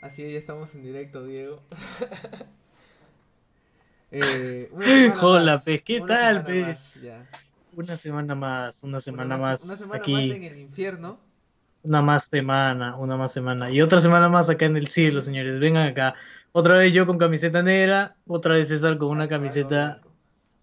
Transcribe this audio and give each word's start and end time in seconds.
Así 0.00 0.30
ya 0.32 0.38
estamos 0.38 0.74
en 0.74 0.82
directo, 0.82 1.24
Diego. 1.24 1.62
eh, 4.10 4.70
Hola, 5.20 5.54
más, 5.54 5.62
pez, 5.64 5.82
¿qué 5.82 6.00
una 6.00 6.06
tal, 6.06 6.44
pez? 6.44 6.66
más, 6.66 7.02
ya. 7.02 7.26
Una 7.72 7.96
semana 7.96 8.34
más, 8.34 8.82
una 8.84 9.00
semana 9.00 9.36
Una 9.36 9.44
más 9.44 9.64
Una 9.64 9.76
semana 9.76 9.98
aquí, 9.98 10.12
más 10.12 10.36
en 10.36 10.42
el 10.44 10.58
infierno. 10.58 11.18
una 11.82 12.02
más 12.02 12.26
semana, 12.28 12.96
una 12.96 13.16
más 13.16 13.32
semana 13.32 13.70
y 13.70 13.82
otra 13.82 14.00
semana 14.00 14.28
más 14.28 14.48
acá 14.50 14.66
en 14.66 14.76
el 14.76 14.88
cielo, 14.88 15.22
señores. 15.22 15.58
Vengan 15.58 15.88
acá. 15.88 16.14
Otra 16.52 16.76
vez 16.76 16.92
yo 16.92 17.06
con 17.06 17.18
camiseta 17.18 17.62
negra, 17.62 18.16
otra 18.26 18.54
vez 18.54 18.68
César 18.68 18.96
con 18.98 19.08
una 19.08 19.26
camiseta. 19.28 20.00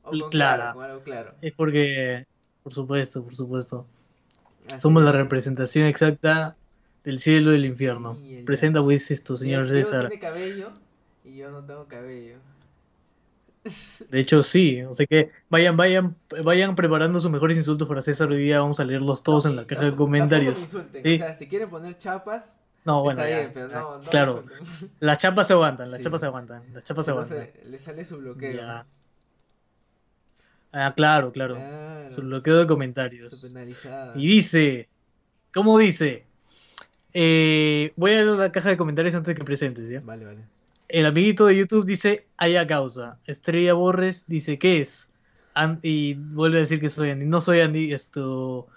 Blanco. 0.03 0.17
O 0.17 0.19
con 0.21 0.29
clara. 0.29 0.55
claro, 0.57 0.73
con 0.75 0.83
algo 0.85 0.99
claro. 1.03 1.35
Es 1.41 1.53
porque, 1.53 2.25
por 2.63 2.73
supuesto, 2.73 3.23
por 3.23 3.35
supuesto, 3.35 3.85
Así 4.69 4.81
somos 4.81 5.03
la 5.03 5.09
es. 5.11 5.15
representación 5.15 5.85
exacta 5.85 6.55
del 7.03 7.19
cielo 7.19 7.51
y 7.51 7.53
del 7.53 7.65
infierno. 7.65 8.17
Y 8.23 8.35
el- 8.37 8.45
Presenta 8.45 8.81
pues 8.83 9.09
esto, 9.11 9.35
señor 9.37 9.69
César. 9.69 10.07
tiene 10.09 10.19
cabello 10.21 10.71
y 11.25 11.35
yo 11.37 11.49
no 11.51 11.63
tengo 11.65 11.85
cabello. 11.85 12.37
De 14.09 14.19
hecho, 14.19 14.41
sí. 14.41 14.81
O 14.83 14.93
sea 14.95 15.05
que 15.05 15.29
vayan, 15.49 15.77
vayan, 15.77 16.15
vayan 16.43 16.75
preparando 16.75 17.19
sus 17.21 17.29
mejores 17.29 17.57
insultos 17.57 17.87
para 17.87 18.01
César. 18.01 18.29
Hoy 18.31 18.39
día 18.41 18.59
vamos 18.59 18.79
a 18.79 18.83
leerlos 18.85 19.21
todos 19.21 19.45
en 19.45 19.55
la 19.55 19.67
caja 19.67 19.85
de 19.85 19.95
comentarios. 19.95 20.55
tampoco 20.55 20.77
me 20.77 20.83
insulten. 20.83 21.03
Sí. 21.03 21.13
O 21.15 21.17
sea, 21.25 21.33
si 21.35 21.47
quieren 21.47 21.69
poner 21.69 21.97
chapas, 21.97 22.57
No, 22.85 23.03
bueno, 23.03 23.21
está 23.21 23.29
ya, 23.29 23.39
bien, 23.41 23.51
pero 23.53 23.67
no, 23.99 24.01
claro. 24.09 24.43
insulten. 24.59 24.89
Las 24.99 25.17
chapas 25.19 25.45
se 25.47 25.53
aguantan, 25.53 25.91
las 25.91 25.99
Sí. 25.99 26.03
chapas 26.05 26.21
se 26.21 26.27
aguantan, 26.27 26.63
las 26.73 26.83
chapas 26.85 27.05
se 27.05 27.11
aguantan. 27.11 27.49
le 27.65 27.77
sale 27.77 28.03
su 28.03 28.17
bloqueo. 28.17 28.53
Ya. 28.53 28.85
Ah, 30.71 30.93
claro, 30.95 31.31
claro. 31.31 31.55
Claro, 31.55 32.09
Su 32.09 32.21
bloqueo 32.21 32.57
de 32.57 32.67
comentarios. 32.67 33.55
Y 34.15 34.27
dice, 34.27 34.87
¿cómo 35.53 35.77
dice? 35.77 36.25
Eh, 37.13 37.93
voy 37.95 38.11
a 38.11 38.23
leer 38.23 38.37
la 38.37 38.51
caja 38.51 38.69
de 38.69 38.77
comentarios 38.77 39.15
antes 39.15 39.35
que 39.35 39.43
presentes, 39.43 39.89
¿ya? 39.89 40.01
Vale, 40.01 40.25
vale. 40.25 40.39
El 40.87 41.05
amiguito 41.05 41.45
de 41.45 41.57
YouTube 41.57 41.85
dice, 41.85 42.25
haya 42.37 42.67
causa. 42.67 43.17
Estrella 43.25 43.73
Borres 43.73 44.25
dice, 44.27 44.59
¿qué 44.59 44.81
es? 44.81 45.09
Y 45.81 46.15
vuelve 46.15 46.57
a 46.57 46.61
decir 46.61 46.79
que 46.79 46.89
soy 46.89 47.11
Andy. 47.11 47.25
No 47.25 47.41
soy 47.41 47.61
Andy, 47.61 47.93
esto... 47.93 48.67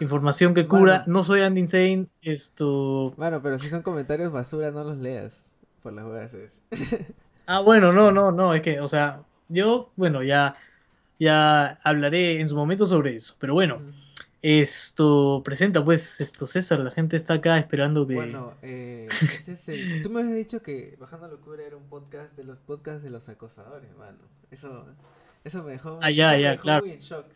Información 0.00 0.54
que 0.54 0.66
cura. 0.66 1.04
No 1.06 1.22
soy 1.22 1.42
Andy 1.42 1.60
Insane, 1.60 2.06
esto... 2.22 3.14
Bueno, 3.16 3.40
pero 3.42 3.60
si 3.60 3.68
son 3.68 3.82
comentarios 3.82 4.32
basura, 4.32 4.72
no 4.72 4.82
los 4.82 4.98
leas. 4.98 5.44
Por 5.82 5.92
las 5.92 6.04
huevas. 6.04 6.30
Ah, 7.46 7.60
bueno, 7.60 7.92
no, 7.92 8.10
no, 8.10 8.32
no, 8.32 8.54
es 8.54 8.62
que, 8.62 8.80
o 8.80 8.88
sea, 8.88 9.20
yo, 9.50 9.92
bueno, 9.96 10.22
ya, 10.22 10.56
ya 11.18 11.78
hablaré 11.82 12.40
en 12.40 12.48
su 12.48 12.56
momento 12.56 12.86
sobre 12.86 13.16
eso. 13.16 13.34
Pero 13.38 13.54
bueno, 13.54 13.80
esto 14.42 15.40
presenta 15.44 15.84
pues 15.84 16.20
esto, 16.20 16.46
César, 16.46 16.80
la 16.80 16.90
gente 16.90 17.16
está 17.16 17.34
acá 17.34 17.56
esperando 17.58 18.06
que... 18.06 18.14
Bueno, 18.14 18.52
eh, 18.62 19.06
ese 19.10 19.52
es 19.52 19.68
el- 19.68 20.02
tú 20.02 20.10
me 20.10 20.20
habías 20.20 20.36
dicho 20.36 20.62
que 20.62 20.96
Bajando 21.00 21.28
Locura 21.28 21.62
era 21.64 21.76
un 21.76 21.84
podcast 21.84 22.36
de 22.36 22.44
los 22.44 22.58
podcasts 22.58 23.02
de 23.02 23.10
los 23.10 23.28
acosadores, 23.28 23.88
mano. 23.98 24.18
Eso, 24.50 24.84
eso 25.44 25.62
me 25.62 25.72
dejó, 25.72 25.98
Ah, 26.02 26.10
ya, 26.10 26.32
me 26.32 26.40
ya, 26.42 26.50
dejó 26.52 26.62
claro. 26.62 26.84
muy 26.84 26.94
en 26.94 27.00
shock. 27.00 27.26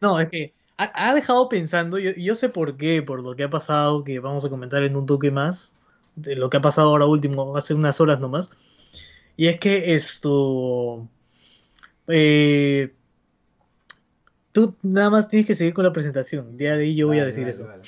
No, 0.00 0.20
es 0.20 0.28
que 0.28 0.52
ha, 0.76 1.08
ha 1.10 1.14
dejado 1.14 1.48
pensando, 1.48 1.98
yo, 1.98 2.10
yo 2.16 2.34
sé 2.34 2.48
por 2.50 2.76
qué, 2.76 3.02
por 3.02 3.22
lo 3.22 3.34
que 3.34 3.44
ha 3.44 3.50
pasado, 3.50 4.04
que 4.04 4.18
vamos 4.20 4.44
a 4.44 4.50
comentar 4.50 4.82
en 4.82 4.96
un 4.96 5.06
toque 5.06 5.30
más, 5.30 5.74
de 6.14 6.36
lo 6.36 6.50
que 6.50 6.58
ha 6.58 6.60
pasado 6.60 6.90
ahora 6.90 7.06
último, 7.06 7.56
hace 7.56 7.74
unas 7.74 8.00
horas 8.00 8.20
nomás. 8.20 8.50
Y 9.36 9.46
es 9.46 9.58
que 9.58 9.94
esto... 9.94 11.08
eh, 12.08 12.94
tú 14.52 14.76
nada 14.82 15.10
más 15.10 15.28
tienes 15.28 15.46
que 15.46 15.54
seguir 15.54 15.74
con 15.74 15.84
la 15.84 15.92
presentación. 15.92 16.58
Ya 16.58 16.76
de 16.76 16.84
ahí 16.84 16.94
yo 16.96 17.06
voy 17.06 17.18
a 17.18 17.20
Vale, 17.20 17.26
decir 17.26 17.44
vale, 17.44 17.52
eso. 17.52 17.66
vale. 17.66 17.82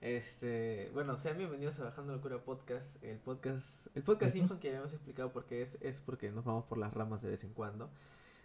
Este, 0.00 0.90
bueno, 0.92 1.16
sean 1.16 1.38
bienvenidos 1.38 1.80
a 1.80 1.84
Bajando 1.84 2.12
Locura 2.12 2.38
Podcast. 2.38 3.02
El 3.02 3.16
podcast, 3.18 3.86
el 3.96 4.02
podcast. 4.02 4.32
Simpson 4.34 4.58
que 4.58 4.68
habíamos 4.68 4.92
explicado 4.92 5.32
porque 5.32 5.62
es, 5.62 5.78
es 5.80 6.00
porque 6.00 6.30
nos 6.30 6.44
vamos 6.44 6.64
por 6.66 6.76
las 6.78 6.92
ramas 6.92 7.22
de 7.22 7.30
vez 7.30 7.42
en 7.44 7.54
cuando. 7.54 7.88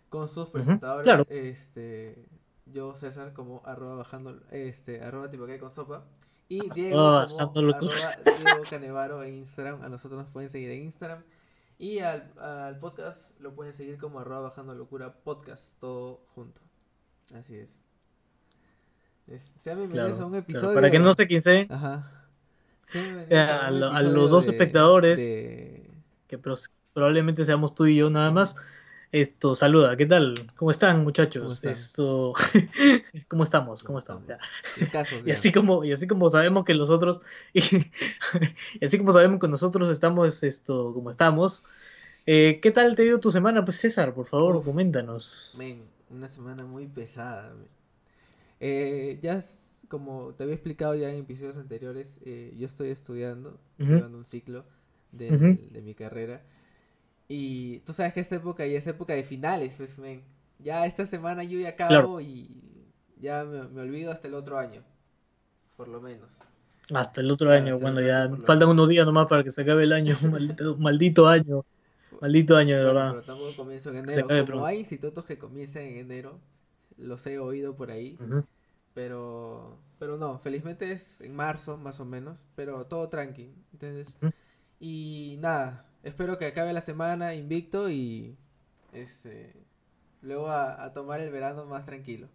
Con 0.10 0.28
sus 0.28 0.48
presentadores, 0.50 1.04
claro. 1.04 1.26
este, 1.30 2.26
yo 2.66 2.96
César 2.96 3.34
como 3.34 3.62
arroba 3.66 3.96
bajando, 3.96 4.40
este, 4.52 5.02
arroba 5.02 5.30
tipo 5.30 5.46
que 5.46 5.60
con 5.60 5.70
sopa. 5.70 6.06
Y 6.48 6.68
Diego 6.74 7.00
Arroba 7.00 7.52
como 7.54 7.70
arroba 7.70 8.16
Diego 8.24 8.64
Canevaro 8.70 9.24
en 9.24 9.36
Instagram. 9.36 9.84
A 9.84 9.90
nosotros 9.90 10.20
nos 10.22 10.30
pueden 10.32 10.50
seguir 10.50 10.70
en 10.72 10.84
Instagram. 10.84 11.24
Y 11.82 12.00
al, 12.00 12.30
al 12.40 12.78
podcast 12.78 13.32
lo 13.40 13.56
pueden 13.56 13.72
seguir 13.74 13.98
como 13.98 14.20
arroba 14.20 14.42
bajando 14.50 14.76
locura 14.76 15.14
podcast, 15.24 15.64
todo 15.80 16.20
junto. 16.36 16.60
Así 17.34 17.56
es. 17.56 17.70
Es- 19.28 19.50
sean 19.64 19.78
bienvenidos 19.78 20.18
Claro, 20.18 20.24
a 20.24 20.26
un 20.26 20.32
claro. 20.32 20.44
episodio. 20.44 20.76
Para 20.76 20.92
que 20.92 21.00
no 21.00 21.14
se 21.14 21.28
quien 21.28 21.42
sé, 21.42 21.68
Ajá. 21.70 22.26
Bienvenidos 22.92 23.26
sea, 23.28 23.68
a 23.68 23.72
lo- 23.72 23.92
a 23.92 24.02
los 24.02 24.30
dos 24.30 24.46
de- 24.46 24.52
espectadores. 24.52 25.18
de- 25.20 25.90
que 26.28 26.38
pros- 26.38 26.72
probablemente 26.94 27.46
seamos 27.46 27.74
tú 27.74 27.86
y 27.86 27.96
yo 27.96 28.10
nada 28.10 28.32
más. 28.32 28.56
Esto, 29.12 29.56
saluda, 29.56 29.98
¿qué 29.98 30.06
tal? 30.06 30.36
¿Cómo 30.56 30.70
están, 30.70 31.04
muchachos? 31.04 31.42
¿Cómo 31.42 31.54
están? 31.54 31.72
Esto, 31.72 32.34
¿cómo 33.28 33.44
estamos? 33.44 33.84
¿Cómo 33.84 33.98
estamos? 33.98 34.28
Ya. 34.28 34.38
Y 35.26 35.32
así 35.32 35.52
como, 35.52 35.84
y 35.84 35.92
así 35.92 36.08
como 36.08 36.30
sabemos 36.30 36.64
que 36.64 36.76
nosotros, 36.76 37.22
y, 37.52 37.62
y 38.80 38.86
así 38.86 39.00
como 39.00 39.12
sabemos 39.12 39.40
que 39.40 39.48
nosotros 39.48 39.90
estamos 39.90 40.44
esto, 40.44 40.94
como 40.94 41.10
estamos, 41.10 41.64
eh, 42.28 42.60
¿qué 42.62 42.70
tal 42.70 42.96
te 42.96 43.04
ido 43.04 43.20
tu 43.20 43.32
semana? 43.32 43.66
Pues 43.66 43.78
César, 43.78 44.14
por 44.14 44.28
favor, 44.28 44.58
Uf. 44.58 44.66
coméntanos. 44.66 45.56
Men, 45.58 45.82
una 46.12 46.28
semana 46.28 46.64
muy 46.66 46.86
pesada. 46.86 47.52
Eh, 48.60 49.18
ya 49.24 49.44
como 49.88 50.34
te 50.38 50.44
había 50.44 50.54
explicado 50.54 50.94
ya 50.94 51.10
en 51.10 51.22
episodios 51.22 51.58
anteriores, 51.58 52.20
eh, 52.26 52.54
yo 52.56 52.68
estoy 52.68 52.90
estudiando, 52.90 53.60
estoy 53.72 53.88
Ujú. 53.88 53.96
llevando 53.96 54.18
un 54.20 54.26
ciclo 54.26 54.66
de 55.14 55.82
mi 55.84 55.96
carrera. 55.96 56.44
Y 57.30 57.80
tú 57.82 57.94
sabes 57.94 58.14
que 58.14 58.22
esta 58.22 58.36
época 58.38 58.66
ya 58.68 58.78
es 58.80 58.88
época 58.88 59.14
de 59.14 59.24
finales, 59.24 59.76
pues, 59.78 59.98
men. 60.00 60.24
Ya 60.60 60.86
esta 60.86 61.06
semana 61.06 61.44
yo 61.44 61.60
ya 61.60 61.70
acabo 61.72 62.20
Claro. 62.20 62.22
y 62.22 62.50
ya 63.18 63.46
me, 63.46 63.68
me 63.70 63.82
olvido 63.82 64.12
hasta 64.12 64.28
el 64.28 64.34
otro 64.36 64.58
año, 64.60 64.84
por 65.78 65.88
lo 65.90 66.02
menos. 66.02 66.30
Hasta 66.94 67.22
el 67.22 67.32
otro 67.32 67.52
Claro, 67.52 67.52
año, 67.52 67.80
bueno, 67.80 68.02
ya 68.02 68.30
faltan 68.46 68.70
menos. 68.70 68.70
unos 68.70 68.90
días 68.90 69.06
nomás 69.06 69.28
para 69.28 69.44
que 69.44 69.52
se 69.52 69.62
acabe 69.62 69.84
el 69.84 69.94
año, 69.94 70.16
maldito, 70.32 70.78
maldito 70.78 71.28
año, 71.28 71.64
maldito 72.22 72.58
año, 72.58 72.78
de 72.78 72.86
verdad. 72.86 73.18
pero 73.18 73.24
tampoco 73.24 73.56
comienzo 73.56 73.90
en 73.92 73.98
enero. 73.98 74.34
acabe 74.34 74.46
Como 74.46 74.66
hay 74.66 74.80
institutos 74.80 75.26
que 75.26 75.38
comienzan 75.38 75.84
en 75.84 75.98
enero, 75.98 76.40
los 76.98 77.26
he 77.28 77.40
oído 77.40 77.76
por 77.76 77.92
ahí. 77.92 78.20
Ujú. 78.20 78.46
Pero, 78.94 79.80
pero 80.00 80.18
no, 80.18 80.40
felizmente 80.40 80.92
es 80.92 81.22
en 81.22 81.36
marzo 81.36 81.78
más 81.78 82.00
o 82.00 82.06
menos, 82.06 82.44
pero 82.56 82.88
todo 82.88 83.10
tranqui. 83.10 83.54
Entonces, 83.74 84.20
Ujú. 84.22 84.32
y 84.80 85.38
nada, 85.40 85.89
espero 86.04 86.38
que 86.38 86.46
acabe 86.46 86.74
la 86.74 86.82
semana 86.82 87.34
invicto 87.36 87.90
y 87.90 88.36
este 88.94 89.54
luego 90.22 90.48
a, 90.50 90.84
a 90.84 90.94
tomar 90.94 91.20
el 91.22 91.32
verano 91.32 91.66
más 91.66 91.86
tranquilo. 91.86 92.28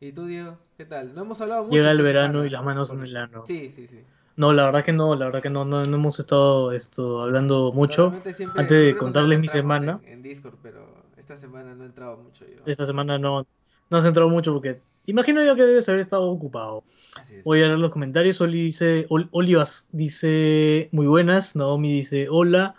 ¿Y 0.00 0.12
tú, 0.12 0.26
Diego? 0.26 0.56
¿Qué 0.76 0.84
tal? 0.84 1.14
No 1.14 1.22
hemos 1.22 1.40
hablado 1.40 1.64
mucho 1.64 1.74
Llega 1.74 1.90
el 1.90 2.02
verano 2.02 2.34
semana, 2.34 2.46
y 2.46 2.50
las 2.50 2.64
manos 2.64 2.90
en 2.92 3.02
el 3.02 3.16
ano. 3.16 3.44
Sí, 3.46 3.72
sí, 3.74 3.88
sí. 3.88 4.00
No, 4.36 4.52
la 4.52 4.66
verdad 4.66 4.84
que 4.84 4.92
no, 4.92 5.16
la 5.16 5.24
verdad 5.26 5.42
que 5.42 5.50
no, 5.50 5.64
no, 5.64 5.82
no 5.84 5.96
hemos 5.96 6.20
estado 6.20 6.70
esto, 6.70 7.20
hablando 7.22 7.72
mucho. 7.72 8.12
Siempre- 8.32 8.60
Antes 8.60 8.80
de 8.80 8.96
contarles 8.96 9.40
mi 9.40 9.48
semana. 9.48 9.98
En, 10.04 10.12
en 10.12 10.22
Discord, 10.22 10.54
pero 10.62 10.86
esta 11.16 11.36
semana 11.36 11.74
no 11.74 11.82
he 11.82 11.86
entrado 11.86 12.16
mucho 12.18 12.44
yo. 12.46 12.62
Esta 12.64 12.86
semana 12.86 13.18
no, 13.18 13.44
no 13.90 13.96
has 13.96 14.04
entrado 14.04 14.28
mucho 14.28 14.52
porque 14.52 14.80
imagino 15.06 15.42
yo 15.42 15.56
que 15.56 15.64
debes 15.64 15.88
haber 15.88 16.00
estado 16.00 16.30
ocupado. 16.30 16.84
Así 17.20 17.34
es. 17.34 17.42
Voy 17.44 17.60
a 17.62 17.66
leer 17.66 17.80
los 17.80 17.90
comentarios. 17.90 18.40
Oli 18.40 18.62
dice, 18.62 19.06
Ol- 19.08 19.28
Olivas 19.32 19.88
dice 19.90 20.88
muy 20.92 21.08
buenas. 21.08 21.56
Naomi 21.56 21.92
dice 21.92 22.28
hola. 22.30 22.76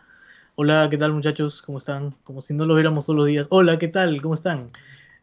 Hola, 0.61 0.89
¿qué 0.91 0.97
tal 0.97 1.13
muchachos? 1.13 1.61
¿Cómo 1.61 1.77
están? 1.77 2.13
Como 2.25 2.41
si 2.41 2.53
no 2.53 2.65
lo 2.65 2.75
viéramos 2.75 3.05
todos 3.05 3.15
los 3.15 3.27
días. 3.27 3.47
Hola, 3.49 3.79
¿qué 3.79 3.87
tal? 3.87 4.21
¿Cómo 4.21 4.33
están? 4.33 4.67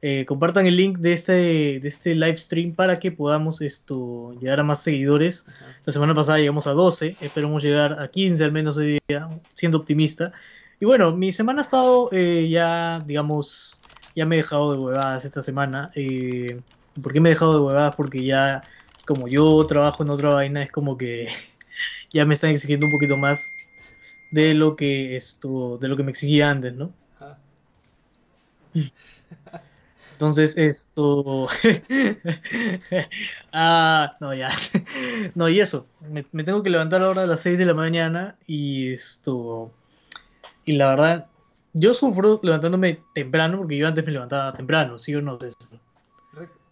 Eh, 0.00 0.24
compartan 0.26 0.64
el 0.64 0.78
link 0.78 0.96
de 0.96 1.12
este, 1.12 1.32
de 1.78 1.88
este 1.88 2.14
live 2.14 2.38
stream 2.38 2.74
para 2.74 2.98
que 2.98 3.12
podamos 3.12 3.60
esto, 3.60 4.32
llegar 4.40 4.60
a 4.60 4.62
más 4.62 4.82
seguidores. 4.82 5.44
La 5.84 5.92
semana 5.92 6.14
pasada 6.14 6.38
llegamos 6.38 6.66
a 6.66 6.72
12, 6.72 7.18
esperamos 7.20 7.62
llegar 7.62 8.00
a 8.00 8.08
15 8.08 8.42
al 8.44 8.50
menos 8.50 8.78
hoy 8.78 8.98
día, 9.06 9.28
siendo 9.52 9.76
optimista. 9.76 10.32
Y 10.80 10.86
bueno, 10.86 11.14
mi 11.14 11.30
semana 11.32 11.60
ha 11.60 11.64
estado 11.64 12.08
eh, 12.12 12.48
ya, 12.48 13.00
digamos, 13.04 13.78
ya 14.14 14.24
me 14.24 14.36
he 14.36 14.38
dejado 14.38 14.72
de 14.72 14.78
huevadas 14.78 15.26
esta 15.26 15.42
semana. 15.42 15.90
Eh, 15.96 16.62
¿Por 17.02 17.12
qué 17.12 17.20
me 17.20 17.28
he 17.28 17.32
dejado 17.34 17.52
de 17.52 17.60
huevadas? 17.60 17.94
Porque 17.94 18.24
ya, 18.24 18.62
como 19.06 19.28
yo 19.28 19.66
trabajo 19.66 20.02
en 20.02 20.08
otra 20.08 20.30
vaina, 20.30 20.62
es 20.62 20.72
como 20.72 20.96
que 20.96 21.28
ya 22.10 22.24
me 22.24 22.32
están 22.32 22.52
exigiendo 22.52 22.86
un 22.86 22.92
poquito 22.92 23.18
más 23.18 23.52
de 24.30 24.54
lo 24.54 24.76
que 24.76 25.16
esto, 25.16 25.78
de 25.78 25.88
lo 25.88 25.96
que 25.96 26.02
me 26.02 26.10
exigía 26.10 26.50
antes, 26.50 26.74
¿no? 26.74 26.92
Ajá. 27.20 27.38
Entonces, 30.16 30.56
esto. 30.56 31.46
ah, 33.52 34.16
no, 34.18 34.32
ya. 34.32 34.48
no, 35.34 35.46
y 35.50 35.60
eso. 35.60 35.86
Me, 36.10 36.24
me 36.32 36.42
tengo 36.42 36.62
que 36.62 36.70
levantar 36.70 37.02
ahora 37.02 37.24
a 37.24 37.26
las 37.26 37.40
6 37.40 37.58
de 37.58 37.66
la 37.66 37.74
mañana 37.74 38.38
y 38.46 38.94
esto. 38.94 39.70
Y 40.64 40.72
la 40.72 40.88
verdad, 40.88 41.26
yo 41.74 41.92
sufro 41.92 42.40
levantándome 42.42 43.00
temprano 43.14 43.58
porque 43.58 43.76
yo 43.76 43.86
antes 43.86 44.06
me 44.06 44.12
levantaba 44.12 44.54
temprano, 44.54 44.98
¿sí 44.98 45.14
o 45.14 45.20
no? 45.20 45.38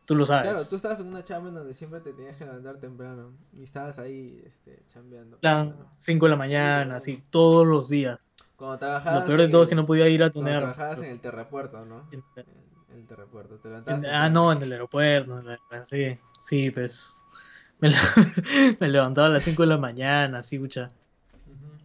Tú 0.04 0.14
lo 0.14 0.26
sabes. 0.26 0.52
Claro, 0.52 0.68
tú 0.68 0.76
estabas 0.76 1.00
en 1.00 1.06
una 1.06 1.24
chamba 1.24 1.48
en 1.48 1.54
donde 1.54 1.74
siempre 1.74 2.00
te 2.00 2.12
tenías 2.12 2.36
que 2.36 2.44
levantar 2.44 2.76
temprano 2.78 3.32
y 3.54 3.62
estabas 3.62 3.98
ahí 3.98 4.42
este, 4.44 4.82
chambeando. 4.92 5.38
plan 5.38 5.74
5 5.94 6.26
de 6.26 6.30
la 6.30 6.36
mañana, 6.36 6.96
así, 6.96 7.22
todos 7.30 7.66
los 7.66 7.88
días. 7.88 8.36
Cuando 8.56 8.78
trabajabas 8.78 9.20
Lo 9.20 9.26
peor 9.26 9.38
de 9.38 9.44
en 9.46 9.50
todo 9.50 9.62
es 9.62 9.68
que 9.68 9.74
no 9.74 9.86
podía 9.86 10.08
ir 10.08 10.22
a 10.22 10.30
Cuando 10.30 10.40
tunear. 10.40 10.60
trabajabas 10.60 10.98
en 10.98 11.10
el 11.10 11.20
terrapuerto, 11.20 11.84
¿no? 11.84 12.06
En- 12.12 12.22
En 12.36 12.44
en 12.92 13.00
el 13.00 13.06
terrapuerto. 13.06 13.56
Te 13.56 13.68
levantabas 13.68 14.04
en- 14.04 14.10
ah, 14.10 14.28
no, 14.30 14.52
en 14.52 14.62
el 14.62 14.72
aeropuerto. 14.72 15.38
en 15.40 15.46
la- 15.46 15.84
sí, 15.86 16.18
sí, 16.40 16.70
pues. 16.70 17.18
Me, 17.80 17.88
le- 17.90 17.96
me 18.80 18.88
levantaba 18.88 19.26
a 19.26 19.30
las 19.30 19.42
5 19.42 19.62
de 19.62 19.68
la 19.68 19.78
mañana, 19.78 20.38
así, 20.38 20.58
mucha. 20.58 20.90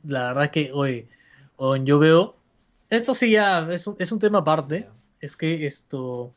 La 0.03 0.27
verdad 0.27 0.51
que, 0.51 0.71
oye, 0.71 1.07
yo 1.83 1.99
veo. 1.99 2.35
Esto 2.89 3.15
sí 3.15 3.31
ya 3.31 3.67
es 3.71 3.85
un, 3.87 3.95
es 3.99 4.11
un 4.11 4.19
tema 4.19 4.39
aparte. 4.39 4.87
Es 5.19 5.35
que 5.35 5.65
esto. 5.65 6.31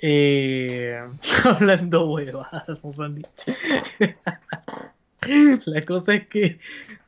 Eh, 0.00 1.00
hablando 1.44 2.10
huevadas, 2.10 2.84
nos 2.84 3.00
han 3.00 3.16
dicho. 3.16 3.28
La 5.66 5.82
cosa 5.82 6.14
es 6.14 6.26
que, 6.28 6.60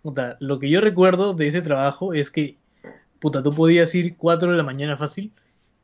puta, 0.03 0.37
lo 0.41 0.59
que 0.59 0.71
yo 0.71 0.81
recuerdo 0.81 1.35
de 1.35 1.47
ese 1.47 1.63
trabajo 1.63 2.15
es 2.15 2.31
que, 2.31 2.57
puta, 3.21 3.43
tú 3.43 3.55
podías 3.55 3.95
ir 3.95 4.17
4 4.17 4.51
de 4.51 4.57
la 4.57 4.65
mañana 4.65 4.97
fácil 4.97 5.33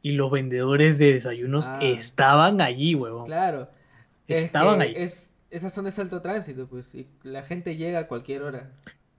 y 0.02 0.12
los 0.12 0.30
vendedores 0.30 0.98
de 0.98 1.12
desayunos 1.12 1.66
Ah. 1.66 1.78
estaban 1.82 2.60
allí, 2.60 2.94
huevón. 2.94 3.26
Claro. 3.26 3.68
Es 4.26 4.42
Estaban 4.42 4.78
que 4.78 4.84
ahí. 4.84 4.94
Es, 4.96 5.30
esas 5.50 5.72
son 5.72 5.84
de 5.84 5.92
alto 5.96 6.20
tránsito, 6.20 6.66
pues. 6.66 6.94
Y 6.94 7.06
la 7.22 7.42
gente 7.42 7.76
llega 7.76 8.00
a 8.00 8.08
cualquier 8.08 8.42
hora. 8.42 8.70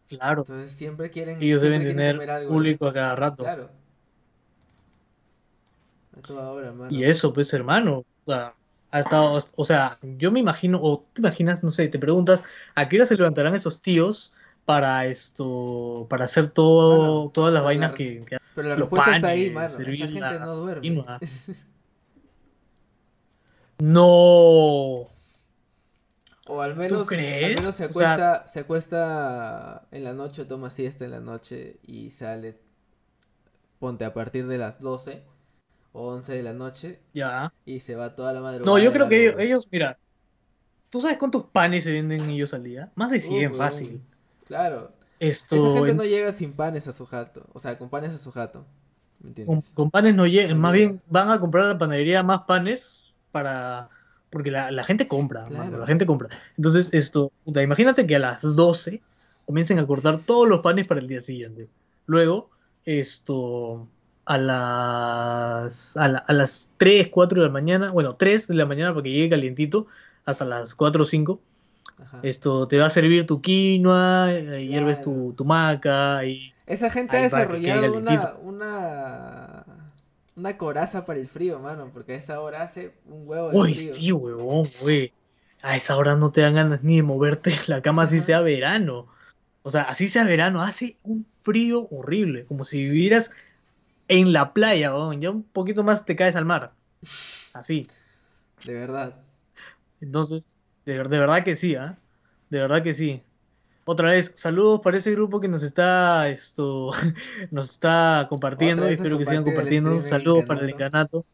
Claro. 0.09 0.41
Entonces 0.41 0.71
siempre 0.73 1.09
quieren. 1.09 1.41
Ellos 1.41 1.61
siempre 1.61 1.85
deben 1.85 1.97
tener 2.17 2.29
algo, 2.29 2.51
público 2.51 2.87
a 2.87 2.93
cada 2.93 3.15
rato. 3.15 3.43
Claro. 3.43 3.69
A 6.17 6.21
toda 6.21 6.51
hora, 6.51 6.71
mano. 6.71 6.91
Y 6.95 7.03
eso, 7.03 7.33
pues, 7.33 7.53
hermano. 7.53 8.05
O 8.25 8.31
sea, 8.31 8.53
ha 8.91 8.99
estado, 8.99 9.37
o 9.55 9.65
sea, 9.65 9.97
yo 10.01 10.31
me 10.31 10.39
imagino, 10.39 10.79
o 10.81 11.05
te 11.13 11.21
imaginas, 11.21 11.63
no 11.63 11.71
sé, 11.71 11.87
te 11.89 11.99
preguntas, 11.99 12.43
¿a 12.75 12.87
qué 12.87 12.95
hora 12.97 13.05
se 13.05 13.15
levantarán 13.17 13.53
esos 13.55 13.81
tíos 13.81 14.31
para 14.65 15.05
esto, 15.05 16.07
para 16.09 16.25
hacer 16.25 16.49
todo, 16.51 16.97
Bueno, 16.97 17.31
todas 17.33 17.53
las 17.53 17.61
la 17.61 17.65
vainas 17.65 17.91
res- 17.91 17.97
que, 17.97 18.25
que- 18.25 18.37
Pero 18.55 18.69
la 18.69 18.75
los 18.75 18.89
respuesta 18.89 19.15
está 19.17 19.27
ahí, 19.27 19.49
panes, 19.51 19.73
mano. 19.77 19.89
Esa 19.91 20.03
gente 20.07 20.19
la 20.21 20.39
no 20.45 20.55
duerme. 20.55 21.05
No. 23.79 25.09
O 26.47 26.61
al 26.61 26.75
menos, 26.75 27.01
al 27.01 27.07
crees? 27.07 27.57
menos 27.57 27.75
se 27.75 27.85
O 27.85 27.91
sea- 27.91 28.13
acuesta, 28.13 28.47
se 28.47 28.59
acuesta 28.61 29.87
en 29.91 30.03
la 30.03 30.13
noche, 30.13 30.45
toma 30.45 30.69
siesta 30.69 31.03
en 31.05 31.11
la 31.11 31.19
noche 31.19 31.77
y 31.85 32.11
sale, 32.11 32.57
ponte 33.79 34.05
a 34.05 34.13
partir 34.13 34.47
de 34.47 34.57
las 34.57 34.79
12 34.79 35.23
o 35.95 36.07
11 36.13 36.33
de 36.33 36.43
la 36.43 36.53
noche 36.53 36.99
Ya. 37.13 37.51
y 37.65 37.79
se 37.79 37.95
va 37.95 38.15
toda 38.15 38.33
la 38.33 38.41
madrugada. 38.41 38.65
No, 38.65 38.83
yo 38.83 38.91
creo 38.91 39.07
que 39.09 39.33
ellos, 39.39 39.67
mira, 39.71 39.97
¿tú 40.89 41.01
sabes 41.01 41.17
cuántos 41.17 41.45
panes 41.45 41.83
se 41.85 41.91
venden 41.91 42.29
ellos 42.29 42.53
al 42.53 42.63
día? 42.63 42.91
Más 42.95 43.11
de 43.11 43.21
100, 43.21 43.53
Uh, 43.53 43.55
fácil. 43.55 44.01
Claro, 44.47 44.91
Esto, 45.19 45.55
esa 45.55 45.71
gente 45.73 45.91
en- 45.91 45.97
no 45.97 46.03
llega 46.03 46.31
sin 46.31 46.53
panes 46.53 46.87
a 46.87 46.91
su 46.91 47.05
jato, 47.05 47.45
o 47.53 47.59
sea, 47.59 47.77
con 47.77 47.89
panes 47.89 48.13
a 48.13 48.17
su 48.17 48.31
jato, 48.31 48.65
¿me 49.19 49.21
con, 49.21 49.27
entiendes? 49.29 49.65
con 49.73 49.89
panes 49.89 50.13
no 50.15 50.27
llegan, 50.27 50.59
más 50.59 50.73
bien 50.73 51.01
van 51.07 51.31
a 51.31 51.39
comprar 51.39 51.65
a 51.65 51.67
la 51.69 51.77
panadería 51.77 52.21
más 52.23 52.41
panes 52.41 53.13
para... 53.31 53.89
Porque 54.29 54.51
la, 54.51 54.69
la 54.71 54.83
gente 54.83 55.07
compra, 55.07 55.43
mano, 55.43 55.55
Claro. 55.69 55.77
la 55.79 55.87
gente 55.87 56.05
compra. 56.05 56.27
Entonces, 56.57 56.89
esto, 56.93 57.31
imagínate 57.45 58.05
que 58.05 58.17
a 58.17 58.19
las 58.19 58.41
12 58.41 59.01
comiencen 59.45 59.79
a 59.79 59.87
cortar 59.87 60.19
todos 60.19 60.49
los 60.49 60.59
panes 60.59 60.87
para 60.87 60.99
el 60.99 61.07
día 61.07 61.21
siguiente. 61.21 61.69
Luego, 62.05 62.49
esto, 62.83 63.87
a 64.25 64.37
las, 64.37 65.97
a, 65.97 66.07
la- 66.07 66.19
a 66.19 66.33
las 66.33 66.71
3, 66.77 67.07
4 67.09 67.41
de 67.41 67.47
la 67.47 67.53
mañana, 67.53 67.91
bueno, 67.91 68.13
3 68.15 68.47
de 68.47 68.55
la 68.55 68.65
mañana 68.65 68.91
para 68.93 69.03
que 69.03 69.11
llegue 69.11 69.29
calientito, 69.29 69.87
hasta 70.25 70.45
las 70.45 70.75
4 70.75 71.03
o 71.03 71.05
5, 71.05 71.39
Ajá. 71.99 72.19
esto, 72.23 72.67
te 72.67 72.79
va 72.79 72.87
a 72.87 72.89
servir 72.89 73.25
tu 73.25 73.41
quinoa, 73.41 74.31
eh, 74.33 74.67
hierves 74.67 75.01
tu, 75.01 75.11
Claro. 75.13 75.33
tu 75.33 75.45
maca 75.45 76.25
y... 76.25 76.53
Esa 76.65 76.89
gente 76.89 77.17
ha 77.17 77.21
desarrollado 77.21 77.93
una, 77.93 78.35
una, 78.41 79.63
una 80.35 80.57
coraza 80.57 81.05
para 81.05 81.19
el 81.19 81.27
frío, 81.27 81.59
mano, 81.59 81.91
porque 81.93 82.13
a 82.13 82.15
esa 82.17 82.39
hora 82.41 82.63
hace 82.63 82.93
un 83.05 83.27
huevo 83.27 83.51
de 83.51 83.57
Uy, 83.57 83.73
frío. 83.75 83.93
sí, 83.93 84.11
huevón, 84.11 84.67
güey. 84.81 85.13
A 85.61 85.75
esa 85.75 85.95
hora 85.97 86.15
no 86.15 86.31
te 86.31 86.41
dan 86.41 86.55
ganas 86.55 86.83
ni 86.83 86.97
de 86.97 87.03
moverte 87.03 87.51
en 87.51 87.59
la 87.67 87.81
cama 87.81 88.03
así 88.03 88.17
Ajá. 88.17 88.25
sea 88.25 88.41
verano. 88.41 89.07
O 89.63 89.69
sea, 89.69 89.83
así 89.83 90.07
sea 90.07 90.23
verano, 90.25 90.61
hace 90.61 90.97
un 91.03 91.25
frío 91.25 91.87
horrible, 91.89 92.45
como 92.45 92.63
si 92.65 92.83
vivieras 92.83 93.31
en 94.07 94.33
la 94.33 94.53
playa. 94.53 94.93
Ya 95.19 95.31
un 95.31 95.43
poquito 95.43 95.83
más 95.83 96.05
te 96.05 96.15
caes 96.15 96.35
al 96.35 96.45
mar. 96.45 96.73
Así. 97.53 97.87
De 98.65 98.73
verdad. 98.73 99.15
Entonces, 100.01 100.43
de, 100.85 100.97
ver- 100.97 101.09
de 101.09 101.19
verdad 101.19 101.43
que 101.43 101.55
sí, 101.55 101.75
¿ah? 101.75 101.97
De 102.49 102.59
verdad 102.59 102.83
que 102.83 102.93
sí. 102.93 103.21
Otra 103.85 104.09
vez, 104.09 104.31
saludos 104.35 104.81
para 104.81 104.97
ese 104.97 105.11
grupo 105.11 105.39
que 105.39 105.47
nos 105.47 105.61
está 105.61 106.27
esto 106.29 106.89
nos 107.51 107.69
está 107.69 108.27
compartiendo. 108.29 108.87
Espero 108.87 109.17
que 109.17 109.25
sigan 109.25 109.43
compartiendo. 109.43 110.01
Saludos 110.01 110.45
para 110.45 110.61
el 110.61 110.69
incanato. 110.71 111.25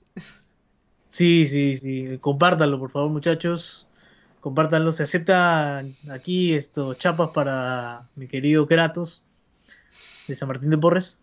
Sí, 1.10 1.46
sí, 1.46 1.76
sí. 1.78 2.18
Compártanlo, 2.20 2.80
por 2.80 2.90
favor, 2.90 3.10
muchachos. 3.10 3.88
Compártanlo. 4.42 4.92
Se 4.92 5.04
acepta 5.04 5.84
aquí 6.10 6.54
esto, 6.54 6.94
chapas 6.96 7.30
para 7.30 8.10
mi 8.16 8.28
querido 8.28 8.68
Kratos 8.68 9.24
de 10.28 10.36
San 10.36 10.48
Martín 10.50 10.70
de 10.70 10.78
Porres. 10.78 11.21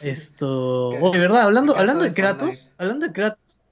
Esto. 0.00 0.90
Oye, 0.90 1.18
¿verdad? 1.18 1.42
Hablando, 1.42 1.76
hablando 1.76 2.04
de 2.04 2.10
de 2.10 2.14
Kratos, 2.14 2.72
hablando 2.78 3.06
de 3.06 3.12
Kratos. 3.12 3.64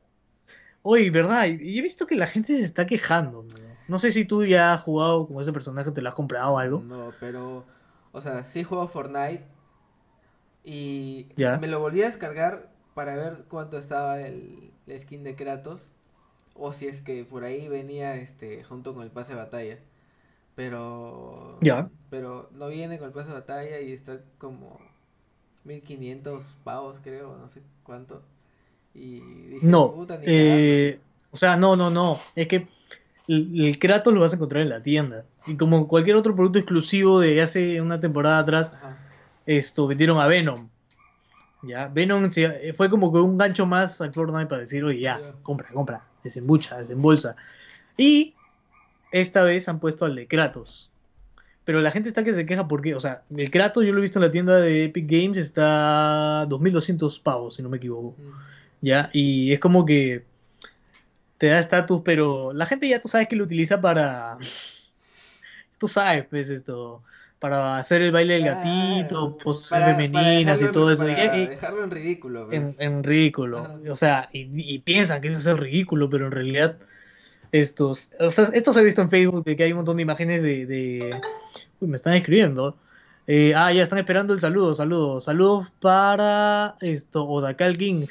Oye, 0.83 1.11
¿verdad? 1.11 1.47
Y 1.47 1.59
y 1.63 1.79
he 1.79 1.83
visto 1.83 2.07
que 2.07 2.15
la 2.17 2.27
gente 2.27 2.57
se 2.57 2.65
está 2.65 2.87
quejando. 2.87 3.43
¿no? 3.43 3.77
No 3.89 3.99
sé 3.99 4.13
si 4.13 4.25
tú 4.25 4.45
ya 4.45 4.75
has 4.75 4.83
jugado 4.83 5.27
con 5.27 5.41
ese 5.41 5.53
personaje, 5.53 5.91
te 5.93 6.03
lo 6.03 6.09
has 6.09 6.15
comprado 6.15 6.55
o 6.55 6.59
algo. 6.59 6.83
No, 6.83 7.15
pero, 7.21 7.67
o 8.13 8.21
sea, 8.21 8.43
sí 8.43 8.63
juego 8.63 8.87
Fortnite 8.89 9.45
y 10.65 11.29
Ya. 11.37 11.59
me 11.61 11.69
lo 11.69 11.81
volví 11.81 12.03
a 12.03 12.07
descargar 12.07 12.71
para 12.95 13.15
ver 13.15 13.45
cuánto 13.49 13.79
estaba 13.79 14.21
el, 14.21 14.73
el 14.87 14.99
skin 15.01 15.23
de 15.25 15.37
Kratos 15.37 15.93
o 16.55 16.73
si 16.73 16.89
es 16.89 17.03
que 17.03 17.25
por 17.25 17.45
ahí 17.45 17.69
venía 17.69 18.17
este 18.17 18.65
junto 18.65 18.95
con 18.95 19.05
el 19.05 19.11
pase 19.11 19.35
de 19.35 19.41
batalla. 19.41 19.79
Pero 20.57 21.59
Ya. 21.63 21.91
pero 22.11 22.51
no 22.53 22.69
viene 22.69 22.99
con 22.99 23.09
el 23.09 23.15
pase 23.15 23.29
de 23.31 23.35
batalla 23.37 23.81
y 23.81 23.93
está 23.93 24.21
como 24.39 24.79
1500 25.67 26.45
pavos, 26.65 26.99
creo, 27.03 27.37
no 27.37 27.49
sé 27.49 27.61
cuánto. 27.83 28.23
Y 28.95 29.21
dije, 29.21 29.67
No, 29.67 29.93
"Puta, 29.93 30.17
ni 30.17 30.25
eh, 30.27 30.99
o 31.31 31.37
sea, 31.37 31.57
no, 31.57 31.77
no, 31.77 31.91
no. 31.91 32.19
Es 32.35 32.47
que 32.49 32.69
el, 33.29 33.67
el 33.67 33.79
Kratos 33.79 34.15
lo 34.15 34.21
vas 34.21 34.33
a 34.33 34.37
encontrar 34.37 34.63
en 34.63 34.71
la 34.71 34.83
tienda. 34.83 35.25
Y 35.47 35.57
como 35.57 35.87
cualquier 35.87 36.17
otro 36.17 36.35
producto 36.35 36.59
exclusivo 36.59 37.21
de 37.21 37.41
hace 37.43 37.81
una 37.81 38.01
temporada 38.01 38.39
atrás, 38.39 38.71
cagando". 38.71 38.97
Ajá. 38.97 39.07
esto 39.47 39.87
vendieron 39.87 40.19
a 40.19 40.27
Venom. 40.27 40.69
Ya, 41.63 41.89
Venom 41.89 42.31
se- 42.31 42.73
fue 42.75 42.89
como 42.89 43.13
que 43.13 43.19
un 43.19 43.37
gancho 43.37 43.67
más 43.67 44.01
al 44.01 44.13
Fortnite 44.15 44.47
para 44.47 44.61
decir, 44.61 44.85
oye, 44.85 45.01
ya, 45.01 45.19
Ya. 45.21 45.33
compra, 45.43 45.69
compra, 45.73 46.05
desembucha, 46.23 46.79
desembolsa. 46.79 47.35
Y 47.97 48.35
esta 49.11 49.43
vez 49.43 49.69
han 49.69 49.81
puesto 49.81 50.05
al 50.05 50.15
de 50.15 50.29
Kratos. 50.29 50.91
Pero 51.67 51.81
la 51.83 51.91
gente 51.91 52.09
está 52.09 52.25
que 52.25 52.33
se 52.33 52.47
queja 52.47 52.67
porque, 52.69 52.95
o 52.95 53.01
sea, 53.01 53.23
el 53.37 53.51
Kratos 53.51 53.85
yo 53.85 53.93
lo 53.93 53.99
he 53.99 54.03
visto 54.03 54.19
en 54.19 54.25
la 54.25 54.31
tienda 54.31 54.57
de 54.57 54.85
Epic 54.85 55.05
Games, 55.07 55.37
está 55.37 56.47
2200 56.49 57.19
pavos, 57.21 57.57
si 57.57 57.63
no 57.63 57.69
me 57.69 57.77
equivoco. 57.77 58.15
Mm. 58.19 58.87
¿ya? 58.87 59.11
Y 59.13 59.53
es 59.53 59.59
como 59.59 59.85
que 59.85 60.25
te 61.39 61.49
da 61.49 61.59
estatus, 61.59 62.01
pero 62.05 62.53
la 62.55 62.65
gente 62.67 62.89
ya 62.89 63.01
tú 63.01 63.09
sabes 63.09 63.29
que 63.29 63.37
lo 63.37 63.45
utiliza 63.45 63.81
para, 63.81 64.39
tú 65.79 65.89
sabes, 65.89 66.25
pues 66.31 66.51
esto, 66.51 67.03
para 67.39 67.77
hacer 67.79 68.01
el 68.03 68.13
baile 68.13 68.35
del 68.35 68.43
Claro, 68.45 68.61
gatito, 68.63 69.37
poses 69.39 69.69
para- 69.71 69.87
para 69.87 69.97
femeninas 69.97 70.61
y 70.61 70.65
en- 70.65 70.73
todo 70.73 70.91
eso. 70.93 71.05
para 71.05 71.37
Y- 71.37 71.43
y- 71.43 71.47
dejarlo 71.49 71.85
en 71.85 71.91
ridículo, 71.91 72.53
en, 72.53 72.63
pues. 72.65 72.77
en 72.79 73.03
ridículo. 73.05 73.59
Ajá. 73.59 73.79
O 73.91 73.95
sea, 73.97 74.29
y, 74.33 74.49
y 74.55 74.79
piensan 74.79 75.21
que 75.21 75.29
eso 75.29 75.39
es 75.39 75.47
el 75.47 75.59
ridículo, 75.59 76.09
pero 76.09 76.27
en 76.27 76.33
realidad 76.33 76.79
estos, 77.53 78.11
o 78.21 78.31
sea, 78.31 78.45
esto 78.53 78.73
se 78.73 78.81
ha 78.81 78.83
visto 78.83 79.03
en 79.03 79.11
Facebook 79.11 79.45
de 79.45 79.57
que 79.57 79.65
hay 79.65 79.73
un 79.73 79.77
montón 79.79 79.97
de 79.97 80.03
imágenes 80.03 80.43
de, 80.43 80.67
de- 80.67 81.21
Uy, 81.81 81.89
me 81.89 81.97
están 81.97 82.15
escribiendo. 82.15 82.77
Eh, 83.27 83.55
ah, 83.57 83.73
ya 83.73 83.83
están 83.83 83.99
esperando 83.99 84.33
el 84.35 84.41
saludo, 84.41 84.75
saludos. 84.75 85.25
Saludos 85.25 85.73
para 85.81 86.77
esto, 86.81 87.25
Odakal 87.27 87.77
King. 87.77 88.07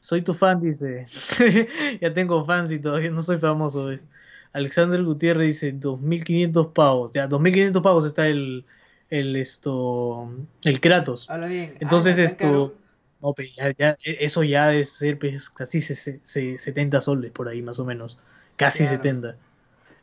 Soy 0.00 0.22
tu 0.22 0.34
fan, 0.34 0.60
dice. 0.60 1.06
ya 2.00 2.12
tengo 2.12 2.44
fans 2.44 2.70
y 2.70 2.78
todavía 2.78 3.10
no 3.10 3.22
soy 3.22 3.38
famoso. 3.38 3.86
¿ves? 3.86 4.06
Alexander 4.52 5.02
Gutiérrez 5.02 5.46
dice 5.46 5.72
2500 5.72 6.68
pavos. 6.68 7.12
Ya, 7.14 7.26
2500 7.26 7.82
pavos 7.82 8.04
está 8.04 8.26
el, 8.28 8.64
el 9.10 9.36
esto, 9.36 10.30
el 10.64 10.80
Kratos. 10.80 11.28
Habla 11.28 11.46
bien. 11.46 11.74
Entonces 11.80 12.16
¿tan 12.16 12.24
esto? 12.24 12.74
No, 13.20 13.32
pero 13.32 13.48
ya, 13.56 13.72
ya- 13.76 13.98
e- 14.04 14.18
eso 14.20 14.42
ya 14.42 14.68
debe 14.68 14.84
ser 14.84 15.18
pues, 15.18 15.50
casi 15.50 15.80
se- 15.80 15.94
se- 15.94 16.20
se- 16.22 16.58
70 16.58 17.00
soles 17.00 17.30
por 17.32 17.48
ahí 17.48 17.62
más 17.62 17.78
o 17.78 17.84
menos, 17.84 18.18
casi 18.56 18.84
Claro. 18.84 18.96
70. 18.96 19.36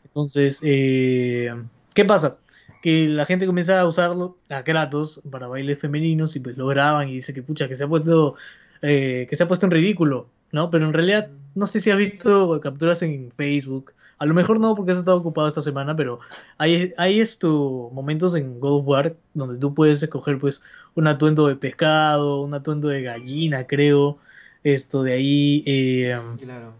Entonces, 0.05 0.59
eh, 0.63 1.53
¿qué 1.93 2.05
pasa? 2.05 2.37
Que 2.81 3.07
la 3.07 3.25
gente 3.25 3.45
comienza 3.45 3.79
a 3.79 3.87
usarlo 3.87 4.37
a 4.49 4.63
Kratos 4.63 5.21
para 5.29 5.47
bailes 5.47 5.79
femeninos 5.79 6.35
y 6.35 6.39
pues 6.39 6.57
lo 6.57 6.67
graban 6.67 7.09
y 7.09 7.15
dice 7.15 7.33
que 7.33 7.41
pucha, 7.43 7.67
que 7.67 7.75
se 7.75 7.83
ha 7.83 7.87
puesto, 7.87 8.35
eh, 8.81 9.27
que 9.29 9.35
se 9.35 9.43
ha 9.43 9.47
puesto 9.47 9.65
en 9.65 9.71
ridículo, 9.71 10.29
¿no? 10.51 10.69
Pero 10.69 10.85
en 10.85 10.93
realidad 10.93 11.29
no 11.55 11.65
sé 11.65 11.79
si 11.79 11.89
has 11.91 11.97
visto 11.97 12.59
capturas 12.61 13.01
en 13.01 13.31
Facebook. 13.31 13.93
A 14.17 14.25
lo 14.25 14.33
mejor 14.33 14.59
no 14.59 14.75
porque 14.75 14.93
has 14.93 14.99
estado 14.99 15.17
ocupado 15.17 15.47
esta 15.47 15.61
semana, 15.61 15.95
pero 15.95 16.19
hay, 16.57 16.93
hay 16.97 17.19
esto, 17.19 17.89
momentos 17.91 18.33
en 18.35 18.59
God 18.59 18.79
of 18.79 18.87
War 18.87 19.15
donde 19.33 19.59
tú 19.59 19.73
puedes 19.73 20.01
escoger 20.01 20.39
pues 20.39 20.63
un 20.95 21.07
atuendo 21.07 21.47
de 21.47 21.55
pescado, 21.57 22.41
un 22.41 22.53
atuendo 22.53 22.87
de 22.87 23.01
gallina, 23.01 23.67
creo. 23.67 24.17
Esto 24.63 25.03
de 25.03 25.13
ahí, 25.13 25.63
eh, 25.67 26.19
Claro. 26.39 26.73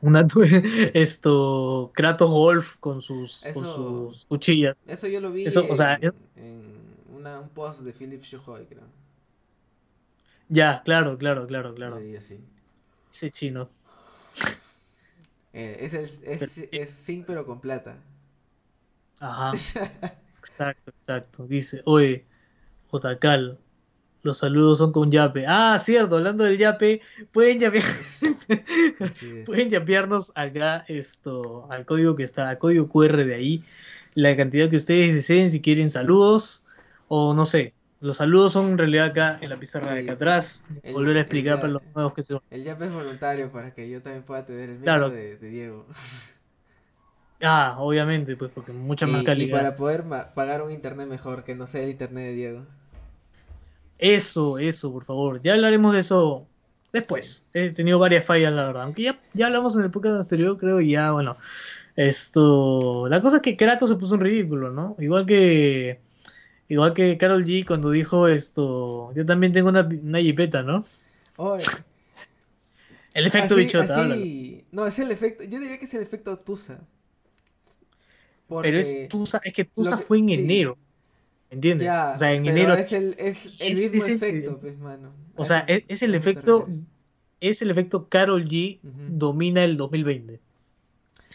un 0.00 0.14
esto, 0.94 1.90
Kratos 1.94 2.30
Golf 2.30 2.76
con 2.78 3.02
sus, 3.02 3.42
con 3.54 3.64
sus 3.66 4.26
cuchillas. 4.26 4.84
Eso 4.86 5.08
yo 5.08 5.20
lo 5.20 5.32
vi 5.32 5.46
Eso, 5.46 5.66
o 5.68 5.74
sea, 5.74 5.94
en, 5.94 6.04
es- 6.04 6.18
en 6.36 6.62
una- 7.16 7.40
un 7.40 7.48
post 7.48 7.80
de 7.80 7.92
Philip 7.92 8.22
Shuhoi, 8.22 8.66
creo. 8.66 8.82
Ya, 10.48 10.82
claro, 10.84 11.16
claro, 11.16 11.46
claro, 11.46 11.74
claro. 11.74 11.98
Vi 11.98 12.14
así. 12.16 12.38
Ese 13.10 13.30
chino. 13.30 13.68
Eh, 15.52 15.78
es, 15.80 15.94
es, 15.94 16.20
Pero- 16.24 16.68
es 16.72 17.04
zinc 17.04 17.26
pero 17.26 17.44
con 17.46 17.60
plata. 17.60 17.96
Ajá. 19.20 19.52
Exacto, 20.42 20.90
exacto. 20.90 21.46
Dice, 21.46 21.82
oye, 21.84 22.24
Jotacal, 22.90 23.58
los 24.22 24.38
saludos 24.38 24.78
son 24.78 24.90
con 24.90 25.10
yape. 25.12 25.44
Ah, 25.46 25.78
cierto, 25.78 26.16
hablando 26.16 26.42
del 26.42 26.58
yape, 26.58 27.00
pueden 27.30 27.60
yapear, 27.60 27.84
pueden 29.46 29.70
yapearnos 29.70 30.32
acá 30.34 30.84
esto, 30.88 31.68
al 31.70 31.86
código 31.86 32.16
que 32.16 32.24
está, 32.24 32.48
al 32.48 32.58
código 32.58 32.88
QR 32.88 33.24
de 33.24 33.34
ahí, 33.36 33.64
la 34.14 34.36
cantidad 34.36 34.68
que 34.68 34.76
ustedes 34.76 35.14
deseen, 35.14 35.48
si 35.48 35.60
quieren 35.60 35.90
saludos, 35.90 36.64
o 37.06 37.34
no 37.34 37.46
sé, 37.46 37.72
los 38.02 38.18
saludos 38.18 38.52
son 38.52 38.72
en 38.72 38.78
realidad 38.78 39.06
acá 39.06 39.38
en 39.40 39.48
la 39.48 39.56
pizarra 39.56 39.94
de 39.94 40.00
acá 40.02 40.12
atrás. 40.12 40.62
El- 40.82 40.92
Volver 40.92 41.16
a 41.16 41.20
explicar 41.20 41.56
para 41.60 41.72
los 41.72 41.82
nuevos 41.94 42.12
que 42.12 42.22
se 42.22 42.36
El 42.50 42.62
yap 42.64 42.82
es 42.82 42.92
voluntario 42.92 43.50
para 43.50 43.72
que 43.72 43.88
yo 43.88 44.02
también 44.02 44.22
pueda 44.24 44.44
tener 44.44 44.64
el 44.68 44.74
micro 44.78 44.84
Claro. 44.84 45.10
de, 45.10 45.38
de 45.38 45.48
Diego. 45.48 45.86
Ah, 47.44 47.74
obviamente, 47.80 48.36
pues 48.36 48.52
porque 48.54 48.70
mucha 48.70 49.04
más 49.08 49.18
Y, 49.18 49.22
y 49.22 49.26
calidad. 49.26 49.58
para 49.58 49.74
poder 49.74 50.04
pagar 50.32 50.62
un 50.62 50.70
internet 50.70 51.08
mejor 51.08 51.42
que 51.42 51.56
no 51.56 51.66
sea 51.66 51.82
el 51.82 51.90
internet 51.90 52.26
de 52.26 52.32
Diego. 52.34 52.66
Eso, 53.98 54.58
eso, 54.58 54.92
por 54.92 55.04
favor. 55.04 55.40
Ya 55.42 55.54
hablaremos 55.54 55.92
de 55.92 56.00
eso 56.00 56.46
después. 56.92 57.42
He 57.52 57.70
tenido 57.70 57.98
varias 57.98 58.24
fallas, 58.24 58.52
la 58.52 58.66
verdad. 58.66 58.84
Aunque 58.84 59.02
ya, 59.02 59.18
ya 59.34 59.46
hablamos 59.46 59.74
en 59.76 59.82
el 59.82 59.90
podcast 59.90 60.20
anterior, 60.22 60.56
creo, 60.56 60.80
y 60.80 60.90
ya, 60.90 61.10
bueno. 61.12 61.36
Esto. 61.96 63.08
La 63.08 63.20
cosa 63.20 63.36
es 63.36 63.42
que 63.42 63.56
Kratos 63.56 63.90
se 63.90 63.96
puso 63.96 64.14
en 64.14 64.20
ridículo, 64.20 64.70
¿no? 64.70 64.94
Igual 65.00 65.26
que. 65.26 65.98
Igual 66.72 66.94
que 66.94 67.18
Carol 67.18 67.44
G 67.44 67.66
cuando 67.66 67.90
dijo 67.90 68.28
esto. 68.28 69.12
Yo 69.14 69.26
también 69.26 69.52
tengo 69.52 69.68
una, 69.68 69.82
una 69.82 70.20
jipeta, 70.20 70.62
¿no? 70.62 70.86
Oye, 71.36 71.62
El 73.14 73.26
efecto 73.26 73.54
así- 73.56 73.64
bichota, 73.64 74.06
así- 74.06 74.64
No, 74.72 74.86
es 74.86 74.98
el 74.98 75.10
efecto. 75.10 75.44
Yo 75.44 75.60
diría 75.60 75.78
que 75.78 75.84
es 75.84 75.92
el 75.92 76.00
efecto 76.02 76.38
Tusa. 76.38 76.80
Porque 78.46 78.68
Pero 78.68 78.78
es 78.80 79.08
Tusa, 79.10 79.38
es 79.44 79.52
que 79.52 79.66
Tusa 79.66 79.98
que- 79.98 80.02
fue 80.02 80.18
en 80.20 80.28
sí. 80.28 80.34
enero. 80.34 80.78
¿Entiendes? 81.50 81.84
Ya, 81.84 82.12
o 82.14 82.16
sea, 82.16 82.32
en 82.32 82.46
enero. 82.46 82.72
es 82.72 82.90
el, 82.92 83.14
es 83.18 83.60
el 83.60 83.72
es- 83.72 83.90
mismo 83.92 84.06
es 84.06 84.12
efecto, 84.16 84.56
pues, 84.58 84.78
mano. 84.78 85.12
O 85.36 85.44
sea, 85.44 85.58
es, 85.68 85.84
es 85.88 86.00
el 86.02 86.14
efecto. 86.14 86.66
Es 87.40 87.60
el 87.60 87.70
efecto 87.70 88.08
Carol 88.08 88.48
G 88.48 88.78
Ujú. 88.82 88.92
domina 89.10 89.62
el 89.62 89.76
2020. 89.76 90.40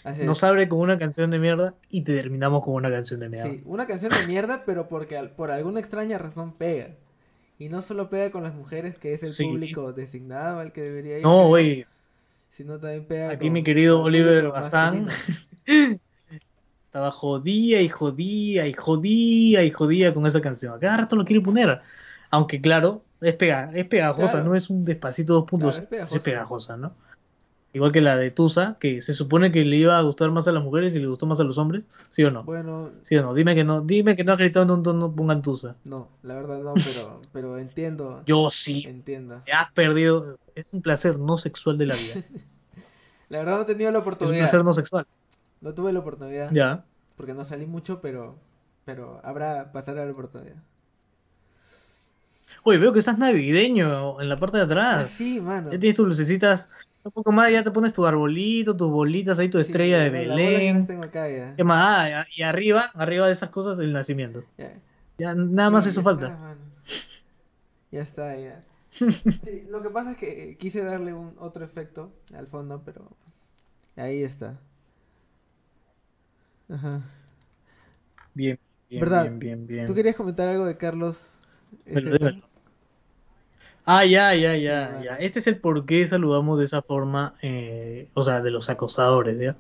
Así 0.04 0.24
Nos 0.26 0.40
es. 0.40 0.44
abre 0.44 0.68
con 0.70 0.80
una 0.80 0.98
canción 0.98 1.32
de 1.32 1.40
mierda 1.40 1.74
y 1.90 2.02
te 2.02 2.14
terminamos 2.16 2.64
con 2.64 2.74
una 2.76 2.90
canción 2.92 3.20
de 3.20 3.30
mierda. 3.30 3.50
Sí, 3.50 3.62
una 3.66 3.88
canción 3.88 4.12
de 4.12 4.28
mierda, 4.28 4.64
pero 4.66 4.88
porque 4.88 5.18
por 5.36 5.52
alguna 5.52 5.80
extraña 5.80 6.18
razón 6.18 6.54
pega. 6.54 6.90
Y 7.60 7.70
no 7.70 7.82
solo 7.82 8.10
pega 8.10 8.32
con 8.32 8.44
las 8.44 8.54
mujeres, 8.54 8.98
que 9.00 9.14
es 9.14 9.24
el 9.24 9.30
Sí. 9.30 9.46
público 9.46 9.92
designado 9.94 10.60
al 10.60 10.72
que 10.72 10.82
debería 10.82 11.18
ir, 11.18 11.24
No, 11.24 11.48
güey, 11.48 11.86
sino 12.52 12.80
también 12.80 13.06
pega 13.06 13.32
Aquí 13.32 13.46
con- 13.48 13.54
mi 13.54 13.64
querido 13.64 14.02
Oliver 14.02 14.50
Bazán. 14.50 15.08
estaba 16.84 17.12
jodía 17.12 17.82
y 17.82 17.90
jodía 17.90 18.68
y 18.68 18.74
jodía 18.74 19.64
y 19.64 19.72
jodía 19.72 20.14
con 20.14 20.26
esa 20.26 20.42
canción. 20.42 20.74
A 20.74 20.80
cada 20.80 20.98
rato 20.98 21.16
lo 21.16 21.26
quiere 21.26 21.42
poner. 21.42 21.82
Aunque 22.30 22.62
claro, 22.62 23.04
es, 23.22 23.34
pega, 23.36 23.72
es 23.74 23.86
pegajosa, 23.86 24.32
Claro. 24.34 24.46
no 24.50 24.56
es 24.56 24.70
un 24.70 24.84
despacito 24.86 25.34
2.0, 25.46 25.88
Claro, 25.88 26.06
es 26.06 26.14
es 26.16 26.24
pegajosa, 26.24 26.78
¿no? 26.78 26.94
Igual 27.74 27.92
que 27.92 28.02
la 28.02 28.16
de 28.18 28.32
Tusa, 28.32 28.78
que 28.80 29.02
se 29.02 29.14
supone 29.14 29.52
que 29.52 29.64
le 29.64 29.76
iba 29.76 29.98
a 29.98 30.02
gustar 30.02 30.32
más 30.32 30.48
a 30.48 30.52
las 30.52 30.64
mujeres 30.64 30.96
y 30.96 31.00
le 31.00 31.08
gustó 31.08 31.26
más 31.26 31.40
a 31.40 31.44
los 31.44 31.58
hombres, 31.58 31.86
¿sí 32.10 32.24
o 32.24 32.32
no? 32.32 32.44
Bueno, 32.44 32.90
¿Sí 33.04 33.16
o 33.18 33.22
no? 33.22 33.34
Dime 33.34 33.56
que 33.56 33.64
no, 33.64 33.82
dime 33.82 34.16
que 34.16 34.24
no 34.24 34.32
has 34.32 34.38
gritado 34.38 34.64
en 34.66 34.72
un 34.72 34.84
tono, 34.84 35.12
pongan 35.14 35.42
Tusa. 35.42 35.76
no, 35.84 36.08
la 36.24 36.36
verdad 36.36 36.60
no, 36.60 36.74
pero, 36.74 37.22
pero 37.34 37.58
entiendo, 37.58 38.24
Yo 38.26 38.50
sí, 38.52 38.84
entiendo. 38.88 39.42
te 39.46 39.52
has 39.54 39.72
perdido. 39.74 40.38
Es 40.56 40.74
un 40.74 40.82
placer 40.82 41.20
no 41.20 41.38
sexual 41.38 41.78
de 41.78 41.86
la 41.86 41.96
vida. 41.96 42.24
La 43.30 43.40
verdad 43.40 43.58
no 43.58 43.62
he 43.64 43.66
tenido 43.66 43.92
la 43.92 43.98
Es 44.00 44.02
un 44.06 44.08
oportunidad, 44.12 44.44
placer 44.44 44.64
no 44.64 44.74
sexual. 44.74 45.06
no 45.62 45.74
tuve 45.74 45.92
la 45.94 46.00
oportunidad, 46.00 46.52
Ya. 46.54 46.86
porque 47.16 47.34
no 47.34 47.44
salí 47.44 47.66
mucho, 47.66 48.00
pero, 48.02 48.36
pero 48.86 49.20
habrá, 49.24 49.72
pasará 49.72 50.06
la 50.06 50.12
oportunidad. 50.12 50.56
Oye, 52.64 52.78
veo 52.80 52.92
que 52.94 53.00
estás 53.00 53.18
navideño 53.18 54.20
en 54.22 54.30
la 54.30 54.36
parte 54.36 54.58
de 54.58 54.64
atrás. 54.64 55.02
Ah, 55.02 55.06
sí, 55.06 55.40
mano. 55.42 55.72
Ya 55.72 55.80
tienes 55.80 55.96
tus 55.96 56.08
lucecitas. 56.08 56.70
Un 57.08 57.12
poco 57.12 57.32
más, 57.32 57.50
ya 57.50 57.64
te 57.64 57.72
pones 57.72 57.94
tu 57.94 58.06
arbolito, 58.06 58.76
tus 58.76 58.90
bolitas 58.90 59.40
ahí, 59.40 59.48
tu 59.48 59.58
Sí, 59.58 59.62
estrella 59.62 60.00
de 60.00 60.10
que 60.10 60.12
Belén. 60.12 60.86
tengo 60.86 61.04
acá 61.04 61.30
ya. 61.30 61.54
¿Qué 61.56 61.64
más? 61.64 61.82
Ah, 61.82 62.26
y 62.36 62.42
arriba, 62.42 62.84
arriba 62.96 63.28
de 63.28 63.32
esas 63.32 63.50
cosas, 63.50 63.80
el 63.80 63.94
nacimiento. 63.94 64.44
Ya. 64.58 64.74
Ya 65.18 65.34
nada 65.36 65.70
más 65.70 65.86
eso 65.88 66.02
ya 66.02 66.04
falta. 66.04 66.28
está. 66.28 66.58
Ya 67.92 68.02
está, 68.02 68.36
ya. 68.38 68.64
Sí, 69.44 69.64
lo 69.70 69.82
que 69.82 69.90
pasa 69.90 70.12
es 70.12 70.18
que 70.18 70.52
eh, 70.52 70.58
quise 70.58 70.84
darle 70.84 71.14
un 71.14 71.36
otro 71.40 71.64
efecto 71.66 72.12
al 72.36 72.48
fondo, 72.48 72.82
pero 72.86 73.10
ahí 73.98 74.24
está. 74.24 74.60
Ajá. 76.70 77.02
Bien, 78.34 78.58
bien, 78.90 79.02
¿Verdad? 79.02 79.26
bien, 79.38 79.40
bien, 79.40 79.68
bien. 79.68 79.86
¿Tú 79.86 79.94
querías 79.96 80.16
comentar 80.16 80.48
algo 80.50 80.66
de 80.66 80.78
Carlos 80.78 81.40
dímelo. 81.86 82.57
Ah, 83.90 84.04
ya, 84.04 84.36
ya, 84.36 84.58
ya, 84.58 85.00
ya. 85.02 85.16
Este 85.16 85.40
es 85.40 85.48
el 85.48 85.60
por 85.60 85.86
qué 85.86 86.06
saludamos 86.06 86.60
de 86.60 86.66
esa 86.66 86.82
forma, 86.82 87.36
eh, 87.42 88.10
o 88.16 88.24
sea, 88.24 88.42
de 88.42 88.52
los 88.52 88.70
acosadores, 88.70 89.40
¿ya? 89.40 89.56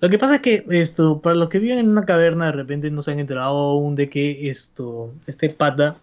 Lo 0.00 0.10
que 0.10 0.18
pasa 0.18 0.36
es 0.36 0.40
que 0.42 0.66
esto, 0.70 1.20
para 1.20 1.36
los 1.36 1.48
que 1.48 1.60
viven 1.60 1.78
en 1.78 1.88
una 1.88 2.04
caverna, 2.04 2.46
de 2.46 2.52
repente 2.52 2.90
no 2.90 3.02
se 3.02 3.12
han 3.12 3.20
enterado 3.20 3.56
aún 3.56 3.94
de 3.94 4.10
que 4.10 4.50
esto, 4.50 5.12
este 5.28 5.48
pata, 5.48 5.96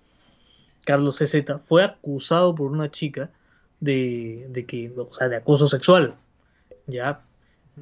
Carlos 0.86 1.18
CZ, 1.18 1.60
fue 1.66 1.84
acusado 1.84 2.56
por 2.56 2.72
una 2.72 2.90
chica 2.90 3.30
de, 3.82 4.48
de 4.50 4.66
que, 4.66 4.94
o 4.96 5.12
sea, 5.14 5.28
de 5.28 5.36
acoso 5.36 5.68
sexual, 5.68 6.16
¿ya? 6.88 7.24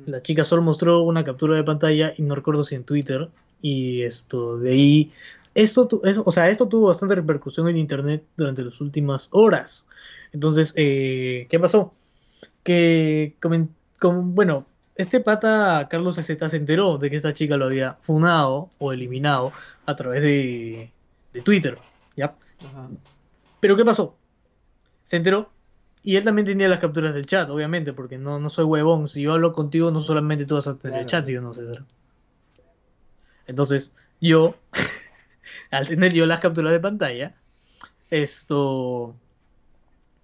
La 0.08 0.24
chica 0.24 0.44
solo 0.44 0.64
mostró 0.64 1.02
una 1.02 1.24
captura 1.24 1.56
de 1.56 1.64
pantalla 1.64 2.14
y 2.18 2.24
no 2.24 2.34
recuerdo 2.34 2.64
si 2.64 2.74
en 2.74 2.84
Twitter. 2.84 3.30
Y 3.62 4.02
esto, 4.02 4.58
de 4.58 4.72
ahí. 4.72 5.12
Esto, 5.54 5.88
eso- 6.04 6.24
o 6.26 6.32
sea, 6.32 6.50
esto 6.50 6.68
tuvo 6.68 6.88
bastante 6.88 7.16
repercusión 7.16 7.68
en 7.68 7.78
internet 7.78 8.24
durante 8.38 8.64
las 8.64 8.80
últimas 8.82 9.30
horas. 9.32 9.86
Entonces, 10.32 10.74
eh, 10.78 11.48
¿qué 11.50 11.60
pasó? 11.60 11.94
Que, 12.64 13.36
bueno, 14.02 14.66
este 14.96 15.20
pata, 15.20 15.88
Carlos 15.90 16.16
Z, 16.16 16.50
se 16.50 16.58
enteró 16.58 16.98
de 16.98 17.10
que 17.10 17.16
esta 17.18 17.34
chica 17.34 17.58
lo 17.58 17.66
había 17.66 17.98
funado 18.02 18.70
o 18.80 18.94
eliminado 18.94 19.52
a 19.86 19.96
través 19.96 20.22
de, 20.22 20.92
de 21.34 21.42
Twitter, 21.42 21.78
¿ya? 22.16 22.36
Ajá. 22.64 22.90
Pero 23.60 23.76
¿qué 23.76 23.86
pasó? 23.86 24.16
Se 25.04 25.18
enteró 25.18 25.50
y 26.04 26.16
él 26.16 26.24
también 26.24 26.46
tenía 26.46 26.68
las 26.68 26.80
capturas 26.80 27.14
del 27.14 27.26
chat, 27.26 27.50
obviamente, 27.50 27.94
porque 27.94 28.18
no, 28.18 28.40
no 28.40 28.50
soy 28.50 28.66
huevón. 28.66 29.08
Si 29.08 29.22
yo 29.22 29.34
hablo 29.34 29.52
contigo, 29.54 29.92
no 29.92 30.00
solamente 30.00 30.46
tú 30.46 30.56
vas 30.56 30.68
a 30.68 30.78
tener 30.78 31.02
el 31.02 31.06
chat, 31.08 31.26
¿sí 31.26 31.36
o 31.38 31.42
no, 31.42 31.54
César? 31.54 31.84
Entonces, 33.48 33.94
yo, 34.20 34.56
al 35.72 35.88
tener 35.88 36.14
yo 36.14 36.26
las 36.26 36.40
capturas 36.40 36.72
de 36.72 36.80
pantalla, 36.80 37.34
esto, 38.10 39.16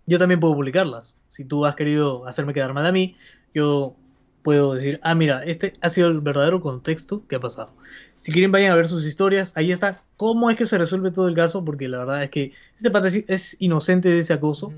yo 0.05 0.19
también 0.19 0.39
puedo 0.39 0.53
publicarlas. 0.53 1.15
Si 1.29 1.45
tú 1.45 1.65
has 1.65 1.75
querido 1.75 2.27
hacerme 2.27 2.53
quedar 2.53 2.73
mal 2.73 2.85
a 2.85 2.91
mí, 2.91 3.15
yo 3.53 3.95
puedo 4.43 4.73
decir, 4.73 4.99
ah, 5.03 5.15
mira, 5.15 5.43
este 5.43 5.73
ha 5.81 5.89
sido 5.89 6.07
el 6.07 6.19
verdadero 6.21 6.61
contexto 6.61 7.25
que 7.27 7.35
ha 7.35 7.39
pasado. 7.39 7.71
Si 8.17 8.31
quieren, 8.31 8.51
vayan 8.51 8.71
a 8.71 8.75
ver 8.75 8.87
sus 8.87 9.05
historias. 9.05 9.51
Ahí 9.55 9.71
está 9.71 10.01
cómo 10.15 10.49
es 10.49 10.57
que 10.57 10.65
se 10.65 10.77
resuelve 10.77 11.11
todo 11.11 11.27
el 11.27 11.35
caso, 11.35 11.63
porque 11.65 11.87
la 11.87 11.99
verdad 11.99 12.23
es 12.23 12.29
que 12.29 12.53
este 12.77 12.89
pata 12.91 13.07
es- 13.07 13.57
inocente 13.59 14.09
de 14.09 14.19
ese 14.19 14.33
acoso. 14.33 14.67
Ujú. 14.67 14.77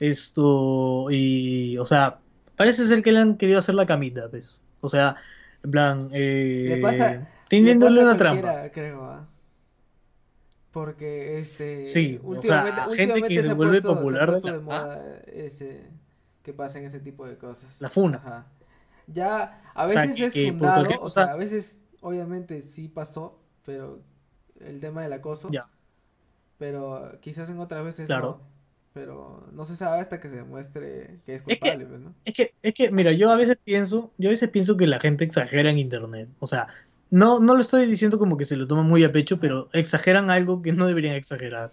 Esto, 0.00 1.06
y, 1.10 1.78
o 1.78 1.86
sea, 1.86 2.18
parece 2.56 2.84
ser 2.86 3.02
que 3.02 3.12
le 3.12 3.18
han 3.20 3.36
querido 3.36 3.58
hacer 3.58 3.74
la 3.74 3.86
camita, 3.86 4.28
pues. 4.28 4.60
O 4.82 4.88
sea, 4.88 5.16
en 5.64 5.70
plan, 5.70 6.08
eh, 6.12 6.66
Le 6.68 6.76
pasa- 6.76 7.26
teniéndole 7.48 7.96
Le 7.96 8.00
pasa 8.02 8.10
una 8.10 8.18
trampa. 8.18 8.70
creo, 8.72 9.04
¿ah? 9.04 9.26
Porque 10.76 11.38
este 11.38 11.82
Sí, 11.82 12.18
o 12.18 12.20
sea, 12.20 12.28
últimamente, 12.28 12.80
gente 12.82 12.96
que 12.98 13.02
últimamente 13.22 13.42
se 13.42 13.54
vuelve 13.54 13.80
puesto- 13.80 13.94
popular 13.94 14.28
se 14.34 14.40
de 14.40 14.46
la 14.46 14.52
de 14.52 14.58
moda 14.60 15.20
ese 15.26 15.86
que 16.42 16.52
pasen 16.52 16.84
ese 16.84 17.00
tipo 17.00 17.26
de 17.26 17.38
cosas. 17.38 17.64
La 17.78 17.88
funa. 17.88 18.18
Ajá. 18.18 18.46
Ya 19.06 19.62
a 19.74 19.86
O 19.86 19.88
sea, 19.88 20.02
veces 20.02 20.16
que- 20.16 20.26
es 20.26 20.32
que 20.34 20.48
fundado, 20.50 20.90
o 21.00 21.08
sea, 21.08 21.22
a 21.24 21.36
veces 21.36 21.86
obviamente 22.02 22.60
sí 22.60 22.88
pasó, 22.88 23.38
pero 23.64 24.00
el 24.60 24.78
tema 24.82 25.00
del 25.02 25.14
acoso, 25.14 25.48
Ya. 25.50 25.66
pero 26.58 27.10
quizás 27.22 27.48
en 27.48 27.58
otras 27.58 27.82
veces 27.82 28.04
Claro. 28.06 28.38
no. 28.42 28.56
pero 28.92 29.46
no 29.52 29.64
se 29.66 29.76
sabe 29.76 30.00
hasta 30.00 30.20
que 30.20 30.28
se 30.30 30.36
demuestre 30.36 31.20
que 31.26 31.34
es 31.36 31.40
Es 31.40 31.46
que- 31.46 31.58
culpable, 31.58 31.84
pues, 31.86 32.00
¿no? 32.00 32.14
Es 32.24 32.32
que, 32.34 32.54
es 32.62 32.72
que, 32.74 32.90
mira, 32.90 33.12
yo 33.12 33.30
a 33.30 33.36
veces 33.36 33.58
pienso, 33.62 34.10
yo 34.16 34.28
a 34.28 34.32
veces 34.32 34.48
pienso 34.48 34.76
que 34.78 34.86
la 34.86 34.98
gente 35.00 35.22
exagera 35.24 35.70
en 35.70 35.76
internet. 35.78 36.28
O 36.38 36.46
sea, 36.46 36.66
no, 37.10 37.40
no 37.40 37.54
lo 37.54 37.60
estoy 37.60 37.86
diciendo 37.86 38.18
como 38.18 38.36
que 38.36 38.44
se 38.44 38.56
lo 38.56 38.66
toma 38.66 38.82
muy 38.82 39.04
a 39.04 39.12
pecho, 39.12 39.38
pero 39.40 39.68
exageran 39.72 40.30
algo 40.30 40.62
que 40.62 40.72
no 40.72 40.86
deberían 40.86 41.14
exagerar. 41.14 41.72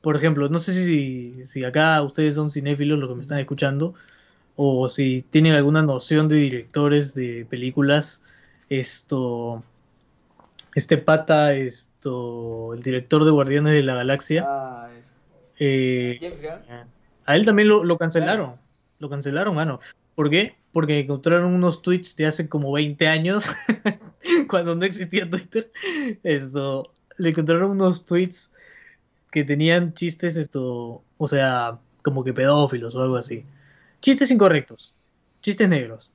Por 0.00 0.16
ejemplo, 0.16 0.48
no 0.48 0.58
sé 0.58 0.72
si, 0.74 1.46
si 1.46 1.64
acá 1.64 2.02
ustedes 2.02 2.34
son 2.34 2.50
cinéfilos 2.50 2.98
los 2.98 3.08
que 3.08 3.14
me 3.16 3.22
están 3.22 3.38
escuchando, 3.38 3.94
o 4.56 4.88
si 4.88 5.22
tienen 5.22 5.54
alguna 5.54 5.82
noción 5.82 6.28
de 6.28 6.36
directores 6.36 7.14
de 7.14 7.46
películas. 7.48 8.22
Esto, 8.70 9.62
este 10.74 10.98
pata, 10.98 11.54
esto, 11.54 12.74
el 12.74 12.82
director 12.82 13.24
de 13.24 13.30
Guardianes 13.30 13.72
de 13.72 13.82
la 13.82 13.94
Galaxia, 13.94 14.44
Ah, 14.46 14.88
es- 14.98 15.04
eh, 15.58 16.18
James 16.20 16.42
Gunn. 16.42 16.88
a 17.26 17.36
él 17.36 17.44
también 17.44 17.68
lo, 17.68 17.84
lo 17.84 17.96
cancelaron. 17.96 18.56
Lo 18.98 19.08
cancelaron, 19.08 19.54
mano. 19.54 19.80
¿Por 20.14 20.30
qué? 20.30 20.56
Porque 20.74 20.98
encontraron 20.98 21.54
unos 21.54 21.80
tweets 21.80 22.16
de 22.16 22.26
hace 22.26 22.48
como 22.48 22.70
20 22.72 23.06
años, 23.08 23.48
cuando 24.48 24.74
no 24.74 24.84
existía 24.84 25.30
Twitter. 25.30 25.72
Esto, 26.22 26.92
le 27.16 27.30
encontraron 27.30 27.70
unos 27.70 28.04
tweets 28.04 28.52
que 29.30 29.44
tenían 29.44 29.94
chistes, 29.94 30.36
esto, 30.36 31.02
o 31.16 31.26
sea, 31.26 31.78
como 32.02 32.22
que 32.24 32.34
pedófilos 32.34 32.94
o 32.94 33.00
algo 33.02 33.16
así. 33.16 33.44
Chistes 34.02 34.30
incorrectos, 34.30 34.94
chistes 35.42 35.68
negros, 35.68 36.10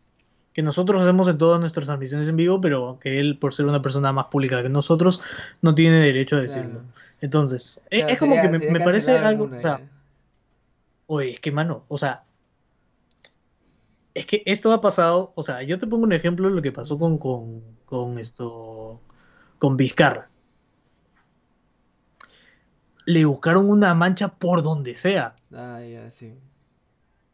que 0.54 0.62
nosotros 0.62 1.02
hacemos 1.02 1.28
en 1.30 1.38
todas 1.38 1.60
nuestras 1.60 1.86
transmisiones 1.88 2.28
en 2.28 2.36
vivo, 2.36 2.60
pero 2.62 3.00
que 3.02 3.20
él, 3.20 3.38
por 3.38 3.54
ser 3.54 3.66
una 3.66 3.82
persona 3.82 4.12
más 4.14 4.26
pública 4.26 4.62
que 4.62 4.70
nosotros, 4.70 5.22
no 5.62 5.74
tiene 5.74 6.00
derecho 6.02 6.36
a 6.36 6.42
decirlo. 6.42 6.70
Claro. 6.82 6.86
Entonces, 7.22 7.82
es, 7.90 8.00
Claro, 8.02 8.14
es 8.14 8.20
como 8.20 8.36
sería- 8.36 8.52
que 8.52 8.60
me, 8.60 8.72
me 8.72 8.80
parece 8.82 9.18
algo, 9.18 9.50
o 9.56 9.62
sea. 9.62 9.82
Oye, 11.08 11.32
es 11.32 11.40
que 11.40 11.52
mano, 11.52 11.86
o 11.88 11.98
sea, 11.98 12.24
es 14.20 14.26
que 14.26 14.44
esto 14.46 14.72
ha 14.74 14.82
pasado, 14.82 15.34
o 15.36 15.44
sea, 15.44 15.64
yo 15.64 15.80
te 15.80 15.88
pongo 15.88 16.04
un 16.06 16.14
ejemplo 16.14 16.50
de 16.50 16.56
lo 16.56 16.62
que 16.62 16.72
pasó 16.72 16.98
con, 17.00 17.18
con, 17.18 17.64
con 17.86 18.20
esto, 18.20 19.02
con 19.60 19.78
Vizcarra. 19.78 20.30
Le 23.06 23.26
buscaron 23.26 23.70
una 23.70 23.94
mancha 23.94 24.30
por 24.30 24.64
donde 24.64 24.96
sea. 24.96 25.36
Ah, 25.54 25.82
ya, 25.84 26.10
sí. 26.12 26.34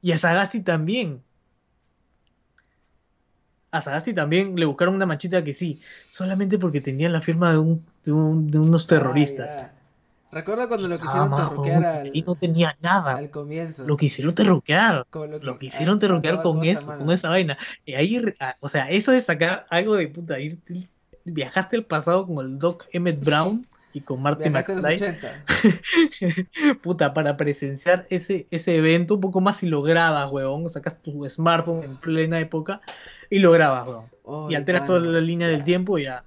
Y 0.01 0.13
a 0.13 0.18
Sagasti 0.18 0.62
también. 0.63 1.24
A 3.72 3.80
Sagasti 3.82 4.13
también 4.13 4.56
le 4.56 4.65
buscaron 4.65 4.96
una 4.96 5.06
manchita 5.06 5.44
que 5.44 5.54
sí, 5.54 5.80
solamente 6.10 6.58
porque 6.58 6.82
tenían 6.82 7.12
la 7.12 7.22
firma 7.22 7.51
de, 7.51 7.58
un, 7.60 7.86
de, 8.04 8.12
un- 8.12 8.48
de 8.50 8.58
unos 8.60 8.88
terroristas. 8.88 9.60
Ah, 9.60 9.75
ya. 10.36 10.39
Recuerda 10.39 10.68
cuando 10.68 10.88
lo 10.88 10.98
quisieron 10.98 11.34
al, 11.34 12.12
y 12.13 12.22
no 12.22 12.36
tenía 12.36 12.77
nada. 12.82 13.18
al 13.18 13.30
comienzo. 13.30 13.86
Lo 13.86 13.98
quisieron 13.98 14.36
terruquear. 14.36 15.06
Con 15.10 15.32
lo 15.32 15.39
que, 15.39 15.46
Lo 15.46 15.60
quisieron 15.60 16.00
toda 16.00 16.42
con 16.42 16.63
eso, 16.63 16.88
mano. 16.88 17.00
con 17.06 17.13
esa 17.13 17.30
vaina. 17.30 17.58
Y 17.86 17.94
ahí, 17.94 18.22
ah, 18.39 18.56
o 18.60 18.70
sea, 18.70 18.89
eso 18.89 19.12
de 19.12 19.22
sacar 19.22 19.65
algo 19.70 19.96
de 19.96 20.08
puta, 20.08 20.39
ir, 20.39 20.60
viajaste 21.25 21.77
al 21.77 21.86
pasado 21.86 22.27
con 22.27 22.46
el 22.46 22.60
Doc 22.60 22.86
Emmett 22.92 23.24
Brown 23.24 23.65
y 23.96 24.01
con 24.01 24.22
Marty 24.22 24.50
McFly, 24.50 24.96
80. 24.96 25.46
puta, 26.84 27.13
para 27.13 27.38
presenciar 27.38 28.06
ese, 28.10 28.46
ese 28.51 28.75
evento 28.75 29.15
un 29.15 29.22
poco 29.22 29.39
más 29.39 29.58
si 29.58 29.68
lo 29.68 29.82
grabas, 29.82 30.30
huevón, 30.30 30.70
sacas 30.70 31.01
tu 31.01 31.27
smartphone 31.30 31.84
en 31.84 31.96
plena 31.96 32.39
época 32.42 32.82
y 33.30 33.39
lo 33.39 33.51
grabas, 33.51 33.88
huevón. 33.88 34.06
Oh, 34.24 34.51
y 34.51 34.56
alteras 34.56 34.86
toda 34.86 35.00
la 35.00 35.22
línea 35.22 35.48
del 35.48 35.63
tiempo 35.63 35.98
y 35.98 36.04
ya. 36.04 36.25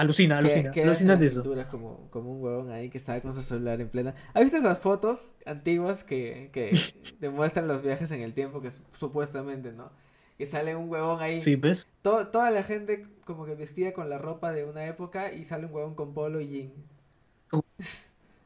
Alucina, 0.00 0.38
alucina, 0.38 0.70
que 0.70 0.82
alucina 0.82 1.16
de 1.16 1.24
las 1.26 1.32
eso. 1.32 1.42
como, 1.70 2.08
como 2.10 2.32
un 2.32 2.42
huevón 2.42 2.70
ahí 2.70 2.90
que 2.90 2.98
estaba 2.98 3.20
con 3.20 3.34
su 3.34 3.42
celular 3.42 3.80
en 3.80 3.88
plena. 3.88 4.14
¿Has 4.34 4.42
visto 4.42 4.56
esas 4.58 4.78
fotos 4.78 5.32
antiguas 5.46 6.04
que, 6.04 6.50
que 6.52 6.72
demuestran 7.20 7.68
los 7.68 7.82
viajes 7.82 8.10
en 8.12 8.20
el 8.22 8.32
tiempo 8.34 8.60
que 8.60 8.70
supuestamente, 8.70 9.72
¿no? 9.72 9.90
Que 10.38 10.46
sale 10.46 10.74
un 10.74 10.88
huevón 10.90 11.20
ahí, 11.20 11.42
Sí, 11.42 11.56
¿ves? 11.56 11.92
to- 12.02 12.28
toda 12.28 12.50
la 12.50 12.62
gente 12.64 13.06
como 13.24 13.44
que 13.44 13.54
vestida 13.54 13.92
con 13.92 14.08
la 14.08 14.18
ropa 14.18 14.52
de 14.52 14.64
una 14.64 14.86
época 14.86 15.32
y 15.32 15.44
sale 15.44 15.66
un 15.66 15.74
huevón 15.74 15.94
con 15.94 16.14
polo 16.14 16.40
y 16.40 16.48
jean. 16.48 16.72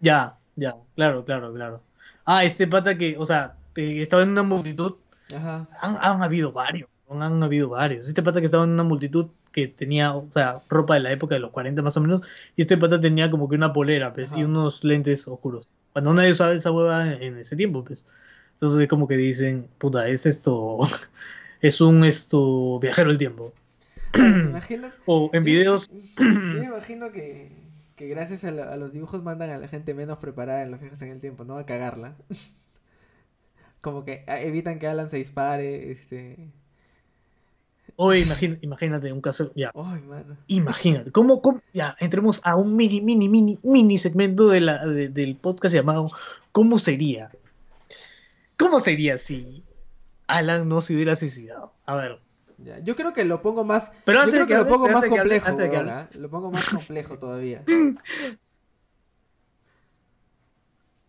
Ya, 0.00 0.38
ya, 0.56 0.74
claro, 0.94 1.24
claro, 1.24 1.52
claro. 1.52 1.80
Ah, 2.24 2.44
este 2.44 2.66
pata 2.66 2.96
que, 2.96 3.16
o 3.18 3.26
sea, 3.26 3.56
estaba 3.76 4.22
en 4.22 4.30
una 4.30 4.42
multitud 4.42 4.96
Ajá. 5.34 5.68
Han, 5.80 5.96
han 6.00 6.22
habido 6.22 6.52
varios, 6.52 6.88
han 7.08 7.42
habido 7.42 7.70
varios. 7.70 8.08
Este 8.08 8.22
pata 8.22 8.40
que 8.40 8.46
estaba 8.46 8.64
en 8.64 8.70
una 8.70 8.84
multitud 8.84 9.28
que 9.54 9.68
tenía, 9.68 10.14
o 10.14 10.28
sea, 10.32 10.62
ropa 10.68 10.94
de 10.94 11.00
la 11.00 11.12
época 11.12 11.36
de 11.36 11.40
los 11.40 11.52
40 11.52 11.80
más 11.82 11.96
o 11.96 12.00
menos, 12.00 12.22
y 12.56 12.62
este 12.62 12.76
pata 12.76 13.00
tenía 13.00 13.30
como 13.30 13.48
que 13.48 13.54
una 13.56 13.72
polera, 13.72 14.12
pues, 14.12 14.32
y 14.36 14.42
unos 14.44 14.82
lentes 14.84 15.28
oscuros. 15.28 15.68
Cuando 15.92 16.12
nadie 16.12 16.32
usaba 16.32 16.52
esa 16.52 16.72
hueva 16.72 17.12
en, 17.12 17.38
ese 17.38 17.56
tiempo, 17.56 17.84
pues. 17.84 18.04
Entonces 18.54 18.80
es 18.80 18.88
como 18.88 19.06
que 19.08 19.16
dicen, 19.16 19.68
puta, 19.78 20.08
es 20.08 20.26
esto, 20.26 20.78
es 21.60 21.80
un 21.80 22.04
esto 22.04 22.78
viajero 22.80 23.10
el 23.10 23.18
tiempo. 23.18 23.52
¿Te 24.12 24.20
imaginas? 24.20 24.94
O 25.06 25.30
en 25.32 25.44
Yo- 25.44 25.46
videos, 25.46 25.90
Yo 25.90 26.24
me 26.58 26.64
imagino 26.66 27.12
que, 27.12 27.52
que 27.96 28.08
gracias 28.08 28.44
a, 28.44 28.50
la- 28.50 28.72
a 28.72 28.76
los 28.76 28.92
dibujos 28.92 29.22
mandan 29.22 29.50
a 29.50 29.58
la 29.58 29.68
gente 29.68 29.94
menos 29.94 30.18
preparada 30.18 30.62
en 30.62 30.72
los 30.72 30.80
viajes 30.80 31.00
en 31.02 31.10
el 31.10 31.20
tiempo, 31.20 31.44
¿no? 31.44 31.56
A 31.58 31.66
cagarla. 31.66 32.16
Como 33.80 34.04
que 34.04 34.24
ah, 34.26 34.40
evitan 34.40 34.78
que 34.78 34.88
Alan 34.88 35.08
se 35.08 35.18
dispare, 35.18 35.90
este... 35.92 36.50
o 37.96 38.12
imagina- 38.14 38.58
imagínate 38.62 39.12
un 39.12 39.20
caso, 39.20 39.52
ya, 39.54 39.70
imagínate, 40.48 41.12
¿cómo, 41.12 41.40
cómo- 41.42 41.60
ya, 41.72 41.96
entremos 42.00 42.40
a 42.44 42.56
un 42.56 42.74
mini, 42.76 43.00
mini, 43.00 43.28
mini, 43.28 43.58
mini 43.62 43.98
segmento 43.98 44.48
de 44.48 44.60
la, 44.60 44.84
de- 44.86 45.08
del 45.08 45.36
podcast 45.36 45.74
llamado 45.74 46.10
¿Cómo 46.52 46.78
sería? 46.78 47.30
¿Cómo 48.56 48.78
sería 48.80 49.16
si 49.18 49.64
Alan 50.28 50.68
no 50.68 50.80
se 50.80 50.94
hubiera 50.94 51.16
suicidado? 51.16 51.72
A 51.86 51.96
ver, 51.96 52.20
Ya, 52.58 52.78
Yo 52.78 52.94
creo 52.94 53.12
que 53.12 53.24
lo 53.24 53.42
pongo 53.42 53.64
más... 53.64 53.90
pero 54.04 54.18
Yo 54.18 54.22
antes 54.24 54.36
creo 54.36 54.46
de 54.46 54.48
que 54.48 54.54
que 54.54 54.64
lo 54.64 54.68
pongo 54.70 54.84
pero 54.86 54.94
más 54.94 55.04
antes 55.04 55.10
de 55.10 55.16
que 55.16 55.20
hable- 55.36 55.40
complejo. 55.44 56.20
Lo 56.20 56.30
pongo 56.30 56.50
más 56.52 56.68
complejo 56.70 57.18
todavía. 57.18 57.64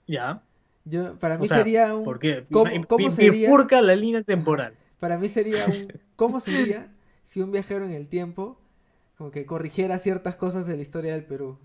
ya, 0.08 0.42
Yo, 0.86 1.18
para 1.18 1.36
o 1.36 1.40
mí 1.40 1.48
sea, 1.48 1.58
sería 1.58 1.96
un... 1.96 2.04
¿por 2.04 2.20
qué? 2.20 2.46
¿Cómo- 2.52 2.72
cómo 2.88 3.10
sería? 3.12 3.32
Bifurca 3.32 3.82
la 3.82 3.96
línea 3.96 4.22
temporal. 4.24 4.74
Para 5.06 5.20
mí 5.20 5.30
sería 5.30 5.68
un... 5.68 5.86
¿Cómo 6.16 6.40
sería 6.40 6.88
si 7.26 7.40
un 7.40 7.52
viajero 7.52 7.86
en 7.86 7.92
el 7.92 8.08
tiempo 8.08 8.58
como 9.20 9.30
que 9.30 9.46
corrigiera 9.46 10.00
ciertas 10.00 10.36
cosas 10.36 10.66
de 10.66 10.76
la 10.76 10.82
historia 10.82 11.14
del 11.14 11.24
Perú? 11.26 11.60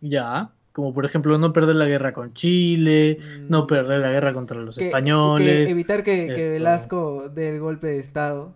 Ya, 0.00 0.52
como 0.72 0.94
por 0.94 1.04
ejemplo 1.04 1.36
no 1.36 1.52
perder 1.52 1.74
la 1.74 1.86
guerra 1.86 2.12
con 2.12 2.32
Chile, 2.32 3.18
no 3.48 3.64
Mm, 3.64 3.66
perder 3.66 3.98
la 3.98 4.12
guerra 4.12 4.32
contra 4.34 4.60
los 4.60 4.76
que- 4.76 4.82
que 4.82 4.86
españoles, 4.86 5.68
evitar 5.68 6.04
que. 6.04 6.26
Velasco 6.48 7.28
dé 7.28 7.48
el 7.48 7.58
golpe 7.58 7.88
de 7.88 7.98
estado. 7.98 8.54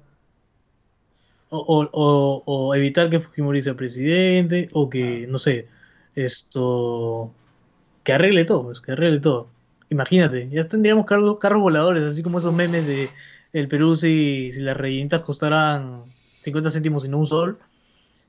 o, 1.51 1.59
o- 1.59 1.91
o- 1.93 2.43
o 2.47 2.75
evitar 2.75 3.09
que 3.11 3.21
Fujimori 3.21 3.63
sea 3.63 3.75
presidente, 3.75 4.69
o 4.73 4.89
que, 4.91 5.25
Ah. 5.27 5.31
no 5.33 5.39
sé, 5.39 5.67
esto, 6.15 7.33
que 8.05 8.13
arregle 8.13 8.45
todo, 8.45 8.65
pues, 8.65 8.81
que 8.81 8.93
arregle 8.93 9.21
todo. 9.21 9.49
Imagínate, 9.91 10.49
ya 10.51 10.65
tendríamos 10.65 11.07
carros, 11.07 11.39
carros 11.39 11.61
voladores, 11.61 12.03
así 12.03 12.23
como 12.23 12.39
esos 12.39 12.53
memes 12.53 12.87
de 12.87 13.09
el 13.53 13.69
Perú 13.69 13.97
si, 13.97 14.53
si 14.53 14.61
las 14.61 14.77
rellenitas 14.77 15.23
costaran 15.23 16.05
50 16.41 16.71
céntimos 16.71 17.05
y 17.05 17.09
no 17.09 17.19
un 17.19 17.27
sol. 17.27 17.59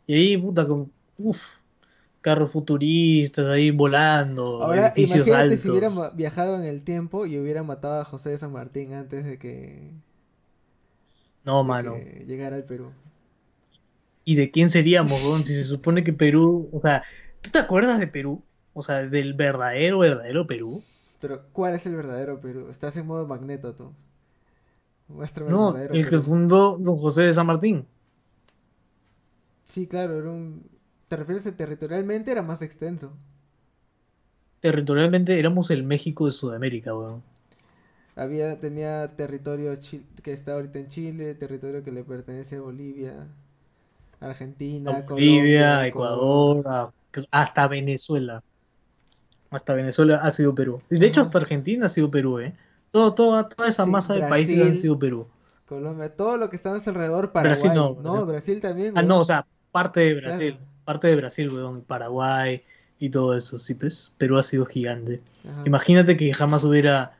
Y 0.08 0.16
ahí, 0.16 0.38
puta, 0.38 0.66
con, 0.66 0.92
uff, 1.18 1.58
carros 2.22 2.52
futuristas 2.52 3.48
ahí 3.48 3.72
volando, 3.72 4.64
Ahora, 4.64 4.88
edificios 4.88 5.28
imagínate 5.28 5.58
si 5.58 5.70
hubiera 5.70 5.90
viajado 6.16 6.56
en 6.56 6.64
el 6.64 6.84
tiempo 6.84 7.26
y 7.26 7.38
hubiera 7.38 7.64
matado 7.64 8.02
a 8.02 8.06
José 8.06 8.32
de 8.32 8.38
San 8.38 8.52
Martín 8.52 8.94
antes 8.94 9.26
de 9.26 9.38
que, 9.38 9.92
No, 11.44 11.60
de 11.60 11.64
mano. 11.64 11.94
que 11.96 12.26
llegara 12.28 12.56
al 12.56 12.64
Perú. 12.66 12.92
¿Y 14.26 14.36
de 14.36 14.52
quién 14.52 14.70
seríamos? 14.70 15.20
Si 15.46 15.54
se 15.54 15.64
supone 15.64 16.04
que 16.04 16.14
Perú, 16.14 16.70
o 16.72 16.80
sea, 16.80 17.04
¿tú 17.42 17.50
te 17.50 17.60
acuerdas 17.60 18.00
de 18.00 18.08
Perú? 18.08 18.44
O 18.74 18.84
sea, 18.84 19.04
del 19.04 19.34
verdadero, 19.34 20.00
verdadero 20.00 20.46
Perú. 20.46 20.84
Pero, 21.20 21.48
¿cuál 21.54 21.76
es 21.76 21.86
el 21.86 21.96
verdadero 21.96 22.40
Perú? 22.42 22.70
Estás 22.70 22.98
en 22.98 23.08
modo 23.08 23.28
magneto 23.28 23.76
tú. 23.76 23.94
Muéstrame 25.10 25.52
No, 25.52 25.56
el 25.56 25.58
verdadero 25.58 25.96
el 25.98 26.08
que 26.10 26.20
fundó 26.20 26.78
Don 26.78 26.98
José 26.98 27.24
de 27.24 27.34
San 27.34 27.48
Martín. 27.48 27.86
Sí, 29.68 29.88
claro, 29.88 30.18
era 30.20 30.30
un... 30.32 30.70
¿Te 31.08 31.16
refieres 31.16 31.48
a 31.48 31.56
territorialmente? 31.56 32.32
Era 32.32 32.42
más 32.44 32.62
extenso. 32.62 33.14
Territorialmente 34.62 35.38
éramos 35.38 35.70
el 35.70 35.84
México 35.84 36.26
de 36.26 36.32
Sudamérica, 36.32 36.96
weón. 36.96 37.26
Había, 38.16 38.60
tenía 38.60 39.16
territorio 39.16 39.78
que 40.24 40.34
está 40.34 40.54
ahorita 40.54 40.80
en 40.80 40.88
Chile, 40.88 41.36
territorio 41.36 41.84
que 41.84 41.92
le 41.92 42.04
pertenece 42.04 42.58
a 42.58 42.62
Bolivia, 42.62 43.28
Argentina, 44.22 44.98
A 44.98 45.06
Colombia, 45.06 45.86
Bolivia, 45.86 45.88
Ecuador, 45.88 46.92
hasta 47.32 47.68
Venezuela. 47.70 48.44
Hasta 49.52 49.74
Venezuela 49.74 50.18
ha 50.18 50.32
sido 50.32 50.54
Perú. 50.54 50.82
Y 50.90 51.00
de 51.00 51.08
hecho, 51.08 51.22
hasta 51.22 51.40
Argentina 51.40 51.88
ha 51.88 51.90
sido 51.90 52.12
Perú, 52.12 52.40
¿eh? 52.40 52.54
Todo, 52.92 53.14
toda, 53.14 53.50
toda 53.50 53.70
esa 53.70 53.86
Sí, 53.86 53.90
masa 53.92 54.14
de 54.14 54.22
países 54.28 54.62
han 54.62 54.78
sido 54.78 54.98
Perú. 54.98 55.28
Colombia, 55.68 56.16
todo 56.16 56.38
lo 56.38 56.50
que 56.50 56.56
está 56.56 56.74
alrededor, 56.74 57.32
Paraguay. 57.32 57.62
Brasil 57.62 57.72
no, 57.74 57.98
No, 58.02 58.26
Brasil. 58.26 58.62
También, 58.62 58.98
Ah, 58.98 59.04
no, 59.04 59.20
o 59.20 59.26
sea, 59.26 59.46
parte 59.72 60.00
de 60.02 60.16
Brasil. 60.16 60.52
Claro. 60.56 60.70
Parte 60.86 61.08
de 61.08 61.16
Brasil, 61.16 61.50
weón. 61.52 61.82
Paraguay, 61.82 62.64
y 63.00 63.10
todo 63.10 63.36
eso, 63.36 63.60
sí, 63.60 63.76
pues. 63.76 64.12
Perú 64.18 64.38
ha 64.38 64.44
sido 64.44 64.66
gigante. 64.66 65.22
Ajá. 65.50 65.64
Imagínate 65.66 66.18
que 66.18 66.34
jamás 66.34 66.64
hubiera, 66.64 67.16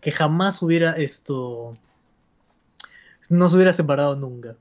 que 0.00 0.10
jamás 0.10 0.62
hubiera 0.62 0.92
esto, 0.92 1.74
no 3.28 3.48
se 3.48 3.56
hubiera 3.56 3.72
separado 3.74 4.16
nunca. 4.16 4.56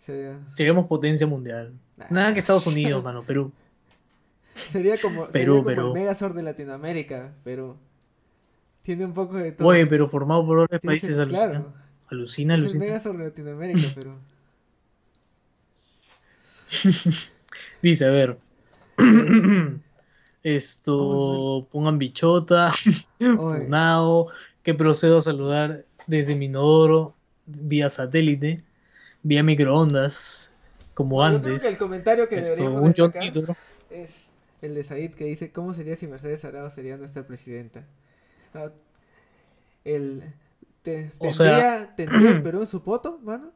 Sería, 0.00 0.38
Seríamos 0.54 0.86
potencia 0.86 1.26
mundial. 1.26 1.72
Nada 2.10 2.32
que 2.32 2.40
Estados 2.40 2.66
Unidos, 2.66 3.02
mano, 3.04 3.22
Perú. 3.22 3.52
sería 4.72 5.00
como, 5.00 5.30
sería 5.30 5.48
como 5.48 5.64
Perú. 5.64 5.86
el 5.88 5.92
Megazord 5.92 6.34
de 6.34 6.42
Latinoamérica, 6.42 7.34
pero 7.44 7.76
tiene 8.82 9.04
un 9.04 9.14
poco 9.14 9.36
de 9.36 9.52
todo. 9.52 9.68
Oye, 9.68 9.86
pero 9.86 10.08
formado 10.08 10.46
por 10.46 10.58
otros 10.58 10.80
países, 10.80 11.18
alucina, 11.18 11.46
claro, 11.46 11.74
alucina, 12.08 12.54
es 12.54 12.74
el. 12.74 12.80
Megazord 12.80 13.18
de 13.18 13.24
Latinoamérica, 13.24 13.88
pero 13.94 14.18
Dice, 17.82 18.04
a 18.04 18.10
ver. 18.10 18.38
Esto, 20.42 21.68
pongan 21.70 21.98
bichota, 21.98 22.72
funao, 23.18 24.28
que 24.62 24.72
procedo 24.72 25.18
a 25.18 25.20
saludar 25.20 25.76
desde 26.06 26.36
mi 26.36 26.46
inodoro, 26.46 27.14
vía 27.46 27.88
satélite, 27.88 28.58
vía 29.22 29.42
microondas, 29.42 30.52
como 30.94 31.22
yo 31.22 31.42
creo 31.42 31.42
que 31.42 31.48
el 31.48 31.54
antes. 31.54 31.78
comentario 31.78 32.28
que 32.28 32.38
Esto, 32.38 32.72
un 32.72 32.84
destacar 32.84 33.56
es 33.90 34.27
el 34.62 34.74
de 34.74 34.82
Said 34.84 35.14
que 35.14 35.24
dice, 35.24 35.52
¿cómo 35.52 35.72
sería 35.74 35.96
si 35.96 36.06
Mercedes 36.06 36.44
Arao 36.44 36.70
sería 36.70 36.96
nuestra 36.96 37.26
presidenta? 37.26 37.86
Ah, 38.54 38.70
el, 39.84 40.22
te- 40.82 41.10
O 41.18 41.32
sea- 41.32 41.50
¿tendría, 41.58 41.94
¿tendría 41.96 42.30
el 42.30 42.40
Perú 42.42 42.60
en 42.60 42.66
su 42.66 42.82
poto, 42.82 43.18
mano? 43.22 43.52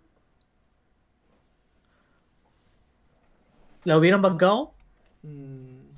¿La 3.85 3.97
hubieran 3.99 4.23
bancado? 4.23 4.75
Mm, 5.23 5.91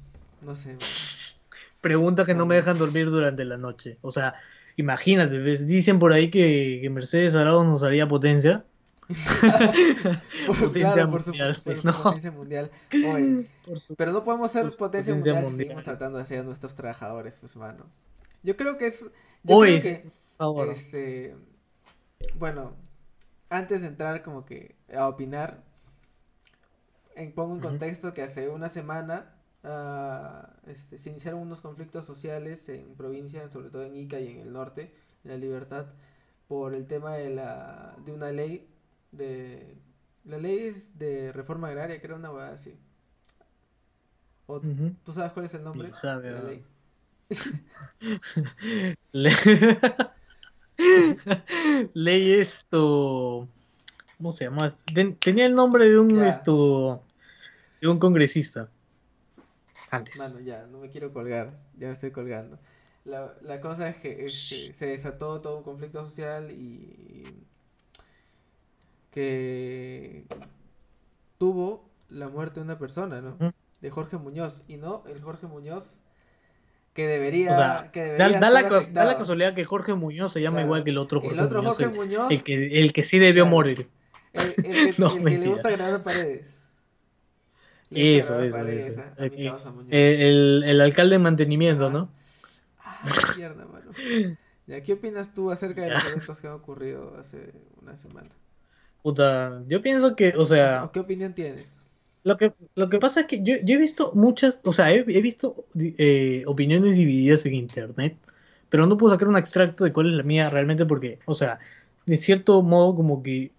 no 0.43 0.57
sé, 0.57 0.77
mano. 0.77 0.81
Pregunta 1.81 2.25
que 2.25 2.35
no 2.35 2.47
me 2.47 2.57
dejan 2.57 2.79
dormir 2.79 3.11
durante 3.11 3.45
la 3.45 3.57
noche. 3.59 3.99
O 4.03 4.13
sea, 4.13 4.35
imagínate, 4.77 5.39
dicen 5.41 5.99
por 5.99 6.13
ahí 6.13 6.31
que, 6.31 6.79
que 6.83 6.91
Mercedes 6.91 7.35
Arauz 7.35 7.65
nos 7.67 7.83
haría 7.83 8.09
potencia. 8.09 8.67
Por- 10.47 10.59
Potencia 10.59 10.93
claro, 10.95 11.11
por 11.11 11.23
su, 11.23 11.31
mundial, 11.31 11.57
por 11.65 11.77
su 11.77 11.87
no. 11.87 12.03
potencia 12.03 12.31
mundial. 12.33 12.71
Oye, 12.93 13.47
Por 13.67 13.81
su- 13.81 13.95
pero 13.97 14.13
no 14.13 14.23
podemos 14.23 14.51
ser 14.51 14.63
potencia, 14.77 15.15
potencia 15.15 15.15
mundial, 15.15 15.37
si 15.37 15.43
mundial. 15.51 15.57
seguimos 15.59 15.85
tratando 15.85 16.23
de 16.23 16.39
a 16.39 16.43
nuestros 16.43 16.75
trabajadores, 16.75 17.37
pues, 17.41 17.57
mano. 17.57 17.87
Yo 18.43 18.57
creo 18.57 18.79
que 18.79 18.87
es... 18.87 19.03
Yo 19.43 19.61
creo 19.61 19.81
que... 19.83 20.05
favor. 20.39 20.69
Este, 20.71 21.35
bueno, 22.39 22.73
antes 23.51 23.83
de 23.83 23.89
entrar 23.89 24.23
como 24.23 24.45
que 24.45 24.75
a 24.95 25.07
opinar, 25.09 25.63
en- 27.17 27.33
pongo 27.33 27.55
en 27.55 27.61
contexto 27.61 28.13
que 28.13 28.23
hace 28.23 28.49
una 28.49 28.69
semana 28.69 29.35
ah, 29.63 30.51
este, 30.67 30.99
se 30.99 31.11
iniciaron 31.11 31.41
unos 31.41 31.61
conflictos 31.61 32.05
sociales 32.05 32.69
en 32.69 32.95
provincia, 32.95 33.49
sobre 33.51 33.71
todo 33.71 33.85
en 33.85 33.97
Ica 33.97 34.19
y 34.21 34.29
en 34.29 34.39
el 34.41 34.53
norte, 34.53 34.93
en 35.25 35.31
la 35.31 35.37
Libertad, 35.37 35.87
por 36.49 36.75
el 36.75 36.87
tema 36.87 37.15
de 37.15 37.31
la 37.31 37.97
de 38.05 38.13
una 38.13 38.31
ley 38.31 38.69
de 39.17 39.77
la 40.25 40.39
ley 40.39 40.59
es 40.67 40.99
de 40.99 41.33
reforma 41.33 41.69
agraria, 41.69 42.01
creo 42.01 42.17
una 42.17 42.33
hueá 42.33 42.51
así. 42.51 42.77
O. 44.47 44.61
¿Tú 44.61 45.13
sabes 45.13 45.33
cuál 45.33 45.47
es 45.47 45.55
el 45.55 45.65
nombre 45.65 45.93
sabe, 45.95 46.29
de 46.29 46.35
la 46.35 46.43
ley? 46.43 46.65
Le- 49.13 49.31
Ley 51.95 52.33
esto. 52.33 53.49
¿Cómo 54.17 54.33
se 54.33 54.45
llama? 54.45 54.69
Ten- 54.95 55.17
tenía 55.17 55.47
el 55.47 55.55
nombre 55.55 55.87
de 55.87 55.99
un 55.99 56.17
Ya. 56.17 56.29
esto. 56.29 57.03
De 57.81 57.89
un 57.89 57.99
congresista. 57.99 58.71
Antes. 59.91 60.19
Mano, 60.19 60.41
ya, 60.41 60.67
no 60.67 60.79
me 60.79 60.91
quiero 60.91 61.13
colgar, 61.13 61.59
ya 61.79 61.89
me 61.89 61.93
estoy 61.93 62.11
colgando. 62.11 62.59
La, 63.05 63.35
la 63.43 63.61
cosa 63.61 63.89
es 63.89 63.97
que 63.97 64.29
se 64.29 64.87
desató 64.87 65.41
todo 65.41 65.59
un 65.59 65.63
conflicto 65.63 66.05
social 66.05 66.51
y 66.51 67.47
que 69.15 70.25
tuvo 71.39 71.89
la 72.09 72.29
muerte 72.29 72.59
de 72.59 72.65
una 72.65 72.79
persona, 72.79 73.21
¿no? 73.21 73.39
De 73.81 73.91
Jorge 73.91 74.17
Muñoz, 74.19 74.63
y 74.67 74.77
no 74.77 75.05
el 75.07 75.21
Jorge 75.23 75.47
Muñoz 75.47 76.01
que 76.95 77.07
debería, 77.07 77.53
O 77.53 77.55
sea, 77.55 77.91
que 77.93 78.01
da, 78.01 78.07
debería 78.29 78.41
da 78.41 78.51
la, 78.51 78.61
estar 78.61 78.73
cos- 78.73 78.73
da 78.73 78.77
la 78.77 78.79
afectado. 79.03 79.19
casualidad 79.19 79.55
que 79.55 79.65
Jorge 79.65 79.95
Muñoz 79.95 80.33
se 80.33 80.41
llama 80.43 80.57
Claro. 80.57 80.67
igual 80.67 80.85
que 80.85 80.91
el 80.91 80.99
otro 80.99 81.21
Jorge 81.21 81.35
El 81.37 81.41
otro 81.45 81.59
Muñoz. 81.63 81.77
Jorge 81.77 81.91
el, 81.93 81.97
Muñoz, 81.99 82.31
el 82.33 82.43
que, 82.45 82.81
el 82.81 82.93
que 82.93 83.03
sí 83.05 83.19
debió 83.21 83.45
Claro. 83.45 83.57
morir. 83.57 83.89
el, 84.33 84.43
el 84.43 84.55
que, 84.65 84.95
No, 84.99 85.17
el 85.17 85.25
que 85.25 85.39
le 85.39 85.49
gusta 85.49 85.71
grabar 85.71 86.03
paredes. 86.03 86.59
Le 87.91 88.19
Eso, 88.19 88.41
eso, 88.43 88.57
paredes 88.57 88.87
eso. 88.87 89.01
a- 89.01 89.25
a 89.69 89.73
mi 89.73 89.87
Eh, 89.91 90.29
el, 90.29 90.65
el 90.67 90.81
alcalde 90.81 91.15
de 91.15 91.19
mantenimiento. 91.21 91.91
¿no? 91.91 92.11
Ah, 92.81 93.01
mierda, 93.37 93.65
mano. 93.67 93.93
Ya, 94.67 94.83
¿qué 94.83 94.95
opinas 94.95 95.35
tú 95.35 95.51
acerca 95.51 95.83
de 95.83 95.91
los 95.91 96.07
eventos 96.07 96.41
que 96.41 96.47
han 96.47 96.55
ocurrido 96.55 97.19
hace 97.19 97.53
una 97.83 97.97
semana? 97.97 98.31
Puta, 99.05 99.63
yo 99.69 99.83
pienso 99.83 100.17
que, 100.17 100.33
o 100.35 100.47
sea, 100.47 100.83
¿O 100.83 100.91
qué 100.91 101.01
opinión 101.01 101.35
tienes? 101.35 101.83
Lo 102.23 102.39
que, 102.39 102.55
lo 102.75 102.89
que 102.89 102.99
pasa 102.99 103.21
es 103.21 103.27
que 103.27 103.43
yo, 103.45 103.57
yo 103.63 103.75
he 103.75 103.79
visto 103.79 104.13
muchas, 104.15 104.59
o 104.65 104.73
sea, 104.73 104.91
he, 104.91 105.01
he 105.01 105.21
visto 105.21 105.67
eh, 105.79 106.43
opiniones 106.47 106.97
divididas 106.97 107.45
en 107.45 107.53
internet, 107.53 108.17
pero 108.71 108.87
no 108.87 108.97
puedo 108.97 109.13
sacar 109.13 109.29
un 109.29 109.37
extracto 109.37 109.85
de 109.85 109.93
cuál 109.93 110.07
es 110.07 110.15
la 110.15 110.23
mía 110.23 110.49
realmente 110.49 110.87
porque, 110.87 111.19
o 111.27 111.35
sea, 111.35 111.59
de 112.07 112.17
cierto 112.17 112.63
modo 112.63 112.95
como 112.97 113.23
que 113.23 113.53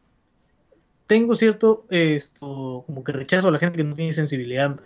tengo 1.06 1.36
cierto, 1.36 1.86
esto, 1.92 2.84
como 2.88 3.04
que 3.04 3.12
rechazo 3.12 3.50
a 3.50 3.52
la 3.52 3.60
gente 3.60 3.78
que 3.78 3.84
no 3.84 3.94
tiene 3.94 4.14
sensibilidad, 4.14 4.80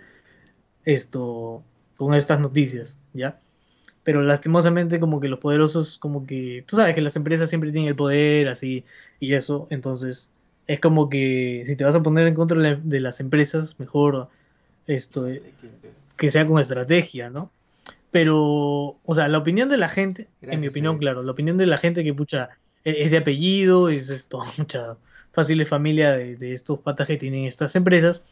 esto, 0.83 1.63
con 1.95 2.13
estas 2.15 2.41
noticias, 2.41 2.99
¿ya? 3.13 3.39
Pero 4.03 4.23
lastimosamente 4.23 4.99
como 4.99 5.21
que 5.21 5.29
los 5.29 5.39
poderosos, 5.39 5.97
como 5.97 6.25
que, 6.25 6.65
tú 6.67 6.75
sabes 6.75 6.95
que 6.95 7.01
las 7.01 7.15
empresas 7.15 7.47
siempre 7.49 7.71
tienen 7.71 7.87
el 7.87 7.95
poder, 7.95 8.49
así, 8.49 8.83
y 9.21 9.35
eso, 9.35 9.67
entonces 9.69 10.31
es 10.69 10.79
como 10.79 11.09
que 11.09 11.63
si 11.65 11.75
te 11.75 11.83
vas 11.83 11.95
a 11.95 12.03
poner 12.03 12.27
en 12.27 12.35
contra 12.35 12.57
de, 12.61 12.63
la- 12.71 12.75
de 12.81 12.99
las 13.01 13.19
empresas, 13.19 13.79
mejor 13.79 14.29
esto, 14.87 15.27
eh, 15.27 15.41
que 16.17 16.29
sea 16.31 16.45
con 16.47 16.59
estrategia, 16.59 17.29
¿no? 17.29 17.51
Pero, 18.11 18.37
o 19.03 19.13
sea, 19.15 19.27
la 19.27 19.37
opinión 19.37 19.69
de 19.69 19.77
la 19.77 19.89
gente, 19.89 20.27
en 20.41 20.61
mi 20.61 20.67
opinión, 20.67 20.93
Eric. 20.95 21.01
claro, 21.01 21.23
la 21.23 21.31
opinión 21.31 21.57
de 21.57 21.65
la 21.67 21.77
gente 21.77 22.03
que, 22.03 22.13
pucha, 22.13 22.49
e- 22.83 23.03
es 23.03 23.11
de 23.11 23.17
apellido, 23.17 23.89
es 23.89 24.09
esto, 24.09 24.43
mucha 24.57 24.97
fácil 25.31 25.65
familia 25.65 26.11
de, 26.13 26.35
de 26.37 26.53
estos 26.53 26.79
patas 26.79 27.07
que 27.07 27.17
tienen 27.17 27.45
estas 27.45 27.75
empresas, 27.75 28.23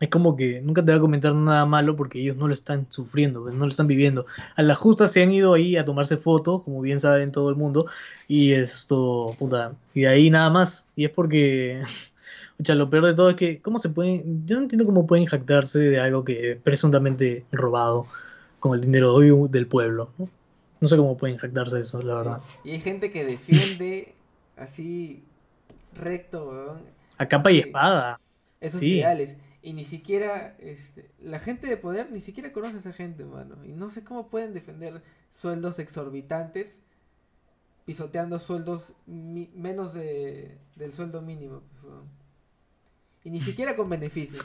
es 0.00 0.08
como 0.10 0.36
que 0.36 0.60
nunca 0.60 0.84
te 0.84 0.90
va 0.92 0.98
a 0.98 1.00
comentar 1.00 1.34
nada 1.34 1.64
malo 1.66 1.94
porque 1.96 2.20
ellos 2.20 2.36
no 2.36 2.48
lo 2.48 2.54
están 2.54 2.86
sufriendo, 2.90 3.42
pues, 3.42 3.54
no 3.54 3.64
lo 3.66 3.70
están 3.70 3.86
viviendo. 3.86 4.26
A 4.56 4.62
la 4.62 4.74
justa 4.74 5.06
se 5.08 5.22
han 5.22 5.32
ido 5.32 5.54
ahí 5.54 5.76
a 5.76 5.84
tomarse 5.84 6.16
fotos, 6.16 6.62
como 6.62 6.80
bien 6.80 6.98
saben 7.00 7.30
todo 7.32 7.50
el 7.50 7.56
mundo, 7.56 7.86
y 8.28 8.52
esto, 8.52 9.34
puta, 9.38 9.74
y 9.94 10.02
de 10.02 10.08
ahí 10.08 10.30
nada 10.30 10.50
más. 10.50 10.88
Y 10.96 11.04
es 11.04 11.10
porque, 11.10 11.82
pucha, 12.58 12.74
lo 12.74 12.90
peor 12.90 13.06
de 13.06 13.14
todo 13.14 13.30
es 13.30 13.36
que, 13.36 13.60
¿cómo 13.60 13.78
se 13.78 13.90
pueden, 13.90 14.46
yo 14.46 14.56
no 14.56 14.62
entiendo 14.62 14.84
cómo 14.86 15.06
pueden 15.06 15.26
jactarse 15.26 15.78
de 15.80 16.00
algo 16.00 16.24
que 16.24 16.58
presuntamente 16.62 17.44
robado 17.52 18.06
con 18.60 18.74
el 18.74 18.80
dinero 18.80 19.18
de- 19.18 19.48
del 19.50 19.66
pueblo, 19.66 20.10
¿no? 20.18 20.28
No 20.80 20.88
sé 20.88 20.96
cómo 20.96 21.16
pueden 21.16 21.36
jactarse 21.38 21.76
de 21.76 21.82
eso, 21.82 22.02
la 22.02 22.14
verdad. 22.14 22.38
Y 22.64 22.70
hay 22.72 22.80
gente 22.80 23.10
que 23.12 23.24
defiende 23.24 24.14
así 24.56 25.22
recto, 25.94 26.48
weón, 26.48 26.82
A 27.18 27.28
capa 27.28 27.52
y 27.52 27.58
espada. 27.60 28.18
esos 28.60 28.80
Sí. 28.80 28.94
ideales. 28.98 29.36
Y 29.62 29.74
ni 29.74 29.84
siquiera, 29.84 30.56
este, 30.58 31.08
la 31.20 31.38
gente 31.38 31.68
de 31.68 31.76
poder 31.76 32.10
ni 32.10 32.20
siquiera 32.20 32.52
conoce 32.52 32.76
a 32.76 32.80
esa 32.80 32.92
gente, 32.92 33.24
mano. 33.24 33.64
Y 33.64 33.72
no 33.72 33.88
sé 33.88 34.02
cómo 34.02 34.26
pueden 34.28 34.54
defender 34.54 35.00
sueldos 35.30 35.78
exorbitantes 35.78 36.80
pisoteando 37.84 38.38
sueldos 38.38 38.92
mi- 39.06 39.50
menos 39.54 39.94
de, 39.94 40.56
del 40.76 40.92
sueldo 40.92 41.22
mínimo. 41.22 41.62
Y 43.24 43.30
ni 43.30 43.40
siquiera 43.40 43.76
con 43.76 43.88
beneficios. 43.88 44.44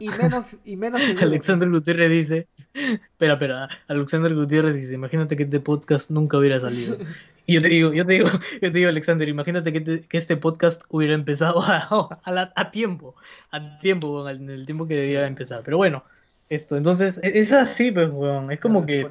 Y 0.00 0.08
menos, 0.22 0.56
y 0.64 0.76
menos 0.76 1.00
Alexander. 1.20 1.70
Gutiérrez 1.70 2.10
dice, 2.10 2.48
espera, 2.74 3.34
espera, 3.34 3.68
Alexander 3.86 4.34
Gutiérrez 4.34 4.74
dice, 4.74 4.96
imagínate 4.96 5.36
que 5.36 5.44
este 5.44 5.60
podcast 5.60 6.10
nunca 6.10 6.38
hubiera 6.38 6.58
salido. 6.58 6.98
Yo 7.54 7.62
te 7.62 7.68
digo, 7.68 7.92
yo 7.92 8.06
te 8.06 8.12
digo, 8.14 8.28
yo 8.62 8.70
te 8.72 8.78
digo, 8.78 8.88
Alexander, 8.88 9.28
imagínate 9.28 9.72
que, 9.72 9.80
te- 9.80 10.02
que 10.08 10.16
este 10.18 10.36
podcast 10.36 10.82
hubiera 10.88 11.14
empezado 11.14 11.60
a, 11.66 11.78
a 12.24 12.32
la- 12.32 12.52
a 12.56 12.70
tiempo, 12.70 13.16
a 13.50 13.78
tiempo, 13.78 14.28
en 14.28 14.50
el 14.50 14.66
tiempo 14.66 14.86
que 14.86 14.96
debía 14.96 15.26
empezar. 15.26 15.62
Pero 15.64 15.76
bueno, 15.76 16.04
esto, 16.48 16.76
entonces, 16.76 17.18
e- 17.22 17.38
es 17.38 17.52
así, 17.52 17.90
pues, 17.92 18.10
weón, 18.10 18.50
es 18.52 18.60
como 18.60 18.86
que 18.86 19.06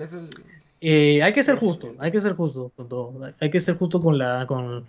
eh, 0.82 1.22
hay 1.24 1.34
que 1.34 1.44
ser 1.44 1.58
justo, 1.58 1.96
hay 2.00 2.12
que 2.12 2.22
ser 2.22 2.34
justo 2.36 2.72
con 2.76 2.88
todo, 2.90 3.14
hay 3.40 3.50
que 3.50 3.60
ser 3.60 3.78
justo 3.78 4.02
con 4.02 4.18
la, 4.18 4.46
con 4.48 4.88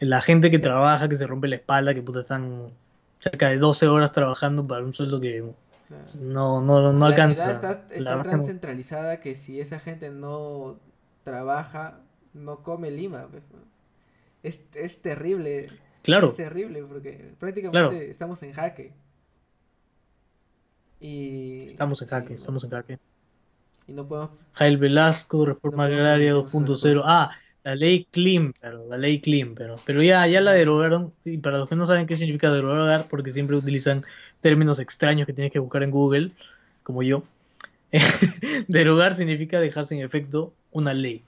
la 0.00 0.20
gente 0.20 0.50
que 0.50 0.58
trabaja, 0.58 1.08
que 1.08 1.16
se 1.16 1.26
rompe 1.26 1.48
la 1.48 1.56
espalda, 1.56 1.94
que 1.94 2.02
puta 2.02 2.20
están 2.20 2.72
cerca 3.20 3.50
de 3.50 3.58
12 3.58 3.86
horas 3.88 4.12
trabajando 4.12 4.66
para 4.66 4.84
un 4.84 4.94
sueldo 4.94 5.20
que 5.20 5.44
claro. 5.88 6.04
no, 6.14 6.60
no, 6.60 6.92
no 6.92 7.06
La 7.06 7.12
alcanza. 7.12 7.52
ciudad 7.52 7.74
está, 7.92 8.22
tan 8.22 8.44
centralizada 8.44 9.20
que 9.20 9.34
si 9.36 9.60
esa 9.60 9.78
gente 9.78 10.10
no 10.10 10.78
trabaja, 11.24 12.00
no 12.34 12.62
come 12.62 12.90
lima. 12.90 13.26
pues. 13.30 13.42
Es, 14.42 14.60
es 14.74 15.02
terrible. 15.02 15.68
Claro, 16.02 16.28
Es 16.28 16.36
terrible 16.36 16.82
porque 16.82 17.32
prácticamente 17.38 17.78
Claro. 17.78 17.92
estamos 17.92 18.42
en 18.42 18.52
jaque. 18.52 18.92
Y, 21.00 21.64
Estamos 21.66 22.00
en 22.02 22.08
jaque, 22.08 22.34
estamos 22.34 22.64
en 22.64 22.70
jaque. 22.70 22.98
Y 23.86 23.92
no 23.92 24.06
podemos. 24.06 24.30
Jael 24.52 24.76
Velasco, 24.78 25.44
reforma 25.46 25.88
No 25.88 25.94
agraria 25.94 26.32
permitirnos 26.34 26.78
hacer 26.84 26.96
2.0. 26.96 27.02
Ah, 27.04 27.30
la 27.64 27.74
ley 27.74 28.06
Klim, 28.10 28.52
pero 28.60 28.86
la 28.88 28.96
ley 28.96 29.20
Klim, 29.20 29.54
pero, 29.54 29.76
pero 29.84 30.02
ya, 30.02 30.26
ya 30.26 30.40
la 30.40 30.52
derogaron. 30.52 31.12
Y 31.24 31.38
para 31.38 31.58
los 31.58 31.68
que 31.68 31.76
no 31.76 31.86
saben 31.86 32.06
qué 32.06 32.16
significa 32.16 32.50
derogar, 32.52 33.06
porque 33.08 33.30
siempre 33.30 33.56
utilizan 33.56 34.04
términos 34.40 34.78
extraños 34.78 35.26
que 35.26 35.32
tienes 35.32 35.52
que 35.52 35.58
buscar 35.58 35.82
en 35.82 35.90
Google, 35.90 36.32
como 36.82 37.02
yo. 37.02 37.22
derogar 38.68 39.14
significa 39.14 39.60
dejar 39.60 39.84
sin 39.84 40.00
efecto 40.00 40.52
una 40.70 40.94
ley. 40.94 41.22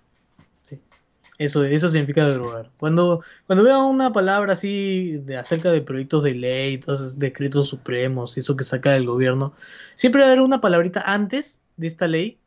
Eso, 1.39 1.65
eso 1.65 1.89
significa 1.89 2.29
derogar. 2.29 2.71
Cuando, 2.79 3.23
cuando 3.47 3.65
vean 3.65 3.81
una 3.83 4.13
palabra 4.13 4.53
así 4.53 5.19
de 5.25 5.37
acerca 5.37 5.71
de 5.73 5.81
proyectos 5.83 6.23
de 6.25 6.35
ley, 6.35 6.75
esos 6.77 7.19
decretos 7.19 7.69
supremos, 7.69 8.37
eso 8.39 8.57
que 8.57 8.65
saca 8.65 8.93
del 8.93 9.07
gobierno, 9.07 9.55
siempre 9.95 10.21
va 10.23 10.29
a 10.29 10.33
haber 10.33 10.43
una 10.43 10.61
palabrita 10.61 11.03
antes 11.07 11.63
de 11.77 11.87
esta 11.89 12.07
ley 12.09 12.41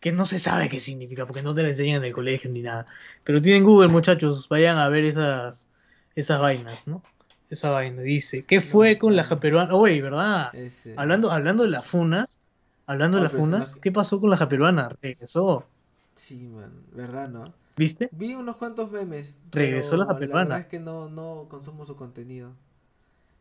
que 0.00 0.12
no 0.12 0.26
se 0.26 0.38
sabe 0.38 0.68
qué 0.68 0.80
significa, 0.80 1.26
porque 1.26 1.42
no 1.42 1.54
te 1.54 1.62
la 1.62 1.68
enseñan 1.68 1.98
en 1.98 2.04
el 2.04 2.12
colegio 2.12 2.50
ni 2.50 2.62
nada. 2.62 2.86
Pero 3.24 3.40
tienen 3.42 3.64
Google, 3.64 3.88
muchachos, 3.88 4.48
vayan 4.48 4.78
a 4.78 4.88
ver 4.88 5.04
esas, 5.04 5.68
esas 6.14 6.40
vainas, 6.40 6.86
¿no? 6.86 7.02
Esa 7.48 7.70
vaina 7.70 8.02
dice, 8.02 8.44
¿qué 8.44 8.60
fue 8.60 8.98
con 8.98 9.16
la 9.16 9.24
japeruana? 9.24 9.74
Oye, 9.74 10.02
¿verdad? 10.02 10.52
Ese- 10.54 10.94
Hablando, 10.96 11.30
hablando 11.30 11.62
de 11.64 11.70
las 11.70 11.86
funas, 11.86 12.46
hablando 12.86 13.18
de 13.18 13.22
Oh, 13.22 13.24
las 13.24 13.32
funas, 13.34 13.76
¿qué 13.76 13.92
pasó 13.92 14.20
con 14.20 14.30
la 14.30 14.36
japeruana? 14.36 14.88
Regresó, 15.00 15.66
Sí, 16.14 16.36
man, 16.48 16.72
¿verdad, 16.92 17.28
no? 17.28 17.54
¿Viste? 17.76 18.08
Vi 18.12 18.34
unos 18.34 18.56
cuantos 18.56 18.90
memes. 18.90 19.38
Regresó 19.50 19.96
la 19.96 20.06
japeruana. 20.06 20.44
verdad 20.44 20.60
es 20.60 20.66
que 20.66 20.80
no, 20.80 21.08
no 21.08 21.46
consumo 21.48 21.84
su 21.84 21.96
contenido. 21.96 22.52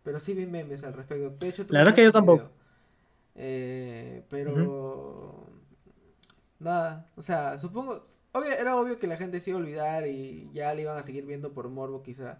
Pero 0.04 0.19
sí 0.19 0.34
vi 0.34 0.45
memes 0.45 0.84
al 0.84 0.93
respecto. 0.93 1.30
De 1.32 1.50
hecho, 1.50 1.65
La 1.69 1.80
verdad 1.80 1.89
es 1.93 1.95
que 1.95 2.04
yo 2.04 2.12
tampoco. 2.12 2.50
Eh, 3.36 4.24
pero. 4.30 5.48
Nada, 6.60 7.10
o 7.15 7.21
sea, 7.21 7.58
supongo. 7.58 8.04
obvio- 8.34 8.52
era 8.58 8.76
obvio 8.78 8.98
que 9.00 9.08
la 9.08 9.17
gente 9.17 9.39
se 9.39 9.50
iba 9.52 9.60
a 9.60 9.62
olvidar 9.62 10.08
y 10.08 10.50
ya 10.54 10.74
le 10.74 10.84
iban 10.84 10.98
a 10.98 11.04
seguir 11.04 11.26
viendo 11.26 11.54
por 11.54 11.69
morbo, 11.69 12.04
quizá. 12.04 12.39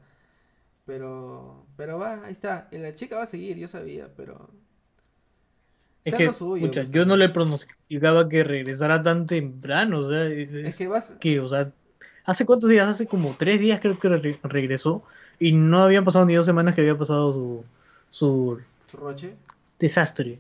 Pero. 0.86 1.66
Pero 1.78 2.00
va, 2.00 2.26
ahí 2.26 2.32
está. 2.34 2.70
Y 2.72 2.78
la 2.80 2.94
chica 2.96 3.18
va 3.18 3.24
a 3.24 3.28
seguir, 3.28 3.58
yo 3.58 3.68
sabía, 3.68 4.14
pero. 4.16 4.50
Es 6.04 6.14
que, 6.16 6.32
suyo, 6.32 6.72
pues, 6.72 6.92
yo 6.92 7.06
no 7.06 7.18
le 7.18 7.30
pronosticaba 7.30 8.30
que 8.30 8.44
regresara 8.44 9.02
tan 9.02 9.26
temprano, 9.26 10.00
o 10.02 10.10
sea, 10.12 10.26
Es 10.28 10.54
es 10.54 10.78
que 10.78 10.88
vas. 10.88 11.16
que, 11.20 11.40
o 11.40 11.48
sea, 11.48 11.74
¿hace 12.26 12.46
cuántos 12.46 12.70
días? 12.70 12.88
Hace 12.88 13.08
como 13.08 13.36
tres 13.38 13.60
días 13.60 13.80
creo 13.82 14.00
que 14.00 14.10
re- 14.10 14.40
regresó 14.44 15.04
y 15.40 15.52
no 15.54 15.82
habían 15.82 16.04
pasado 16.06 16.26
ni 16.26 16.34
dos 16.36 16.46
semanas 16.46 16.76
que 16.76 16.82
había 16.82 16.98
pasado 16.98 17.34
su, 17.34 17.64
su 18.12 18.60
Su 18.88 18.98
roche. 18.98 19.36
desastre. 19.80 20.40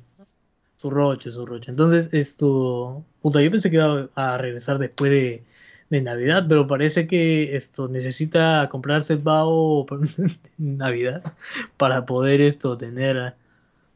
Su 0.77 0.89
roche, 0.89 1.31
su 1.31 1.45
roche. 1.45 1.71
Entonces, 1.71 2.09
esto. 2.13 3.03
Puta, 3.21 3.41
yo 3.41 3.49
pensé 3.51 3.69
que 3.69 3.77
iba 3.77 4.09
a 4.15 4.37
regresar 4.37 4.77
después 4.77 5.09
de, 5.11 5.43
de 5.89 6.01
Navidad, 6.01 6.45
pero 6.47 6.67
parece 6.67 7.07
que 7.07 7.55
esto 7.55 7.87
necesita 7.87 8.67
comprarse 8.69 9.13
el 9.13 9.19
por 9.21 9.99
Navidad 10.57 11.23
para 11.77 12.05
poder 12.05 12.41
esto 12.41 12.77
tener 12.77 13.35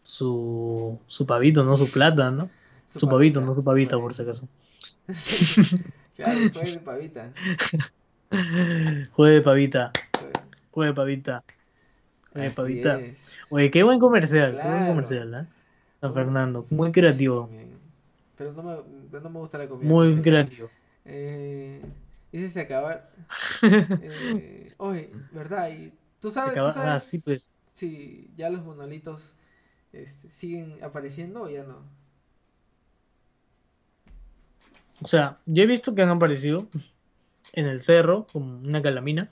su, 0.03 0.99
su 1.07 1.25
pavito, 1.25 1.63
¿no? 1.65 1.77
Su 1.77 1.89
plata, 1.91 2.31
¿no? 2.31 2.49
Su, 2.87 3.07
pavito, 3.09 3.41
no 3.41 3.53
su 3.53 3.63
pavita, 3.63 3.97
por 3.97 4.13
si 4.13 4.23
acaso. 4.23 4.47
Claro, 6.19 6.49
fue 6.51 6.69
de 6.69 6.79
pavita. 6.79 7.33
Juegue 9.13 9.41
pavita, 9.41 9.91
juegue 10.71 10.93
pavita. 10.93 11.43
Juegue 12.33 12.51
pavita. 12.51 12.99
es. 12.99 13.31
Oye, 13.49 13.71
qué 13.71 13.83
buen 13.83 13.99
comercial, 14.01 14.59
qué 14.61 14.67
buen 14.67 14.85
comercial, 14.87 15.33
¿eh? 15.33 15.47
San 16.01 16.13
Fernando, 16.13 16.65
muy 16.71 16.91
creativo, 16.91 17.49
Sí, 17.49 17.71
pero 18.37 18.51
no 18.51 18.63
me, 18.63 18.75
pero 19.09 19.23
no 19.23 19.29
me 19.29 19.39
gusta 19.39 19.57
la 19.59 19.67
comida. 19.69 19.87
muy 19.87 20.21
creativo. 20.21 20.69
Eh, 21.05 21.81
se 22.33 22.59
acabar. 22.59 23.09
Eh, 24.01 24.73
oye, 24.77 25.09
¿verdad? 25.31 25.69
Y 25.71 25.93
tú 26.19 26.31
sabes, 26.31 26.53
tú 26.55 26.59
Acaba- 26.59 26.73
sabes 26.73 26.91
Ah, 26.91 26.99
sí, 26.99 27.19
pues. 27.19 27.63
si 27.75 28.29
ya 28.35 28.49
los 28.49 28.61
monolitos 28.63 29.35
este, 29.93 30.27
siguen 30.29 30.83
apareciendo 30.83 31.43
o 31.43 31.49
ya 31.49 31.63
no. 31.63 31.77
O 35.01 35.07
sea, 35.07 35.39
yo 35.45 35.63
he 35.63 35.67
visto 35.67 35.95
que 35.95 36.01
han 36.01 36.09
aparecido 36.09 36.67
en 37.53 37.67
el 37.67 37.79
cerro 37.79 38.27
como 38.31 38.57
una 38.59 38.81
calamina. 38.81 39.31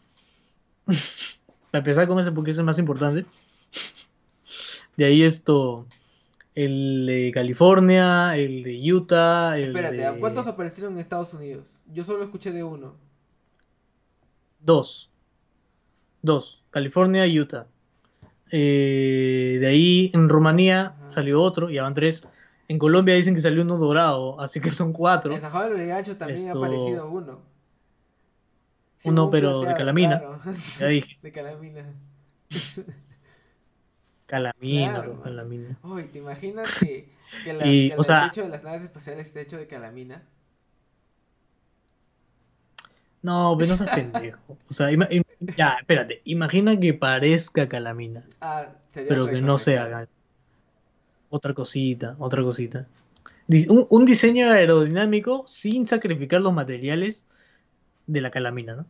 Para 1.71 1.79
empezar 1.79 2.07
con 2.07 2.19
ese 2.19 2.31
porque 2.31 2.51
es 2.51 2.57
el 2.57 2.63
más 2.63 2.79
importante. 2.79 3.25
De 4.95 5.05
ahí 5.05 5.21
esto, 5.23 5.85
el 6.55 7.05
de 7.05 7.31
California, 7.33 8.35
el 8.35 8.63
de 8.63 8.93
Utah, 8.93 9.57
el 9.57 9.67
Espérate, 9.67 9.97
de... 9.97 10.05
¿a 10.05 10.19
cuántos 10.19 10.47
aparecieron 10.47 10.93
en 10.93 10.99
Estados 10.99 11.33
Unidos? 11.33 11.83
Yo 11.93 12.03
solo 12.03 12.23
escuché 12.23 12.51
de 12.51 12.63
uno. 12.63 12.95
Dos. 14.59 15.11
Dos. 16.21 16.63
California 16.71 17.27
y 17.27 17.39
Utah. 17.39 17.67
Eh, 18.51 19.57
de 19.59 19.67
ahí 19.67 20.09
en 20.13 20.29
Rumanía 20.29 20.95
Ajá. 20.97 21.09
salió 21.09 21.41
otro, 21.41 21.69
ya 21.69 21.83
van 21.83 21.93
tres. 21.93 22.25
En 22.69 22.77
Colombia 22.79 23.15
dicen 23.15 23.33
que 23.33 23.39
salió 23.41 23.61
uno 23.63 23.77
dorado, 23.77 24.39
así 24.41 24.59
que 24.59 24.71
son 24.71 24.91
cuatro. 24.93 25.33
En 25.33 25.39
San 25.41 25.51
Juan 25.51 25.75
del 25.75 25.87
Gancho 25.87 26.17
también 26.17 26.39
Esto- 26.47 26.63
ha 26.63 26.67
aparecido 26.67 27.09
uno. 27.09 27.39
Sí, 28.97 29.09
Uno, 29.09 29.25
un 29.25 29.29
pero 29.31 29.61
de 29.61 29.73
calamina. 29.75 30.19
claro. 30.19 30.39
Ya 30.79 30.87
dije, 30.87 31.17
De 31.21 31.31
calamina. 31.31 31.85
calamina, 34.25 34.93
Claro, 34.93 35.21
calamina. 35.21 35.77
Uy, 35.83 36.03
¿te 36.05 36.17
imaginas 36.19 36.67
que, 36.79 37.09
que, 37.43 37.53
la, 37.53 37.65
Y, 37.67 37.89
que 37.89 37.95
o 37.95 37.97
la- 37.99 38.03
sea- 38.03 38.23
el 38.25 38.29
techo 38.31 38.43
de 38.43 38.49
las 38.49 38.63
naves 38.63 38.81
espaciales 38.83 39.27
esté 39.27 39.41
hecho 39.41 39.57
de 39.57 39.67
calamina? 39.67 40.23
No, 43.21 43.55
pero 43.57 43.71
no 43.71 43.77
seas 43.77 43.89
pendejo. 43.91 44.57
O 44.69 44.73
sea, 44.73 44.89
ya, 45.57 45.77
espérate. 45.79 46.21
Imagina 46.25 46.79
que 46.79 46.93
parezca 46.93 47.67
calamina, 47.67 48.23
Ah, 48.39 48.67
pero 48.93 49.27
que 49.27 49.41
no 49.41 49.53
cosa, 49.53 49.65
se 49.65 49.73
claro. 49.75 50.07
Otra 51.29 51.53
cosita, 51.53 52.15
otra 52.19 52.41
cosita. 52.43 52.87
Un, 53.69 53.87
un 53.89 54.05
diseño 54.05 54.49
aerodinámico 54.49 55.43
sin 55.47 55.85
sacrificar 55.87 56.41
los 56.41 56.53
materiales 56.53 57.25
de 58.05 58.21
la 58.21 58.31
calamina, 58.31 58.75
¿no? 58.75 58.85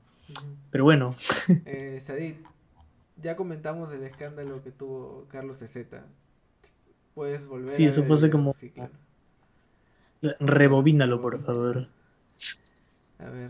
Pero 0.71 0.83
bueno, 0.83 1.09
Eh, 1.65 1.99
Sadid, 2.03 2.35
ya 3.21 3.35
comentamos 3.35 3.91
el 3.91 4.03
escándalo 4.03 4.61
que 4.63 4.71
tuvo 4.71 5.25
Carlos 5.31 5.57
Z. 5.57 6.03
Puedes 7.15 7.47
volver 7.47 7.69
Sí, 7.71 7.85
a 7.85 7.87
eso 7.87 8.01
ver 8.03 8.17
fue 8.17 8.29
como- 8.29 8.53
Sí, 8.53 8.69
claro. 8.69 8.91
rebobínalo, 10.39 11.21
por 11.21 11.43
favor. 11.43 11.87
A 13.19 13.29
ver. 13.29 13.49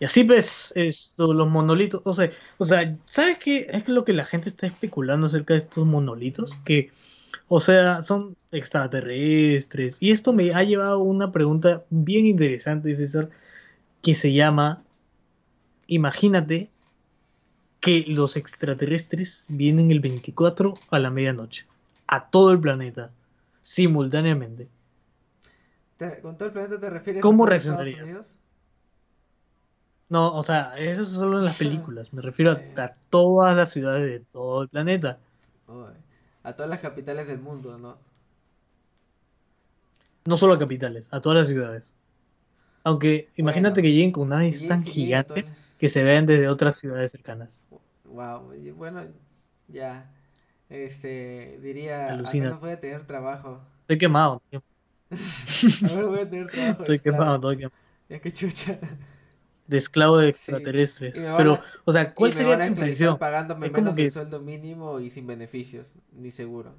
Y 0.00 0.04
así 0.04 0.22
pues, 0.24 0.72
esto, 0.76 1.32
los 1.32 1.48
monolitos, 1.48 2.02
o 2.04 2.14
sea, 2.14 2.30
o 2.58 2.64
sea, 2.64 2.96
¿sabes 3.04 3.38
qué 3.38 3.66
es 3.70 3.88
lo 3.88 4.04
que 4.04 4.12
la 4.12 4.24
gente 4.24 4.48
está 4.48 4.66
especulando 4.66 5.26
acerca 5.26 5.54
de 5.54 5.58
estos 5.58 5.86
monolitos? 5.86 6.56
Que, 6.64 6.90
o 7.48 7.60
sea, 7.60 8.02
son 8.02 8.36
extraterrestres. 8.52 9.98
Y 10.00 10.10
esto 10.12 10.32
me 10.32 10.52
ha 10.54 10.62
llevado 10.64 11.00
a 11.00 11.02
una 11.02 11.32
pregunta 11.32 11.84
bien 11.90 12.26
interesante, 12.26 12.94
César, 12.94 13.30
que 14.02 14.14
se 14.14 14.32
llama, 14.32 14.84
imagínate 15.88 16.70
que 17.80 18.04
los 18.08 18.36
extraterrestres 18.36 19.46
vienen 19.48 19.90
el 19.90 20.00
24 20.00 20.74
a 20.90 20.98
la 20.98 21.10
medianoche, 21.10 21.66
a 22.06 22.28
todo 22.30 22.50
el 22.50 22.60
planeta, 22.60 23.10
simultáneamente. 23.62 24.68
¿Te- 25.96 26.20
¿Con 26.20 26.36
todo 26.36 26.46
el 26.48 26.52
planeta 26.52 26.80
te 26.80 26.90
refieres 26.90 27.22
¿Cómo 27.22 27.44
a 27.44 27.48
reaccionarías? 27.50 28.36
No, 30.08 30.34
o 30.34 30.42
sea, 30.42 30.76
eso 30.78 31.02
es 31.02 31.10
solo 31.10 31.38
en 31.38 31.44
las 31.44 31.56
películas. 31.58 32.12
Me 32.12 32.22
refiero 32.22 32.52
a, 32.52 32.82
a 32.82 32.92
todas 33.10 33.56
las 33.56 33.70
ciudades 33.70 34.04
de 34.10 34.20
todo 34.20 34.62
el 34.62 34.68
planeta. 34.68 35.18
A 36.48 36.56
todas 36.56 36.70
las 36.70 36.80
capitales 36.80 37.26
del 37.28 37.38
mundo, 37.40 37.78
¿no? 37.78 37.98
No 40.24 40.36
solo 40.36 40.52
a 40.54 40.58
capitales, 40.60 41.08
a 41.12 41.20
todas 41.20 41.38
las 41.38 41.48
ciudades. 41.48 41.92
Aunque 42.84 43.32
imagínate 43.36 43.80
Bueno, 43.80 43.82
que 43.82 43.92
lleguen 43.92 44.12
con 44.12 44.28
naves 44.30 44.66
tan 44.66 44.84
gigantes 44.84 45.54
que 45.78 45.88
se 45.90 46.04
vean 46.04 46.26
desde 46.26 46.48
otras 46.48 46.76
ciudades 46.76 47.12
cercanas. 47.12 47.62
Wow, 48.04 48.52
bueno, 48.74 49.02
ya. 49.68 50.10
Este, 50.70 51.58
diría, 51.62 52.24
al 52.24 52.26
Alucina. 52.26 52.46
menos 52.46 52.60
voy 52.60 52.72
a 52.72 52.80
tener 52.80 53.06
trabajo. 53.06 53.60
Estoy 53.82 53.98
quemado, 53.98 54.42
menos 54.52 54.64
voy 56.08 56.20
a 56.20 56.28
tener 56.30 56.50
trabajo 56.50 56.84
estoy 56.84 56.98
quemado, 57.00 57.36
estoy 57.36 57.56
quemado. 57.58 57.76
Ya 58.08 58.20
que 58.20 58.30
chucha. 58.32 58.78
De 59.68 59.76
esclavo 59.78 60.16
de 60.18 60.30
extraterrestres. 60.30 61.14
Pero, 61.14 61.54
a- 61.54 61.64
o 61.84 61.92
sea, 61.92 62.12
¿cuál 62.14 62.32
sería 62.32 62.56
tu 62.58 62.64
impresión? 62.64 63.18
pagándome 63.18 63.66
Es 63.66 63.72
como 63.72 63.84
menos 63.84 63.96
que- 63.96 64.02
del 64.04 64.12
sueldo 64.12 64.40
mínimo 64.40 64.98
y 64.98 65.10
sin 65.10 65.26
beneficios, 65.26 65.94
ni 66.12 66.30
seguro. 66.32 66.74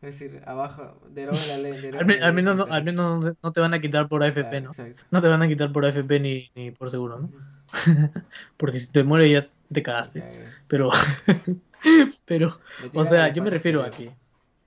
Es 0.00 0.18
decir, 0.18 0.42
abajo, 0.46 1.00
deroga 1.10 1.38
la 1.46 1.58
ley. 1.58 1.80
deroga 1.80 2.00
Al, 2.04 2.20
la 2.20 2.26
al 2.26 2.32
menos, 2.32 2.56
no, 2.56 2.64
al 2.64 2.82
menos 2.84 3.24
no, 3.24 3.36
no 3.40 3.52
te 3.52 3.60
van 3.60 3.74
a 3.74 3.80
quitar 3.80 4.08
por 4.08 4.22
AFP, 4.24 4.40
Claro, 4.50 4.64
¿no? 4.64 4.70
exacto. 4.70 5.02
No 5.10 5.20
te 5.22 5.28
van 5.28 5.42
a 5.42 5.48
quitar 5.48 5.70
por 5.70 5.84
AFP 5.84 6.18
ni, 6.20 6.50
ni 6.56 6.70
por 6.72 6.90
seguro, 6.90 7.18
¿no? 7.20 7.30
Porque 8.56 8.78
si 8.80 8.90
te 8.90 9.04
mueres 9.04 9.30
ya 9.30 9.48
te 9.72 9.82
cagaste. 9.82 10.24
Pero, 10.66 10.90
pero, 12.24 12.58
o 12.94 13.04
sea, 13.04 13.32
yo 13.32 13.42
me 13.42 13.50
refiero 13.50 13.82
a 13.82 13.90
que 13.90 14.12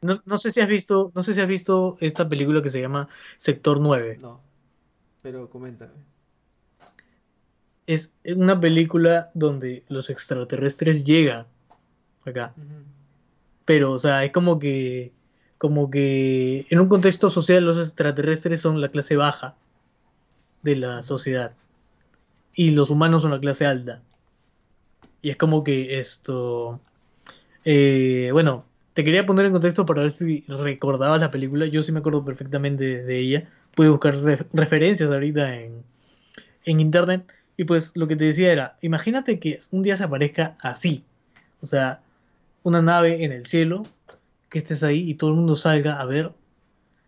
No, 0.02 0.22
no 0.26 0.38
sé 0.38 0.52
si 0.52 0.60
has 0.62 0.68
visto, 0.68 1.12
no 1.16 1.24
sé 1.24 1.34
si 1.34 1.42
has 1.42 1.48
visto 1.48 1.98
esta 2.00 2.28
película 2.28 2.62
que 2.62 2.70
se 2.70 2.80
llama 2.82 3.08
Sector 3.38 3.80
9. 3.82 4.18
No, 4.22 4.42
pero 5.22 5.50
coméntame. 5.50 5.94
Es 7.88 8.14
una 8.36 8.60
película 8.60 9.30
donde 9.34 9.84
los 9.90 10.10
extraterrestres 10.10 11.04
llegan 11.04 11.46
acá. 12.26 12.54
Pero, 13.66 13.92
o 13.92 14.00
sea, 14.00 14.26
es 14.26 14.32
como 14.32 14.58
que, 14.60 15.12
como 15.58 15.90
que 15.92 16.66
en 16.70 16.80
un 16.80 16.88
contexto 16.88 17.30
social 17.30 17.64
los 17.66 17.78
extraterrestres 17.78 18.62
son 18.62 18.82
la 18.82 18.90
clase 18.90 19.16
baja 19.16 19.56
de 20.64 20.76
la 20.76 21.04
sociedad 21.04 21.54
y 22.56 22.72
los 22.72 22.90
humanos 22.90 23.22
son 23.22 23.32
la 23.32 23.40
clase 23.40 23.66
alta. 23.66 24.02
Y 25.22 25.30
es 25.30 25.38
como 25.38 25.64
que 25.64 26.00
esto, 26.00 26.80
eh, 27.66 28.30
bueno, 28.32 28.66
te 28.94 29.04
quería 29.04 29.26
poner 29.26 29.46
en 29.48 29.52
contexto 29.52 29.86
para 29.86 30.02
ver 30.02 30.12
si 30.12 30.44
recordabas 30.48 31.20
la 31.20 31.32
película. 31.32 31.66
Yo 31.66 31.84
sí 31.84 31.92
me 31.92 32.00
acuerdo 32.00 32.24
perfectamente 32.24 32.84
de, 32.84 33.04
de 33.04 33.20
ella. 33.20 33.50
Pude 33.76 33.90
buscar 33.90 34.16
ref- 34.16 34.46
referencias 34.54 35.12
ahorita 35.12 35.56
en, 35.60 35.84
en 36.66 36.80
internet. 36.80 37.32
Y 37.58 37.64
pues 37.64 37.96
lo 37.96 38.08
que 38.08 38.16
te 38.16 38.26
decía 38.26 38.52
era, 38.52 38.78
imagínate 38.82 39.40
que 39.40 39.60
un 39.72 39.84
día 39.84 39.98
se 39.98 40.04
aparezca 40.04 40.58
así. 40.60 41.04
O 41.62 41.66
sea, 41.66 42.02
una 42.64 42.82
nave 42.82 43.24
en 43.24 43.32
el 43.32 43.46
cielo, 43.46 43.86
que 44.50 44.58
estés 44.58 44.84
ahí 44.84 45.10
y 45.10 45.16
todo 45.16 45.30
el 45.30 45.38
mundo 45.38 45.56
salga 45.56 46.00
a 46.00 46.06
ver. 46.06 46.32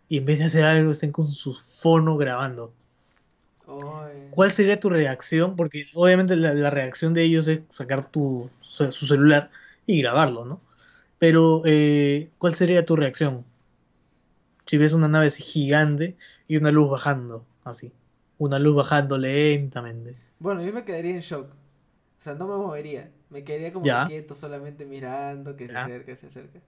Y 0.09 0.17
en 0.17 0.25
vez 0.25 0.39
de 0.39 0.45
hacer 0.45 0.63
algo 0.63 0.91
estén 0.91 1.11
con 1.11 1.29
su 1.29 1.53
fono 1.53 2.17
grabando. 2.17 2.71
¿Cuál 4.31 4.51
sería 4.51 4.79
tu 4.79 4.89
reacción? 4.89 5.55
Porque 5.55 5.87
obviamente 5.93 6.35
la, 6.37 6.53
la 6.53 6.69
reacción 6.69 7.13
de 7.13 7.23
ellos 7.23 7.47
es 7.47 7.59
sacar 7.69 8.09
tu, 8.09 8.49
su, 8.61 8.91
su 8.93 9.05
celular 9.05 9.49
y 9.85 10.01
grabarlo, 10.01 10.45
¿no? 10.45 10.61
Pero, 11.19 11.63
eh, 11.65 12.29
¿cuál 12.37 12.55
sería 12.55 12.85
tu 12.85 12.95
reacción? 12.95 13.43
Si 14.65 14.77
ves 14.77 14.93
una 14.93 15.07
nave 15.07 15.27
así 15.27 15.43
gigante 15.43 16.15
y 16.47 16.57
una 16.57 16.71
luz 16.71 16.89
bajando, 16.89 17.45
así. 17.63 17.91
Una 18.37 18.59
luz 18.59 18.75
bajando 18.75 19.17
lentamente. 19.17 20.26
Bueno, 20.39 20.61
yo 20.63 20.73
me 20.73 20.83
quedaría 20.85 21.11
en 21.13 21.19
shock. 21.21 21.51
O 21.51 22.21
sea, 22.21 22.33
no 22.35 22.47
me 22.47 22.55
movería. 22.57 23.11
Me 23.29 23.43
quedaría 23.43 23.73
como 23.73 23.87
Ya. 23.87 24.03
quieto, 24.03 24.35
solamente 24.35 24.85
mirando, 24.85 25.55
que 25.55 25.67
se 25.69 25.75
acerca, 25.77 26.15
se 26.15 26.27
acerca. 26.27 26.61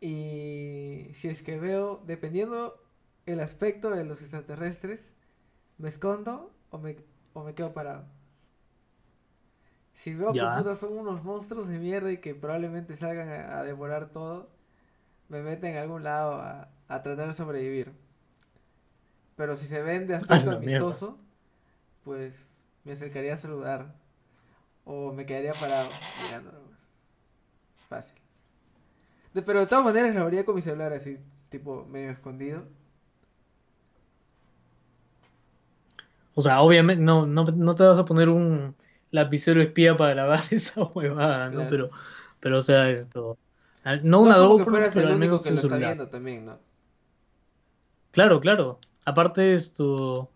Y 0.00 1.08
si 1.14 1.28
es 1.28 1.42
que 1.42 1.58
veo, 1.58 2.02
dependiendo 2.06 2.80
el 3.26 3.40
aspecto 3.40 3.90
de 3.90 4.04
los 4.04 4.20
extraterrestres, 4.22 5.14
me 5.78 5.88
escondo 5.90 6.52
o 6.70 6.78
me, 6.78 6.96
o 7.34 7.44
me 7.44 7.54
quedo 7.54 7.72
parado. 7.74 8.06
Si 9.92 10.14
veo 10.14 10.36
que 10.38 10.46
puta 10.46 10.74
son 10.74 10.96
unos 10.96 11.22
monstruos 11.24 11.68
de 11.68 11.78
mierda 11.78 12.10
y 12.12 12.18
que 12.18 12.34
probablemente 12.34 12.96
salgan 12.96 13.28
a, 13.28 13.58
a 13.58 13.64
devorar 13.64 14.10
todo, 14.10 14.48
me 15.28 15.42
meten 15.42 15.76
a 15.76 15.82
algún 15.82 16.04
lado 16.04 16.34
a, 16.34 16.70
a 16.88 17.02
tratar 17.02 17.28
de 17.28 17.34
sobrevivir. 17.34 17.92
Pero 19.36 19.56
si 19.56 19.66
se 19.66 19.82
ven 19.82 20.06
de 20.06 20.14
aspecto 20.16 20.58
mierda. 20.60 21.02
Pues 22.04 22.62
me 22.84 22.92
acercaría 22.92 23.34
a 23.34 23.36
saludar. 23.36 23.94
O 24.84 25.12
me 25.12 25.26
quedaría 25.26 25.54
parado 25.54 25.88
mirándolo. 26.24 26.60
Fácil. 27.88 28.18
De- 29.34 29.42
pero 29.42 29.60
de 29.60 29.66
todas 29.66 29.84
maneras 29.86 30.14
lo 30.14 30.26
haría 30.26 30.44
con 30.44 30.54
mi 30.54 30.60
celular 30.62 30.92
así, 30.92 31.18
tipo 31.48 31.84
medio 31.86 32.10
escondido. 32.10 32.64
O 36.34 36.42
sea, 36.42 36.60
obviamente 36.62 37.02
no, 37.02 37.26
no, 37.26 37.44
no 37.44 37.74
te 37.74 37.82
vas 37.82 37.98
a 37.98 38.04
poner 38.04 38.28
un 38.28 38.76
lapicero 39.10 39.60
espía 39.60 39.96
para 39.96 40.14
grabar 40.14 40.40
esa 40.50 40.84
huevada, 40.84 41.50
¿no? 41.50 41.54
Claro. 41.56 41.70
Pero, 41.70 41.90
pero 42.40 42.58
o 42.58 42.62
sea, 42.62 42.90
esto. 42.90 43.38
No 43.84 44.20
No 44.20 44.20
una 44.20 44.34
que 44.34 44.40
GoPro, 44.40 44.70
fueras 44.70 44.94
el 44.94 45.02
pero 45.02 45.12
al 45.14 45.18
menos 45.18 45.42
que 45.42 45.50
lo 45.50 45.60
está 45.60 45.76
viendo 45.76 46.08
también, 46.08 46.46
¿no? 46.46 46.58
Claro, 48.10 48.40
claro. 48.40 48.80
Aparte 49.04 49.54
esto, 49.54 50.30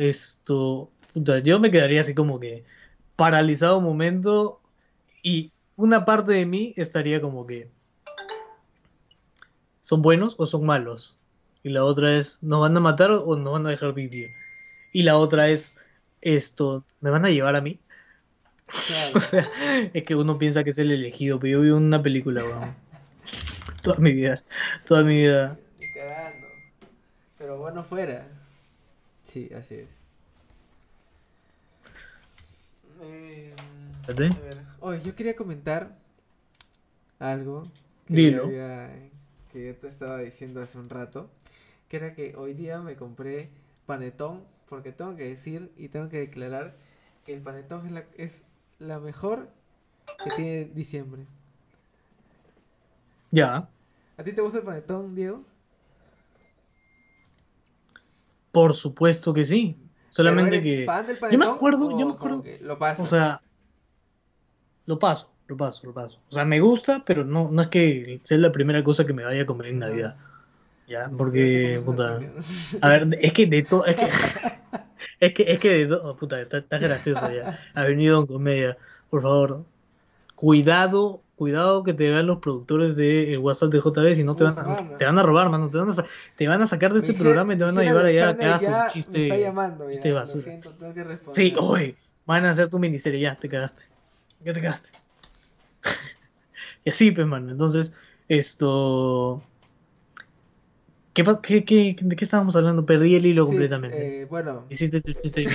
esto, 0.00 0.90
yo 1.14 1.60
me 1.60 1.70
quedaría 1.70 2.00
así 2.00 2.14
como 2.14 2.40
que 2.40 2.64
paralizado 3.16 3.78
un 3.78 3.84
momento 3.84 4.60
y 5.22 5.52
una 5.76 6.06
parte 6.06 6.32
de 6.32 6.46
mí 6.46 6.72
estaría 6.76 7.20
como 7.20 7.46
que 7.46 7.68
son 9.82 10.00
buenos 10.00 10.36
o 10.38 10.46
son 10.46 10.64
malos. 10.64 11.18
Y 11.62 11.68
la 11.68 11.84
otra 11.84 12.16
es, 12.16 12.38
¿nos 12.42 12.60
van 12.60 12.76
a 12.76 12.80
matar 12.80 13.10
o 13.10 13.36
nos 13.36 13.52
van 13.52 13.66
a 13.66 13.70
dejar 13.70 13.92
vivir? 13.92 14.30
Y 14.92 15.02
la 15.02 15.18
otra 15.18 15.50
es, 15.50 15.74
esto, 16.22 16.84
¿me 17.00 17.10
van 17.10 17.26
a 17.26 17.30
llevar 17.30 17.56
a 17.56 17.60
mí? 17.60 17.78
Claro. 18.66 19.12
O 19.16 19.20
sea, 19.20 19.50
es 19.92 20.04
que 20.04 20.14
uno 20.14 20.38
piensa 20.38 20.64
que 20.64 20.70
es 20.70 20.78
el 20.78 20.90
elegido, 20.90 21.38
pero 21.38 21.58
yo 21.58 21.60
vi 21.60 21.70
una 21.70 22.02
película, 22.02 22.42
weón. 22.42 22.74
Toda 23.82 23.98
mi 23.98 24.12
vida, 24.12 24.42
toda 24.86 25.02
mi 25.02 25.16
vida. 25.16 25.58
Cagando. 25.94 26.46
Pero 27.36 27.58
bueno 27.58 27.82
fuera. 27.82 28.39
Sí, 29.32 29.48
así 29.54 29.76
es. 29.76 29.88
Eh, 33.00 33.52
a 34.08 34.12
ver. 34.40 34.58
Oye, 34.80 35.00
yo 35.02 35.14
quería 35.14 35.36
comentar 35.36 35.96
algo 37.20 37.64
que 38.06 38.14
Dilo. 38.14 38.46
había- 38.46 38.90
que 39.52 39.66
yo 39.68 39.76
te 39.76 39.86
estaba 39.86 40.18
diciendo 40.18 40.60
hace 40.60 40.78
un 40.78 40.88
rato, 40.88 41.30
que 41.88 41.96
era 41.98 42.14
que 42.14 42.34
hoy 42.36 42.54
día 42.54 42.80
me 42.80 42.96
compré 42.96 43.50
panetón, 43.86 44.42
porque 44.68 44.90
tengo 44.90 45.14
que 45.14 45.28
decir 45.28 45.70
y 45.76 45.88
tengo 45.88 46.08
que 46.08 46.18
declarar 46.18 46.74
que 47.24 47.32
el 47.34 47.40
panetón 47.40 47.86
es 47.86 47.92
la, 47.92 48.04
es 48.16 48.42
la 48.80 48.98
mejor 48.98 49.48
que 50.24 50.30
tiene 50.32 50.64
diciembre. 50.74 51.24
Ya, 53.30 53.68
¿A 54.18 54.22
ti 54.24 54.32
te 54.32 54.42
gusta 54.42 54.58
el 54.58 54.64
panetón, 54.64 55.14
Diego? 55.14 55.44
Por 58.52 58.74
supuesto 58.74 59.32
que 59.32 59.44
sí. 59.44 59.76
Solamente 60.10 60.58
¿Pero 60.58 60.62
eres 60.64 60.78
que, 60.80 60.84
fan 60.86 61.06
del 61.06 61.38
me 61.38 61.44
acuerdo- 61.46 61.98
yo 61.98 62.06
me 62.06 62.12
acuerdo- 62.14 62.42
que 62.42 62.58
lo 62.60 62.78
pasas? 62.78 63.06
o 63.06 63.08
sea, 63.08 63.40
lo 64.86 64.98
paso, 64.98 65.30
lo 65.46 65.56
paso, 65.56 65.86
lo 65.86 65.94
paso. 65.94 66.18
O 66.30 66.32
sea, 66.32 66.44
me 66.44 66.58
gusta, 66.60 67.04
pero 67.06 67.24
no, 67.24 67.48
no 67.50 67.62
es 67.62 67.68
que 67.68 68.20
sea 68.24 68.38
la 68.38 68.50
primera 68.52 68.82
cosa 68.82 69.06
que 69.06 69.12
me 69.12 69.22
vaya 69.24 69.42
a 69.42 69.46
comer 69.46 69.68
en. 69.68 69.78
Navidad. 69.78 70.16
Ya, 70.88 71.08
porque, 71.16 71.80
puta. 71.84 72.18
A 72.80 72.88
ver, 72.88 73.16
es 73.20 73.32
que 73.32 73.46
de 73.46 73.62
todo, 73.62 73.84
es 73.86 73.94
que, 73.94 74.08
es 75.20 75.34
que, 75.34 75.44
es 75.52 75.58
que 75.60 75.70
de 75.70 75.86
todo, 75.86 76.16
puta, 76.16 76.40
está, 76.40 76.58
está 76.58 76.78
gracioso 76.78 77.30
ya. 77.30 77.56
Ha 77.74 77.84
venido 77.84 78.20
en 78.20 78.26
comedia, 78.26 78.76
por 79.08 79.22
favor. 79.22 79.64
Cuidado, 80.34 81.22
cuidado 81.40 81.82
que 81.82 81.94
te 81.94 82.10
vean 82.10 82.26
los 82.26 82.38
productores 82.38 82.94
del 82.96 83.38
WhatsApp 83.38 83.72
de 83.72 83.80
JB, 83.80 84.14
si 84.14 84.24
no 84.24 84.36
te 84.36 84.44
van 84.44 84.58
a, 84.58 84.62
mano. 84.62 84.94
te 84.98 85.06
van 85.06 85.18
a 85.18 85.22
robar, 85.22 85.48
mano. 85.48 85.70
Te 85.70 85.78
van 85.78 85.88
a, 85.90 85.94
te 86.36 86.46
van 86.48 86.60
a 86.60 86.66
sacar 86.66 86.92
de 86.92 86.98
este 86.98 87.14
programa 87.14 87.54
y 87.54 87.56
te 87.56 87.64
van 87.64 87.78
a 87.78 87.82
llevar 87.82 88.04
allá 88.04 88.28
a 88.28 88.36
que 88.36 88.44
hagas 88.44 88.60
tu 88.60 88.70
Me 88.72 88.76
está 88.76 88.92
chiste. 88.92 89.40
llamando 89.40 89.88
chiste 89.88 90.12
basura. 90.12 90.44
siento, 90.44 90.74
tengo 90.74 90.92
que 90.92 91.02
responder. 91.04 91.46
Sí, 91.46 91.54
oye, 91.58 91.96
van 92.26 92.44
a 92.44 92.50
hacer 92.50 92.68
tu 92.68 92.78
miniserie, 92.78 93.20
ya, 93.20 93.34
te 93.36 93.48
cagaste. 93.48 93.84
Ya 94.44 94.52
te 94.52 94.60
cagaste. 94.60 94.90
y 96.84 96.90
así, 96.90 97.10
pues, 97.10 97.26
mano. 97.26 97.50
Entonces, 97.50 97.92
esto. 98.28 99.42
¿Qué, 101.14 101.24
qué, 101.42 101.64
qué- 101.64 101.96
de 102.00 102.16
qué 102.16 102.24
estábamos 102.24 102.54
hablando? 102.56 102.84
Perdí 102.86 103.16
el 103.16 103.26
hilo 103.26 103.44
Sí, 103.44 103.48
completamente. 103.48 104.22
eh, 104.22 104.24
bueno, 104.26 104.66
Hiciste 104.70 105.00
tu 105.00 105.12
chiste 105.14 105.42
y. 105.42 105.46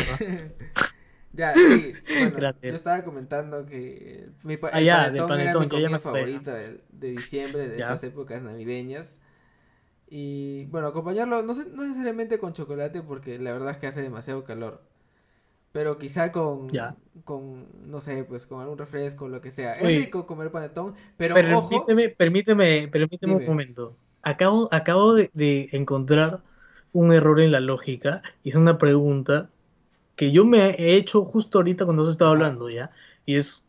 ya, 1.35 1.59
sí, 1.59 2.03
bueno, 2.13 2.39
Gracias. 2.39 2.61
yo 2.61 2.75
estaba 2.75 3.03
comentando 3.03 3.65
que 3.65 4.29
mi 4.43 4.57
pa- 4.57 4.71
Ah, 4.71 4.79
el 4.79 4.85
ya, 4.85 5.03
panetón 5.05 5.39
era 5.39 5.55
mi 5.55 5.67
comida 5.67 5.99
favorita 5.99 6.53
de, 6.53 6.81
de 6.89 7.11
diciembre, 7.11 7.67
de 7.67 7.77
Ya. 7.79 7.85
estas 7.93 8.03
épocas 8.03 8.41
navideñas. 8.41 9.19
Y 10.09 10.65
bueno, 10.67 10.87
acompañarlo, 10.87 11.41
no, 11.43 11.53
sé- 11.53 11.69
no 11.71 11.83
necesariamente 11.83 12.39
con 12.39 12.53
chocolate, 12.53 13.01
porque 13.03 13.39
la 13.39 13.53
verdad 13.53 13.71
es 13.71 13.77
que 13.77 13.87
hace 13.87 14.01
demasiado 14.01 14.43
calor. 14.43 14.83
Pero 15.73 15.97
quizá 15.99 16.31
con, 16.31 16.71
Ya. 16.71 16.95
con, 17.25 17.67
no 17.91 17.99
sé, 18.01 18.23
pues 18.25 18.45
con 18.47 18.61
algún 18.61 18.77
refresco, 18.79 19.27
lo 19.29 19.41
que 19.41 19.51
sea. 19.51 19.75
Es 19.79 19.93
rico 19.93 20.25
comer 20.27 20.51
panetón, 20.51 20.95
pero 21.17 21.45
ojo, 21.49 21.87
Permíteme, 21.87 22.09
permíteme, 22.09 22.87
permíteme 22.87 23.35
un 23.35 23.41
Dime. 23.41 23.45
momento. 23.45 23.97
Acabo, 24.21 24.69
acabo 24.71 25.13
de, 25.15 25.29
de 25.33 25.69
encontrar 25.73 26.43
un 26.93 27.11
error 27.13 27.41
en 27.41 27.51
la 27.51 27.59
lógica 27.59 28.21
y 28.43 28.49
es 28.49 28.55
una 28.55 28.77
pregunta 28.77 29.49
que 30.15 30.31
yo 30.31 30.45
me 30.45 30.69
he 30.71 30.95
hecho 30.95 31.25
justo 31.25 31.59
ahorita 31.59 31.85
cuando 31.85 32.05
se 32.05 32.11
estaba 32.11 32.31
hablando, 32.31 32.69
¿ya? 32.69 32.91
Y 33.25 33.35
es, 33.35 33.65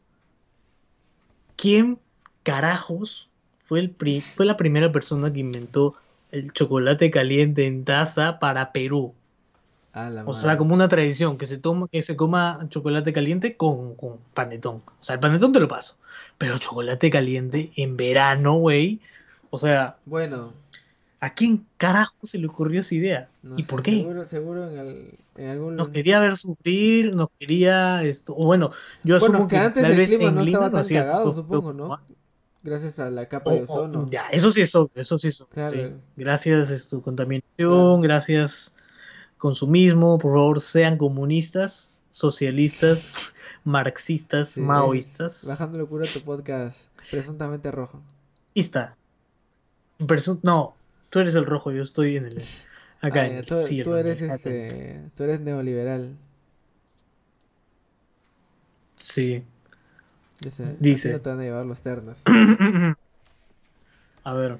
¿quién 1.56 1.98
carajos 2.42 3.28
fue, 3.58 3.80
el 3.80 3.90
pri- 3.90 4.20
fue 4.20 4.46
la 4.46 4.56
primera 4.56 4.92
persona 4.92 5.32
que 5.32 5.40
inventó 5.40 5.94
el 6.30 6.52
chocolate 6.52 7.10
caliente 7.10 7.66
en 7.66 7.84
taza 7.84 8.38
para 8.38 8.72
Perú? 8.72 9.14
O 10.26 10.32
sea, 10.32 10.48
madre. 10.48 10.58
como 10.58 10.74
una 10.74 10.88
tradición, 10.88 11.38
que 11.38 11.46
se 11.46 11.58
toma, 11.58 11.88
que 11.88 12.02
se 12.02 12.16
coma 12.16 12.66
chocolate 12.68 13.12
caliente 13.12 13.56
con, 13.56 13.94
con 13.94 14.18
panetón. 14.34 14.82
O 15.00 15.04
sea, 15.04 15.14
el 15.14 15.20
panetón 15.20 15.52
te 15.52 15.60
lo 15.60 15.68
paso. 15.68 15.96
Pero 16.38 16.58
chocolate 16.58 17.10
caliente 17.10 17.70
en 17.76 17.96
verano, 17.96 18.54
güey. 18.56 19.00
O 19.50 19.58
sea, 19.58 19.96
Bueno, 20.04 20.52
¿a 21.20 21.30
quién 21.34 21.66
carajo 21.76 22.26
se 22.26 22.38
le 22.38 22.46
ocurrió 22.46 22.80
esa 22.80 22.94
idea? 22.94 23.28
no 23.42 23.58
¿Y 23.58 23.62
sé, 23.62 23.68
por 23.68 23.82
qué? 23.82 23.96
Seguro, 23.96 24.26
seguro 24.26 24.70
en, 24.70 24.78
el- 24.78 25.18
en 25.36 25.48
algún 25.50 25.76
Nos 25.76 25.88
quería 25.90 26.20
ver 26.20 26.36
sufrir, 26.36 27.14
nos 27.14 27.28
quería 27.38 28.02
esto. 28.04 28.34
O 28.36 28.46
bueno, 28.46 28.70
yo 29.04 29.18
Bueno, 29.18 29.36
asumo 29.36 29.48
que 29.48 29.56
antes 29.56 29.82
tal 29.82 29.92
el 29.92 29.98
vez 29.98 30.08
clima 30.08 30.28
en 30.28 30.34
no 30.36 30.40
Lima 30.42 30.50
estaba 30.66 30.68
no 30.70 30.82
tan 30.82 30.88
cagado, 30.88 31.32
supongo, 31.32 31.72
¿no? 31.72 32.00
Gracias 32.62 32.98
a 32.98 33.10
la 33.10 33.28
capa 33.28 33.50
O- 33.50 33.54
de 33.54 33.60
o- 33.60 33.64
ozono. 33.64 34.06
ya, 34.10 34.26
eso 34.28 34.50
sí 34.50 34.62
es 34.62 34.74
obvio, 34.74 34.90
eso 34.96 35.18
sí 35.18 35.28
es 35.28 35.40
obvio, 35.40 35.50
Claro. 35.54 35.76
sí. 35.88 35.94
Gracias 36.16 36.70
a 36.86 36.88
tu 36.90 37.00
contaminación, 37.02 38.00
gracias 38.00 38.74
consumismo, 39.38 40.18
por 40.18 40.32
favor 40.34 40.60
sean 40.60 40.96
comunistas, 40.98 41.94
socialistas, 42.10 43.32
marxistas, 43.64 44.48
Sí, 44.50 44.60
maoístas. 44.62 45.44
Bajando 45.48 45.78
locura 45.78 46.06
tu 46.06 46.20
podcast 46.22 46.78
presuntamente 47.10 47.70
rojo. 47.70 48.00
Ista. 48.54 48.96
Presu- 49.98 50.40
no, 50.42 50.75
tú 51.10 51.18
eres 51.20 51.34
el 51.34 51.46
rojo, 51.46 51.72
yo 51.72 51.82
estoy 51.82 52.16
en 52.16 52.26
el 52.26 52.36
acá 53.00 53.22
Ah, 53.22 53.26
en 53.26 53.36
el 53.36 53.46
cielo, 53.46 53.90
tú 53.90 53.96
eres 53.96 54.22
este, 54.22 55.00
tú 55.14 55.24
eres 55.24 55.40
neoliberal. 55.40 56.16
Sí. 58.96 59.42
Dice, 60.40 60.76
Dice. 60.80 61.12
no 61.12 61.20
te 61.20 61.30
van 61.30 61.40
a 61.40 61.42
llevar 61.42 61.66
los 61.66 61.80
ternos. 61.80 62.18
A 64.24 64.32
ver, 64.32 64.58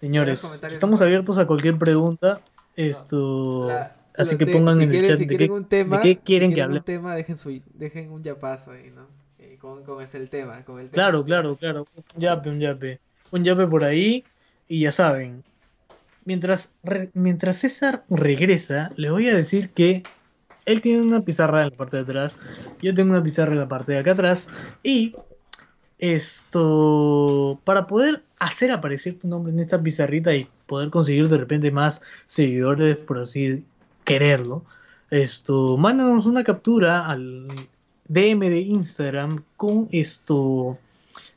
señores, 0.00 0.62
estamos 0.70 1.00
abiertos 1.00 1.38
a 1.38 1.46
cualquier 1.46 1.78
pregunta. 1.78 2.40
Esto, 2.76 3.66
La- 3.68 3.96
así 4.16 4.36
que 4.36 4.46
pongan 4.46 4.76
si 4.76 4.82
en 4.84 4.90
quieren, 4.90 5.04
el 5.04 5.10
chat 5.10 5.18
si 5.18 5.26
de 5.26 5.36
qué, 5.38 5.50
un 5.50 5.64
tema, 5.64 5.96
de 5.96 6.02
qué 6.02 6.08
si 6.10 6.16
quieren 6.16 6.50
que 6.50 6.54
quieren 6.56 6.70
un 6.70 6.76
hable. 6.76 6.84
tema, 6.84 7.14
dejen 7.14 7.36
su, 7.38 7.62
dejen 7.74 8.10
un 8.10 8.22
yapazo 8.22 8.72
ahí, 8.72 8.90
¿no? 8.94 9.06
Eh, 9.38 9.56
con, 9.58 9.84
con 9.84 10.02
ese 10.02 10.18
el 10.18 10.28
tema, 10.28 10.64
con 10.64 10.78
el 10.80 10.90
tema. 10.90 10.94
Claro, 10.94 11.24
claro, 11.24 11.56
claro. 11.56 11.86
Un 12.14 12.20
yape, 12.20 12.50
un 12.50 12.60
yape. 12.60 13.00
Un 13.30 13.44
yape 13.44 13.66
por 13.66 13.84
ahí. 13.84 14.24
Y 14.68 14.82
ya 14.82 14.92
saben. 14.92 15.42
Mientras, 16.24 16.74
re- 16.82 17.10
mientras 17.14 17.56
César 17.56 18.04
regresa, 18.10 18.92
les 18.96 19.10
voy 19.10 19.28
a 19.28 19.34
decir 19.34 19.70
que 19.70 20.02
él 20.66 20.80
tiene 20.82 21.02
una 21.02 21.24
pizarra 21.24 21.62
en 21.62 21.70
la 21.70 21.76
parte 21.76 21.96
de 21.96 22.02
atrás. 22.02 22.34
Yo 22.82 22.94
tengo 22.94 23.12
una 23.12 23.22
pizarra 23.22 23.52
en 23.52 23.58
la 23.60 23.68
parte 23.68 23.92
de 23.92 23.98
acá 23.98 24.12
atrás. 24.12 24.48
Y 24.82 25.14
esto, 25.98 27.60
para 27.64 27.86
poder 27.86 28.22
hacer 28.38 28.70
aparecer 28.70 29.18
tu 29.18 29.28
nombre 29.28 29.52
en 29.52 29.60
esta 29.60 29.82
pizarrita 29.82 30.34
y 30.34 30.48
poder 30.66 30.90
conseguir 30.90 31.28
de 31.28 31.38
repente 31.38 31.70
más 31.70 32.02
seguidores, 32.26 32.96
por 32.96 33.18
así 33.18 33.64
quererlo, 34.04 34.64
esto, 35.10 35.76
mándanos 35.76 36.26
una 36.26 36.44
captura 36.44 37.06
al 37.06 37.48
DM 38.08 38.48
de 38.48 38.60
Instagram 38.60 39.42
con 39.56 39.88
esto, 39.92 40.78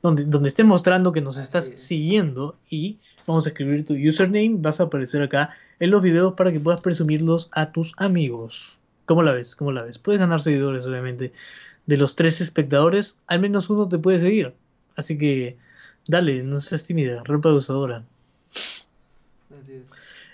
donde, 0.01 0.25
donde 0.25 0.49
esté 0.49 0.63
mostrando 0.63 1.11
que 1.11 1.21
nos 1.21 1.37
estás 1.37 1.67
es. 1.69 1.79
siguiendo 1.79 2.55
y 2.69 2.97
vamos 3.27 3.45
a 3.45 3.49
escribir 3.49 3.85
tu 3.85 3.93
username, 3.93 4.55
vas 4.57 4.79
a 4.79 4.83
aparecer 4.83 5.21
acá 5.21 5.55
en 5.79 5.91
los 5.91 6.01
videos 6.01 6.33
para 6.33 6.51
que 6.51 6.59
puedas 6.59 6.81
presumirlos 6.81 7.49
a 7.51 7.71
tus 7.71 7.93
amigos. 7.97 8.77
¿Cómo 9.05 9.21
la 9.23 9.33
ves? 9.33 9.55
¿Cómo 9.55 9.71
la 9.71 9.83
ves? 9.83 9.99
Puedes 9.99 10.19
ganar 10.19 10.41
seguidores, 10.41 10.85
obviamente. 10.85 11.33
De 11.85 11.97
los 11.97 12.15
tres 12.15 12.39
espectadores, 12.41 13.19
al 13.27 13.39
menos 13.41 13.69
uno 13.69 13.89
te 13.89 13.97
puede 13.97 14.19
seguir. 14.19 14.53
Así 14.95 15.17
que, 15.17 15.57
dale, 16.07 16.43
no 16.43 16.59
seas 16.59 16.83
tímida, 16.83 17.21
rompa 17.25 17.49
abusadora. 17.49 18.05
Así 19.61 19.73
es. 19.73 19.83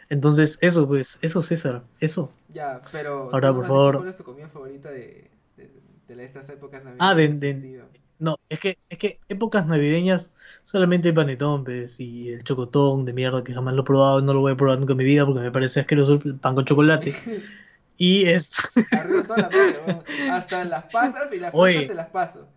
Entonces, 0.10 0.58
eso, 0.62 0.88
pues, 0.88 1.20
eso, 1.22 1.42
César, 1.42 1.84
eso. 2.00 2.32
Ya, 2.54 2.82
pero. 2.92 3.30
Ahora, 3.32 3.54
por 3.54 3.66
favor. 3.68 3.98
¿Cuál 3.98 4.10
es 4.10 4.16
tu 4.16 4.24
comida 4.24 4.48
favorita 4.48 4.92
de, 4.92 5.30
de, 5.58 6.16
de 6.16 6.26
estas 6.26 6.50
épocas 6.50 6.84
navideñas? 6.84 7.10
Ah, 7.12 7.16
de- 7.16 7.28
de- 7.30 7.84
No, 8.20 8.38
es 8.50 8.60
que, 8.60 8.78
es 8.90 8.98
que 8.98 9.20
épocas 9.30 9.66
navideñas, 9.66 10.34
solamente 10.66 11.14
panetón, 11.14 11.64
pues, 11.64 12.02
y 12.02 12.30
el 12.30 12.44
chocotón 12.44 13.06
de 13.06 13.14
mierda 13.14 13.46
que 13.46 13.54
jamás 13.54 13.74
lo 13.74 13.82
he 13.82 13.86
probado, 13.86 14.22
no 14.22 14.34
lo 14.34 14.42
voy 14.42 14.52
a 14.52 14.58
probar 14.58 14.78
nunca 14.78 14.92
en 14.92 14.98
mi 14.98 15.06
vida 15.06 15.26
porque 15.26 15.40
me 15.40 15.52
parece 15.52 15.80
asqueroso 15.80 16.20
el 16.24 16.36
pan 16.36 16.56
con 16.56 16.66
chocolate. 16.66 17.16
Y 18.02 18.28
es, 18.28 18.72
toda 19.28 19.42
la 19.42 19.50
parte. 19.50 20.02
Hasta 20.32 20.64
las 20.64 20.86
pasas 20.86 21.34
y 21.34 21.38
las 21.38 21.54
Oye. 21.54 21.86
te 21.86 21.94
las 21.94 22.08
paso. 22.08 22.48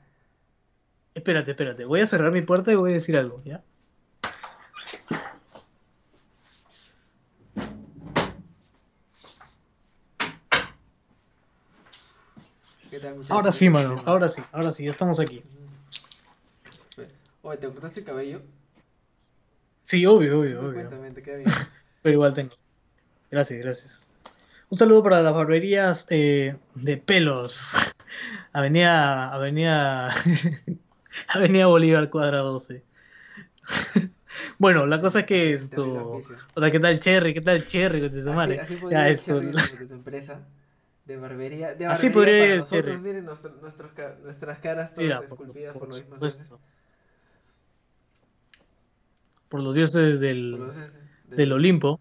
espérate, 1.16 1.50
espérate, 1.50 1.84
voy 1.84 1.98
a 1.98 2.06
cerrar 2.06 2.32
mi 2.32 2.42
puerta 2.42 2.70
y 2.70 2.76
voy 2.76 2.92
a 2.92 2.94
decir 2.94 3.16
algo, 3.16 3.42
¿ya? 3.42 3.60
¿Qué 12.92 13.00
tal, 13.00 13.14
muchachos? 13.14 13.34
Ahora 13.34 13.52
sí, 13.52 13.70
mano, 13.70 14.02
ahora 14.04 14.28
sí, 14.28 14.42
ahora 14.52 14.70
sí, 14.70 14.84
ya 14.84 14.90
estamos 14.90 15.18
aquí. 15.18 15.42
Oye, 17.40 17.56
¿te 17.56 17.66
cortaste 17.66 18.00
el 18.00 18.06
cabello? 18.06 18.42
Sí, 19.80 20.04
obvio, 20.04 20.42
Sí, 20.44 20.50
obvio, 20.50 20.60
obvio. 20.60 20.72
Cuéntame, 20.74 21.10
te 21.12 21.22
queda 21.22 21.36
bien. 21.38 21.50
Pero 22.02 22.12
igual 22.12 22.34
tengo. 22.34 22.52
Gracias, 23.30 23.60
gracias. 23.60 24.14
Un 24.68 24.76
saludo 24.76 25.02
para 25.02 25.22
las 25.22 25.32
barberías 25.32 26.06
eh, 26.10 26.54
de 26.74 26.98
pelos. 26.98 27.70
Avenida, 28.52 29.32
Avenida, 29.32 30.10
Avenida 31.28 31.68
Bolívar, 31.68 32.10
cuadra 32.10 32.40
12. 32.40 32.82
bueno, 34.58 34.84
la 34.84 35.00
cosa 35.00 35.20
es 35.20 35.24
que 35.24 35.50
esto. 35.54 36.20
Hola, 36.52 36.70
¿qué 36.70 36.78
tal 36.78 37.00
Cherry? 37.00 37.32
¿Qué 37.32 37.40
tal 37.40 37.66
Cherry? 37.66 38.02
Con 38.02 38.22
tu 38.22 38.32
madre? 38.34 38.60
así 38.60 38.76
Ya, 38.90 39.08
esto. 39.08 39.40
Cherry 39.40 39.50
de, 39.50 39.76
de 39.78 39.86
tu 39.86 39.94
empresa 39.94 40.46
de 41.12 41.20
barbería. 41.20 41.74
De 41.74 41.86
Así 41.86 42.08
barbería 42.08 42.12
podría 42.12 42.54
ir 42.54 42.60
nosotros. 42.60 43.00
Miren 43.00 43.24
nuestros 43.24 43.92
nuestras 44.22 44.58
caras 44.58 44.90
todas 44.92 45.02
Mira, 45.04 45.20
esculpidas 45.20 45.72
por, 45.74 45.80
por 45.80 45.88
los 45.88 46.00
mismos 46.00 46.20
dioses. 46.20 46.54
Por 49.48 49.62
los 49.62 49.74
dioses 49.74 50.20
del, 50.20 50.50
los 50.52 50.74
dioses 50.74 50.98
del- 51.28 51.36
del 51.36 51.52
Olimpo. 51.52 52.00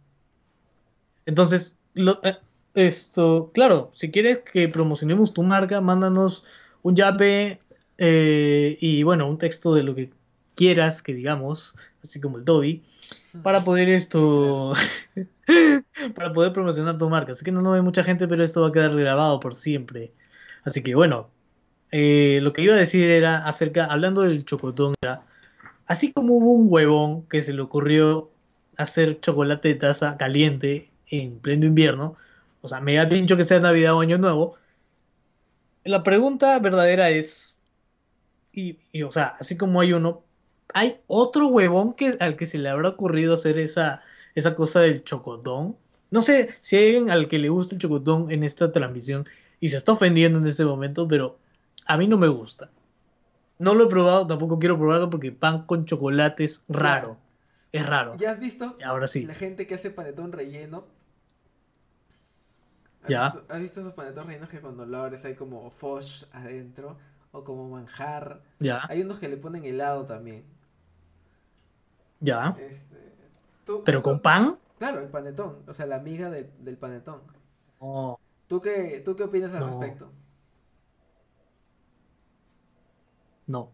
Entonces, 1.26 1.78
lo- 1.94 2.20
eh, 2.24 2.38
esto, 2.74 3.52
claro, 3.54 3.92
si 3.94 4.12
quieres 4.12 4.40
que 4.40 4.68
promocionemos 4.70 5.34
tu 5.34 5.44
marca, 5.44 5.82
mándanos 5.82 6.44
un 6.84 6.96
yape 6.96 7.60
eh, 7.98 8.78
y 8.80 9.04
bueno, 9.04 9.28
un 9.28 9.38
texto 9.38 9.76
de 9.76 9.84
lo 9.84 9.94
que 9.94 10.12
quieras 10.56 11.02
que 11.02 11.14
digamos, 11.14 11.76
así 12.04 12.20
como 12.22 12.38
el 12.38 12.46
Toby, 12.46 12.84
para 13.44 13.64
poder 13.64 13.90
esto, 13.90 14.74
para 16.16 16.34
poder 16.34 16.54
promocionar 16.54 16.98
tu 16.98 17.10
marca. 17.10 17.34
Sé 17.36 17.44
que 17.46 17.52
no 17.52 17.62
nos 17.62 17.74
ve 17.74 17.82
mucha 17.82 18.04
gente, 18.04 18.28
pero 18.28 18.44
esto 18.44 18.62
va 18.62 18.70
a 18.70 18.72
quedar 18.72 18.96
grabado 18.96 19.40
por 19.40 19.56
siempre. 19.56 20.14
Así 20.64 20.84
que 20.84 20.96
bueno, 20.96 21.30
eh, 21.92 22.40
lo 22.42 22.54
que 22.54 22.62
iba 22.64 22.74
a 22.74 22.78
decir 22.78 23.10
era 23.10 23.46
acerca, 23.46 23.86
hablando 23.86 24.22
del 24.22 24.46
chocotón, 24.46 24.96
era, 25.02 25.24
así 25.88 26.14
como 26.14 26.36
hubo 26.36 26.54
un 26.54 26.68
huevón 26.70 27.28
que 27.28 27.42
se 27.42 27.54
le 27.54 27.62
ocurrió 27.62 28.32
hacer 28.78 29.20
chocolate 29.20 29.70
de 29.70 29.76
taza 29.76 30.18
caliente 30.18 30.90
en 31.08 31.40
pleno 31.40 31.66
invierno, 31.66 32.16
o 32.62 32.68
sea, 32.70 32.80
me 32.80 32.96
da 32.96 33.10
pincho 33.10 33.38
que 33.38 33.44
sea 33.44 33.60
Navidad 33.60 33.96
o 33.96 34.02
Año 34.02 34.18
Nuevo, 34.18 34.56
la 35.84 36.04
pregunta 36.04 36.58
verdadera 36.60 37.10
es, 37.10 37.60
y, 38.54 38.78
y, 38.92 39.04
o 39.04 39.12
sea, 39.12 39.34
así 39.40 39.58
como 39.58 39.82
hay 39.82 39.94
uno, 39.94 40.24
hay 40.74 41.02
otro 41.08 41.48
huevón 41.48 41.94
que, 41.94 42.18
al 42.20 42.38
que 42.38 42.46
se 42.46 42.58
le 42.58 42.70
habrá 42.70 42.90
ocurrido 42.90 43.34
hacer 43.34 43.60
esa, 43.60 44.04
esa 44.36 44.56
cosa 44.56 44.82
del 44.82 45.04
chocotón. 45.04 45.76
No 46.10 46.22
sé 46.22 46.50
si 46.62 46.76
hay 46.76 46.86
alguien 46.88 47.10
al 47.12 47.28
que 47.28 47.40
le 47.40 47.50
gusta 47.50 47.76
el 47.76 47.82
chocotón 47.82 48.32
en 48.32 48.44
esta 48.44 48.72
transmisión 48.72 49.26
y 49.60 49.70
se 49.70 49.78
está 49.78 49.94
ofendiendo 49.94 50.40
en 50.40 50.48
este 50.48 50.66
momento, 50.66 51.08
pero 51.08 51.38
a 51.86 51.98
mí 51.98 52.08
no 52.08 52.18
me 52.18 52.28
gusta. 52.28 52.70
No 53.60 53.76
lo 53.76 53.86
he 53.86 53.88
probado, 53.88 54.26
tampoco 54.28 54.58
quiero 54.60 54.78
probarlo 54.78 55.10
porque 55.10 55.32
pan 55.32 55.66
con 55.66 55.86
chocolate 55.86 56.44
es 56.44 56.64
raro. 56.68 57.18
Es 57.72 57.86
raro. 57.86 58.16
¿Ya 58.18 58.32
has 58.32 58.40
visto 58.40 58.76
ahora 58.84 59.08
sí. 59.08 59.24
la 59.26 59.36
gente 59.36 59.66
que 59.68 59.76
hace 59.76 59.92
panetón 59.92 60.32
relleno? 60.32 60.84
¿Has 63.04 63.10
Ya. 63.10 63.24
visto- 63.30 63.46
¿Has 63.54 63.62
visto 63.62 63.80
esos 63.80 63.94
panetones 63.94 64.28
rellenos 64.28 64.50
que 64.50 64.60
cuando 64.60 64.86
lo 64.86 64.98
abres 64.98 65.24
hay 65.26 65.36
como 65.36 65.70
fosh 65.72 66.26
adentro? 66.34 66.98
O 67.34 67.46
como 67.46 67.70
manjar. 67.70 68.42
Ya, 68.60 68.82
Hay 68.90 69.02
unos 69.02 69.18
que 69.20 69.30
le 69.30 69.38
ponen 69.38 69.64
helado 69.64 70.06
también. 70.06 70.44
ya. 72.20 72.56
Este, 72.60 73.11
¿tú- 73.66 73.84
Pero 73.84 74.00
tú- 74.00 74.04
con 74.04 74.20
pan. 74.22 74.58
Claro, 74.80 75.00
el 75.00 75.10
panetón, 75.10 75.60
o 75.68 75.74
sea, 75.74 75.86
la 75.86 76.00
miga 76.00 76.30
del, 76.30 76.50
del 76.60 76.78
panetón. 76.78 77.22
¿Tú 78.48 78.62
qué, 78.62 79.02
¿Tú 79.06 79.16
qué 79.16 79.24
opinas 79.24 79.54
al 79.54 79.60
No. 79.62 79.68
respecto? 79.68 80.12
no. 83.48 83.72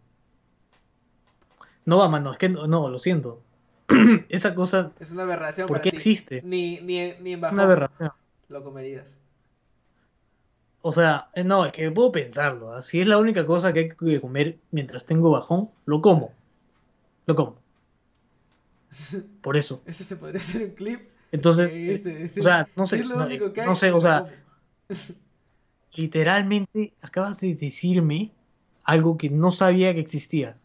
No 1.85 1.97
va, 1.97 2.09
mano, 2.09 2.31
es 2.33 2.37
que 2.37 2.49
no, 2.49 2.67
no, 2.67 2.89
lo 2.89 2.99
siento. 2.99 3.41
Esa 4.29 4.53
cosa, 4.55 4.91
Es 4.99 5.11
una 5.11 5.23
aberración 5.23 5.67
¿por 5.67 5.75
para 5.77 5.83
qué 5.83 5.91
ti. 5.91 5.95
existe? 5.97 6.41
Ni, 6.41 6.81
ni, 6.81 6.97
en- 6.99 7.23
ni 7.23 7.31
en 7.33 7.39
Es 7.39 7.41
bajón 7.43 7.55
una 7.55 7.63
aberración. 7.63 8.11
lo 8.49 8.63
comerías. 8.63 9.15
O 10.81 10.91
sea, 10.91 11.29
eh, 11.33 11.43
no, 11.43 11.65
es 11.65 11.71
que 11.71 11.89
puedo 11.91 12.11
pensarlo. 12.11 12.73
¿ah? 12.73 12.81
Si 12.81 12.99
es 12.99 13.07
la 13.07 13.17
única 13.17 13.45
cosa 13.45 13.71
que 13.73 13.79
hay 13.79 13.89
que 13.89 14.19
comer 14.21 14.57
mientras 14.71 15.05
tengo 15.05 15.31
bajón, 15.31 15.69
lo 15.85 16.01
como. 16.01 16.31
Lo 17.25 17.35
como. 17.35 17.57
Por 19.41 19.57
eso. 19.57 19.81
Ese 19.85 20.03
se 20.03 20.15
podría 20.15 20.41
hacer 20.41 20.63
un 20.63 20.71
clip. 20.71 21.01
Entonces, 21.31 21.69
que 21.69 21.93
este, 21.95 22.39
o 22.39 22.43
sea, 22.43 22.67
no 22.75 22.87
sé, 22.87 23.03
no, 23.03 23.75
sé, 23.75 23.91
o 23.91 23.99
sea, 23.99 24.27
literalmente 25.93 26.93
acabas 27.01 27.39
de 27.39 27.55
decirme 27.55 28.31
algo 28.83 29.17
que 29.17 29.29
no 29.29 29.51
sabía 29.51 29.93
que 29.93 29.99
existía. 29.99 30.57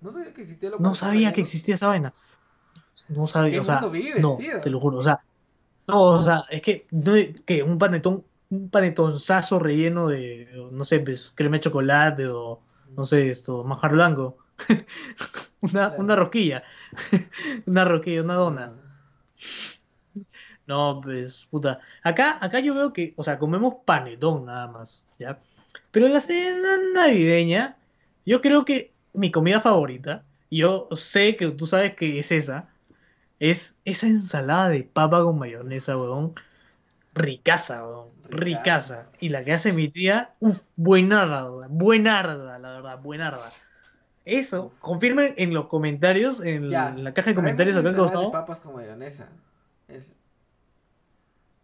No 0.00 0.12
sabía 0.12 0.32
que 0.32 0.42
existía 0.42 0.70
lo 0.70 0.78
No 0.78 0.94
sabía 0.94 1.32
que 1.32 1.40
existía 1.40 1.74
esa 1.74 1.88
vaina. 1.88 2.14
No 3.08 3.26
sabía, 3.26 3.60
o 3.60 3.64
sea, 3.64 3.80
no, 3.80 4.36
tío? 4.36 4.60
te 4.60 4.70
lo 4.70 4.78
juro, 4.78 4.98
o 4.98 5.02
sea, 5.02 5.20
no, 5.88 6.02
o 6.02 6.22
sea, 6.22 6.44
es 6.50 6.62
que, 6.62 6.86
no, 6.92 7.12
que 7.44 7.62
un 7.62 7.76
panetón, 7.78 8.24
un 8.50 8.70
panetonzazo 8.70 9.58
relleno 9.58 10.08
de, 10.08 10.48
no 10.70 10.84
sé, 10.84 11.00
pues, 11.00 11.32
crema 11.34 11.56
de 11.56 11.60
chocolate 11.60 12.28
o, 12.28 12.60
no 12.96 13.04
sé, 13.04 13.30
esto, 13.30 13.64
manjar 13.64 13.92
blanco. 13.92 14.38
una, 15.60 15.70
Claro. 15.88 16.02
una 16.02 16.16
rosquilla. 16.16 16.62
una 17.66 17.84
rosquilla, 17.84 18.22
una 18.22 18.34
dona. 18.34 18.72
No, 20.66 21.00
pues, 21.02 21.46
puta. 21.50 21.80
Acá, 22.02 22.38
acá 22.40 22.60
yo 22.60 22.74
veo 22.74 22.92
que, 22.92 23.12
o 23.16 23.24
sea, 23.24 23.38
comemos 23.38 23.74
panetón 23.84 24.46
nada 24.46 24.66
más, 24.68 25.06
¿ya? 25.18 25.38
Pero 25.90 26.08
la 26.08 26.20
cena 26.20 26.78
navideña, 26.94 27.76
yo 28.24 28.40
creo 28.40 28.64
que 28.64 28.92
mi 29.12 29.30
comida 29.30 29.60
favorita, 29.60 30.24
yo 30.50 30.88
sé 30.92 31.36
que 31.36 31.48
tú 31.50 31.66
sabes 31.66 31.94
que 31.94 32.18
es 32.18 32.32
esa, 32.32 32.68
es 33.40 33.76
esa 33.84 34.06
ensalada 34.06 34.68
de 34.70 34.84
papa 34.84 35.22
con 35.22 35.38
mayonesa, 35.38 35.96
weón. 35.98 36.34
Ricaza, 37.14 37.84
weón. 37.86 38.08
Ricaza. 38.24 39.02
Ricaza. 39.04 39.06
Y 39.20 39.28
la 39.30 39.44
que 39.44 39.52
hace 39.52 39.72
mi 39.72 39.88
tía, 39.88 40.34
uff, 40.40 40.62
buenarda, 40.76 41.48
buenarda, 41.68 42.58
la 42.58 42.70
verdad, 42.72 43.00
buenarda. 43.02 43.52
Eso, 44.24 44.72
confirmen 44.80 45.34
en 45.36 45.52
los 45.54 45.66
comentarios, 45.66 46.42
en, 46.44 46.70
Ya, 46.70 46.90
la 46.90 47.12
caja 47.14 47.30
de 47.30 47.34
comentarios 47.34 47.76
acá 47.76 47.88
al 47.90 47.96
costado. 47.96 48.32
papas 48.32 48.60
con 48.60 48.74
mayonesa. 48.74 49.28
Es, 49.88 50.14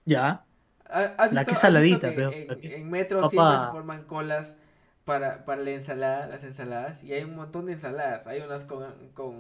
Ya. 0.05 0.45
¿ha- 0.89 1.15
has 1.19 1.33
La 1.33 1.45
que 1.45 1.53
es 1.53 1.59
saladita, 1.59 2.09
pero 2.15 2.33
en, 2.33 2.51
en 2.63 2.91
metro 2.91 3.21
papa- 3.21 3.31
siempre 3.31 3.59
se 3.67 3.71
forman 3.73 4.05
colas 4.05 4.57
para, 5.05 5.45
para 5.45 5.63
la 5.63 5.71
ensalada, 5.71 6.27
las 6.27 6.45
ensaladas, 6.45 7.03
y 7.05 7.13
hay 7.13 7.25
un 7.25 7.37
montón 7.37 7.67
de 7.67 7.73
ensaladas. 7.73 8.27
Hay 8.27 8.41
unas 8.41 8.65
con, 8.65 8.85
con 9.15 9.35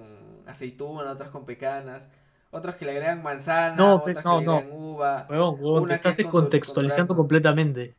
aceituna, 0.47 1.11
otras 1.13 1.31
con 1.31 1.45
pecanas, 1.45 2.09
otras 2.51 2.77
que 2.77 2.85
le 2.87 2.93
agregan 2.93 3.23
manzana, 3.23 3.75
No, 3.77 3.97
otras 3.97 4.25
no, 4.25 4.39
que 4.39 4.41
le 4.41 4.47
no. 4.47 4.57
agregan 4.57 4.79
uva. 4.79 5.27
Huevón, 5.29 5.55
huevón, 5.61 5.87
te 5.87 5.95
estás 5.95 6.13
con 6.15 6.17
descontextualizando 6.17 7.15
completamente. 7.17 7.97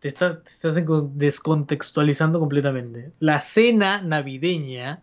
Te, 0.00 0.08
está- 0.08 0.42
te 0.42 0.50
estás 0.50 0.76
descon- 0.76 1.10
descontextualizando 1.14 2.38
completamente. 2.38 3.12
La 3.18 3.40
cena 3.40 4.00
navideña, 4.02 5.02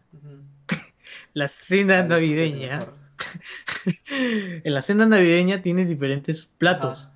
la 1.33 1.47
cena 1.47 2.03
navideña, 2.03 2.87
en 4.63 4.73
la 4.73 4.81
cena 4.81 5.05
navideña 5.05 5.61
tienes 5.61 5.89
diferentes 5.89 6.47
platos. 6.57 7.07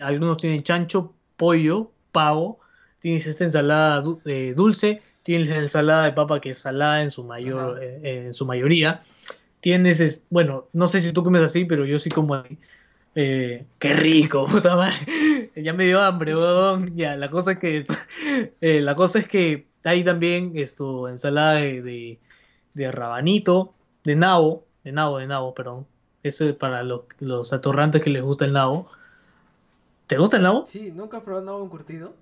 Algunos 0.00 0.38
tienen 0.38 0.62
chancho, 0.62 1.14
pollo, 1.36 1.92
pavo, 2.12 2.58
tienes 3.00 3.26
esta 3.26 3.44
ensalada 3.44 4.00
du- 4.00 4.20
eh, 4.24 4.54
dulce, 4.56 5.02
tienes 5.22 5.48
la 5.48 5.56
ensalada 5.56 6.04
de 6.04 6.12
papa 6.12 6.40
que 6.40 6.50
es 6.50 6.58
salada 6.58 7.02
en 7.02 7.10
su 7.10 7.24
mayor, 7.24 7.78
eh, 7.82 8.24
en 8.26 8.34
su 8.34 8.46
mayoría. 8.46 9.04
Tienes, 9.60 10.00
es- 10.00 10.24
bueno, 10.30 10.68
no 10.72 10.88
sé 10.88 11.00
si 11.00 11.12
tú 11.12 11.22
comes 11.22 11.42
así, 11.42 11.66
pero 11.66 11.84
yo 11.84 11.98
sí 11.98 12.08
como 12.10 12.34
así. 12.34 12.58
Eh, 13.14 13.66
qué 13.78 13.94
rico, 13.94 14.46
puta 14.50 14.76
madre. 14.76 15.50
Ya 15.56 15.72
me 15.72 15.84
dio 15.84 16.00
hambre, 16.00 16.34
weón. 16.34 16.94
Ya, 16.96 17.16
la 17.16 17.30
cosa 17.30 17.52
es 17.52 17.58
que 17.58 17.86
eh, 18.60 18.80
la 18.80 18.94
cosa 18.94 19.18
es 19.18 19.28
que 19.28 19.68
hay 19.84 20.04
también 20.04 20.52
esto, 20.56 21.08
ensalada 21.08 21.54
de, 21.54 21.82
de, 21.82 22.20
de 22.74 22.92
rabanito, 22.92 23.74
de 24.04 24.16
nabo, 24.16 24.64
de 24.84 24.92
nabo, 24.92 25.18
de 25.18 25.26
nabo, 25.26 25.54
perdón. 25.54 25.86
Eso 26.22 26.48
es 26.48 26.54
para 26.54 26.82
los, 26.82 27.02
los 27.18 27.52
atorrantes 27.52 28.02
que 28.02 28.10
les 28.10 28.22
gusta 28.22 28.44
el 28.44 28.52
nabo. 28.52 28.88
¿Te 30.06 30.18
gusta 30.18 30.36
el 30.36 30.42
nabo? 30.42 30.66
Sí, 30.66 30.90
¿nunca 30.92 31.18
has 31.18 31.22
probado 31.22 31.44
nabo 31.46 31.64
encurtido? 31.64 32.14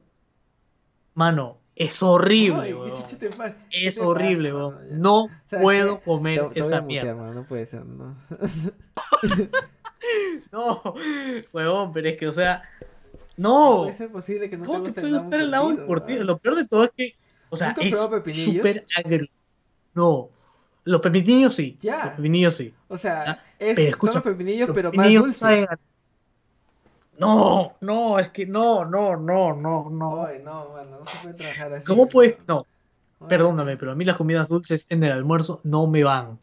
Mano, 1.14 1.58
es 1.74 2.02
horrible, 2.02 2.60
Ay, 2.62 2.68
¿qué 2.70 2.74
weón. 2.74 3.06
te 3.18 3.88
Es 3.88 3.98
horrible, 4.00 4.52
pasa, 4.52 4.66
weón. 4.68 5.00
No 5.00 5.26
¿Sabes 5.46 5.64
puedo 5.64 6.00
comer 6.00 6.48
Te, 6.48 6.54
te 6.54 6.60
esa 6.60 6.80
mutear, 6.82 7.04
mierda. 7.06 7.14
mano, 7.14 7.34
no 7.34 7.44
puede 7.44 7.64
ser, 7.66 7.84
no. 7.84 8.16
No, 10.52 10.82
huevón, 11.52 11.92
pero 11.92 12.08
es 12.08 12.16
que, 12.16 12.26
o 12.28 12.32
sea, 12.32 12.62
No 13.36 13.90
ser 13.92 14.10
posible 14.10 14.48
que 14.48 14.56
no 14.56 14.64
¿Cómo 14.64 14.82
te 14.82 14.92
te 14.92 15.00
puede 15.00 15.14
gustar 15.18 15.40
el 15.40 15.50
nabo 15.50 15.70
encurtido? 15.70 16.16
weón? 16.18 16.26
Lo 16.26 16.38
peor 16.38 16.54
de 16.56 16.66
todo 16.66 16.84
es 16.84 16.90
que, 16.96 17.14
o 17.50 17.56
sea, 17.56 17.68
¿Nunca 17.68 17.80
has 17.82 18.26
es 18.26 18.44
súper 18.44 18.84
agrio. 18.96 19.26
No, 19.94 20.30
los 20.84 21.00
pepinillos 21.00 21.54
sí. 21.54 21.76
Ya. 21.80 22.04
Los 22.06 22.14
pepinillos 22.14 22.54
sí. 22.56 22.74
O 22.88 22.96
sea, 22.96 23.44
es, 23.58 23.74
pero 23.76 23.96
son 24.00 24.14
los 24.14 24.22
pepinillos, 24.22 24.68
Los 24.68 24.74
pero 24.74 24.88
más 24.88 24.92
pepinillos 24.92 25.24
dulce. 25.24 25.38
saben 25.38 25.64
a- 25.64 25.78
No, 27.18 27.76
no, 27.80 28.18
es 28.18 28.30
que 28.30 28.46
no, 28.46 28.84
no, 28.84 29.16
no, 29.16 29.54
no, 29.54 29.90
no. 29.90 30.24
Ay, 30.26 30.40
no, 30.44 30.70
mano, 30.70 30.98
no 31.00 31.06
se 31.06 31.16
puede 31.18 31.34
trabajar 31.34 31.72
así. 31.74 31.86
¿Cómo 31.86 32.08
puedes? 32.08 32.36
No, 32.46 32.64
perdóname, 33.26 33.76
pero 33.76 33.92
a 33.92 33.94
mí 33.94 34.04
las 34.04 34.16
comidas 34.16 34.48
dulces 34.48 34.86
en 34.90 35.02
el 35.02 35.12
almuerzo 35.12 35.60
no 35.64 35.86
me 35.86 36.04
van. 36.04 36.38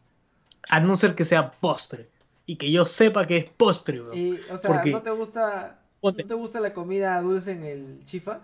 A 0.68 0.80
no 0.80 0.96
ser 0.96 1.14
que 1.14 1.24
sea 1.24 1.50
postre. 1.50 2.10
Y 2.46 2.56
que 2.56 2.70
yo 2.70 2.86
sepa 2.86 3.26
que 3.26 3.36
es 3.38 3.50
postre, 3.50 4.00
weón. 4.00 4.16
Y, 4.16 4.38
o 4.50 4.56
sea, 4.56 4.70
Porque- 4.70 4.92
¿no 4.92 5.02
te 5.02 5.10
gusta, 5.10 5.80
no 6.02 6.14
te 6.14 6.34
gusta 6.34 6.60
la 6.60 6.72
comida 6.72 7.20
dulce 7.20 7.50
en 7.52 7.64
el 7.64 8.04
chifa? 8.04 8.40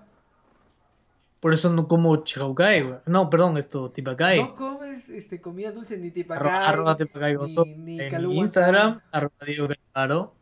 Por 1.40 1.52
eso 1.54 1.72
no 1.72 1.86
como 1.88 2.16
chaucay, 2.24 2.82
weón. 2.82 3.00
No, 3.06 3.28
perdón, 3.30 3.56
esto, 3.58 3.90
tipacay. 3.90 4.40
No 4.40 4.54
comes 4.54 5.08
este, 5.08 5.40
comida 5.40 5.70
dulce 5.72 5.96
ni 5.98 6.08
Arroba, 6.08 6.14
tipacay, 6.14 6.66
arroba 6.66 6.96
tipacay 6.96 7.34
gozo. 7.34 7.64
ni, 7.64 7.96
ni 7.96 8.00
En 8.00 8.32
Instagram, 8.32 9.00
arroba 9.10 9.34
Diego 9.46 9.68
Claro. 9.92 10.34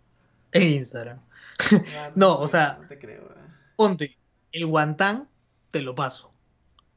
En 0.53 0.63
Instagram. 0.75 1.19
Ah, 1.97 2.11
No, 2.17 2.39
o 2.39 2.49
sea- 2.49 2.79
No 2.81 2.89
te 2.89 2.99
creo, 2.99 3.23
weón. 3.23 3.51
Ponte, 3.77 4.17
el 4.53 4.67
guantán 4.67 5.29
te 5.71 5.83
lo 5.83 5.95
paso. 5.95 6.31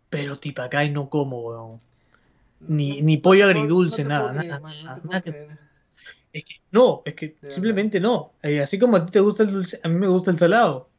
Pero 0.09 0.38
tipacay 0.38 0.91
no 0.91 1.09
como, 1.09 1.39
weón. 1.41 1.80
Ni- 2.61 3.01
ni 3.01 3.18
pollo 3.18 3.45
agridulce, 3.45 4.03
nada, 4.05 4.32
nada, 4.34 4.59
nada, 4.59 5.24
Es 6.34 6.44
que 6.46 6.56
no, 6.72 7.04
es 7.06 7.14
que 7.14 7.36
simplemente 7.48 8.00
no. 8.00 8.34
Eh, 8.42 8.60
así 8.60 8.80
como 8.80 8.98
a 8.98 9.06
ti 9.06 9.12
te 9.12 9.20
gusta 9.20 9.44
el 9.44 9.52
dulce, 9.52 9.80
a 9.84 9.88
mí 9.88 9.96
me 9.96 10.08
gusta 10.08 10.32
el 10.32 10.38
salado. 10.40 10.90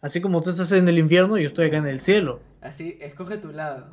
Así 0.00 0.20
como 0.20 0.40
tú 0.42 0.50
estás 0.50 0.70
en 0.72 0.88
el 0.88 0.98
infierno, 0.98 1.38
yo 1.38 1.48
estoy 1.48 1.68
acá 1.68 1.78
en 1.78 1.86
el 1.86 2.00
cielo. 2.00 2.40
Así, 2.60 2.98
escoge 3.00 3.38
tu 3.38 3.52
lado. 3.52 3.86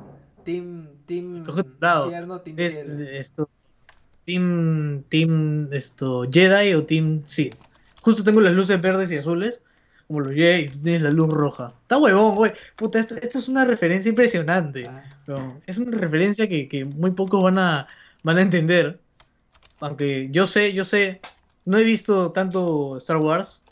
Team, 0.44 0.88
team 1.06 1.42
Escoge 1.42 1.62
tu 1.64 1.70
lado. 1.80 2.06
infierno, 2.06 2.40
team 2.40 2.58
Es, 2.58 2.74
cielo. 2.74 2.92
esto, 3.00 3.48
team, 4.24 5.02
team, 5.08 5.68
esto, 5.72 6.26
Jedi 6.30 6.74
o 6.74 6.84
Team 6.84 7.22
Sith. 7.24 7.54
Justo 8.02 8.24
tengo 8.24 8.40
las 8.40 8.52
luces 8.52 8.80
verdes 8.82 9.10
y 9.12 9.16
azules, 9.18 9.62
como 10.08 10.20
los 10.20 10.34
Jedi, 10.34 10.64
y 10.64 10.68
tú 10.68 10.78
tienes 10.80 11.02
la 11.02 11.10
luz 11.10 11.30
roja. 11.30 11.72
Está 11.82 11.98
huevón, 11.98 12.34
güey. 12.34 12.52
Puta, 12.76 12.98
esta, 12.98 13.16
esta 13.18 13.38
es 13.38 13.48
una 13.48 13.64
referencia 13.64 14.08
impresionante. 14.08 14.88
Ah. 14.88 15.54
Es 15.66 15.78
una 15.78 15.96
referencia 15.96 16.48
que, 16.48 16.68
que 16.68 16.84
muy 16.84 17.12
pocos 17.12 17.40
van 17.42 17.58
a, 17.58 17.86
van 18.24 18.38
a 18.38 18.42
entender. 18.42 18.98
Aunque 19.82 20.28
yo 20.30 20.46
sé, 20.46 20.72
yo 20.72 20.84
sé, 20.84 21.20
no 21.64 21.78
he 21.78 21.84
visto 21.84 22.32
tanto 22.32 22.96
Star 22.98 23.18
Wars, 23.18 23.62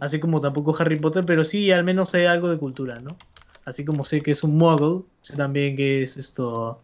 así 0.00 0.20
como 0.20 0.40
tampoco 0.40 0.74
Harry 0.78 0.98
Potter, 0.98 1.24
pero 1.26 1.44
sí 1.44 1.70
al 1.70 1.84
menos 1.84 2.10
sé 2.10 2.26
algo 2.28 2.48
de 2.48 2.58
cultura, 2.58 3.00
¿no? 3.00 3.18
Así 3.64 3.84
como 3.84 4.04
sé 4.04 4.22
que 4.22 4.32
es 4.32 4.42
un 4.42 4.56
Muggle, 4.56 5.04
sé 5.22 5.36
también 5.36 5.76
que 5.76 6.02
es 6.02 6.16
esto 6.16 6.82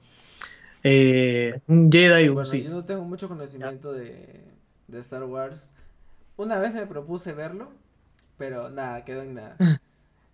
eh, 0.84 1.60
un 1.66 1.90
Jedi 1.90 2.28
o 2.28 2.32
un 2.32 2.44
Bueno, 2.44 2.50
Sith. 2.50 2.66
yo 2.66 2.70
no 2.74 2.84
tengo 2.84 3.04
mucho 3.04 3.28
conocimiento 3.28 3.92
de, 3.92 4.44
de 4.88 4.98
Star 5.00 5.24
Wars. 5.24 5.72
Una 6.36 6.58
vez 6.58 6.74
me 6.74 6.86
propuse 6.86 7.32
verlo, 7.32 7.70
pero 8.38 8.70
nada, 8.70 9.04
quedó 9.04 9.22
en 9.22 9.34
nada. 9.34 9.56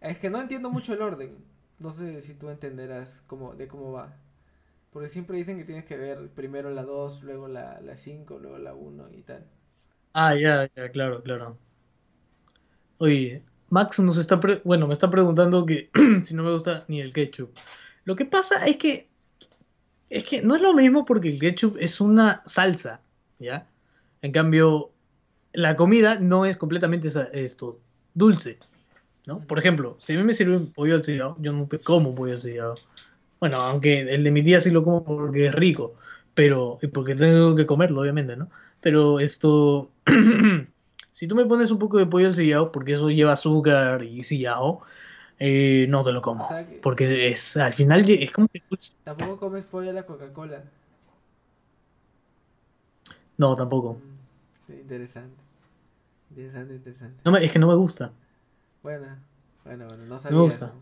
Es 0.00 0.18
que 0.18 0.30
no 0.30 0.40
entiendo 0.40 0.70
mucho 0.70 0.94
el 0.94 1.02
orden. 1.02 1.36
No 1.78 1.90
sé 1.90 2.22
si 2.22 2.34
tú 2.34 2.50
entenderás 2.50 3.22
cómo, 3.26 3.54
de 3.54 3.68
cómo 3.68 3.92
va. 3.92 4.16
Porque 4.92 5.08
siempre 5.08 5.36
dicen 5.38 5.58
que 5.58 5.64
tienes 5.64 5.84
que 5.84 5.96
ver 5.96 6.30
primero 6.30 6.70
la 6.70 6.84
2, 6.84 7.24
luego 7.24 7.48
la, 7.48 7.80
la 7.80 7.96
5, 7.96 8.38
luego 8.38 8.58
la 8.58 8.74
1 8.74 9.10
y 9.10 9.22
tal. 9.22 9.44
Ah, 10.14 10.34
ya, 10.34 10.68
ya, 10.74 10.90
claro, 10.90 11.22
claro. 11.22 11.58
Oye, 12.98 13.42
Max 13.70 13.98
nos 14.00 14.16
está, 14.18 14.38
pre- 14.40 14.60
bueno, 14.64 14.86
me 14.86 14.92
está 14.92 15.10
preguntando 15.10 15.66
que 15.66 15.90
si 16.24 16.34
no 16.34 16.42
me 16.42 16.52
gusta 16.52 16.84
ni 16.88 17.00
el 17.00 17.12
ketchup. 17.12 17.50
Lo 18.04 18.16
que 18.16 18.24
pasa 18.26 18.64
es 18.66 18.76
que 18.76 19.08
es 20.10 20.24
que 20.24 20.42
no 20.42 20.54
es 20.56 20.62
lo 20.62 20.74
mismo 20.74 21.04
porque 21.04 21.28
el 21.28 21.38
ketchup 21.40 21.76
es 21.78 22.00
una 22.00 22.42
salsa, 22.46 23.00
¿ya? 23.38 23.66
En 24.20 24.32
cambio, 24.32 24.90
la 25.52 25.76
comida 25.76 26.18
no 26.20 26.46
es 26.46 26.56
completamente 26.56 27.10
esto 27.32 27.80
dulce, 28.14 28.58
¿no? 29.26 29.40
Por 29.46 29.58
ejemplo, 29.58 29.96
si 30.00 30.14
a 30.14 30.18
mí 30.18 30.24
me 30.24 30.34
sirven 30.34 30.72
pollo 30.72 30.94
al 30.96 31.04
sillao, 31.04 31.36
yo 31.40 31.52
no 31.52 31.66
te 31.68 31.80
como 31.80 32.14
pollo 32.14 32.34
al 32.34 32.40
sillao. 32.40 32.76
Bueno, 33.42 33.56
aunque 33.60 34.02
el 34.02 34.22
de 34.22 34.30
mi 34.30 34.44
tía 34.44 34.60
sí 34.60 34.70
lo 34.70 34.84
como 34.84 35.02
porque 35.04 35.46
es 35.48 35.54
rico, 35.54 35.96
pero 36.32 36.78
y 36.80 36.86
porque 36.86 37.16
tengo 37.16 37.56
que 37.56 37.66
comerlo, 37.66 38.00
obviamente, 38.02 38.36
¿no? 38.36 38.48
Pero 38.80 39.18
esto, 39.18 39.90
si 41.10 41.26
tú 41.26 41.34
me 41.34 41.44
pones 41.46 41.72
un 41.72 41.78
poco 41.80 41.98
de 41.98 42.06
pollo 42.06 42.28
al 42.28 42.34
sillao, 42.36 42.70
porque 42.70 42.92
eso 42.94 43.10
lleva 43.10 43.32
azúcar 43.32 44.04
y 44.04 44.22
sillao, 44.22 44.82
eh, 45.40 45.86
no 45.88 46.04
te 46.04 46.12
lo 46.12 46.22
como. 46.22 46.44
O 46.44 46.48
sea 46.48 46.64
que- 46.64 46.78
Porque 46.82 47.30
es, 47.32 47.56
al 47.56 47.72
final 47.72 48.04
es 48.08 48.30
como 48.30 48.46
que. 48.46 48.62
Tampoco 49.04 49.38
comes 49.38 49.66
pollo 49.66 49.90
a 49.90 49.94
la 49.94 50.06
Coca-Cola. 50.06 50.62
No, 53.38 53.56
tampoco. 53.56 53.98
Mm, 54.68 54.72
interesante. 54.80 55.36
Interesante, 56.30 56.74
interesante. 56.74 57.16
No 57.24 57.32
me- 57.32 57.44
es 57.44 57.50
que 57.52 57.58
no 57.58 57.66
me 57.68 57.74
gusta. 57.74 58.12
Bueno, 58.82 59.06
bueno, 59.64 59.86
bueno, 59.88 60.04
no 60.04 60.14
me 60.14 60.18
sabía 60.20 60.38
gusta. 60.40 60.66
eso. 60.66 60.74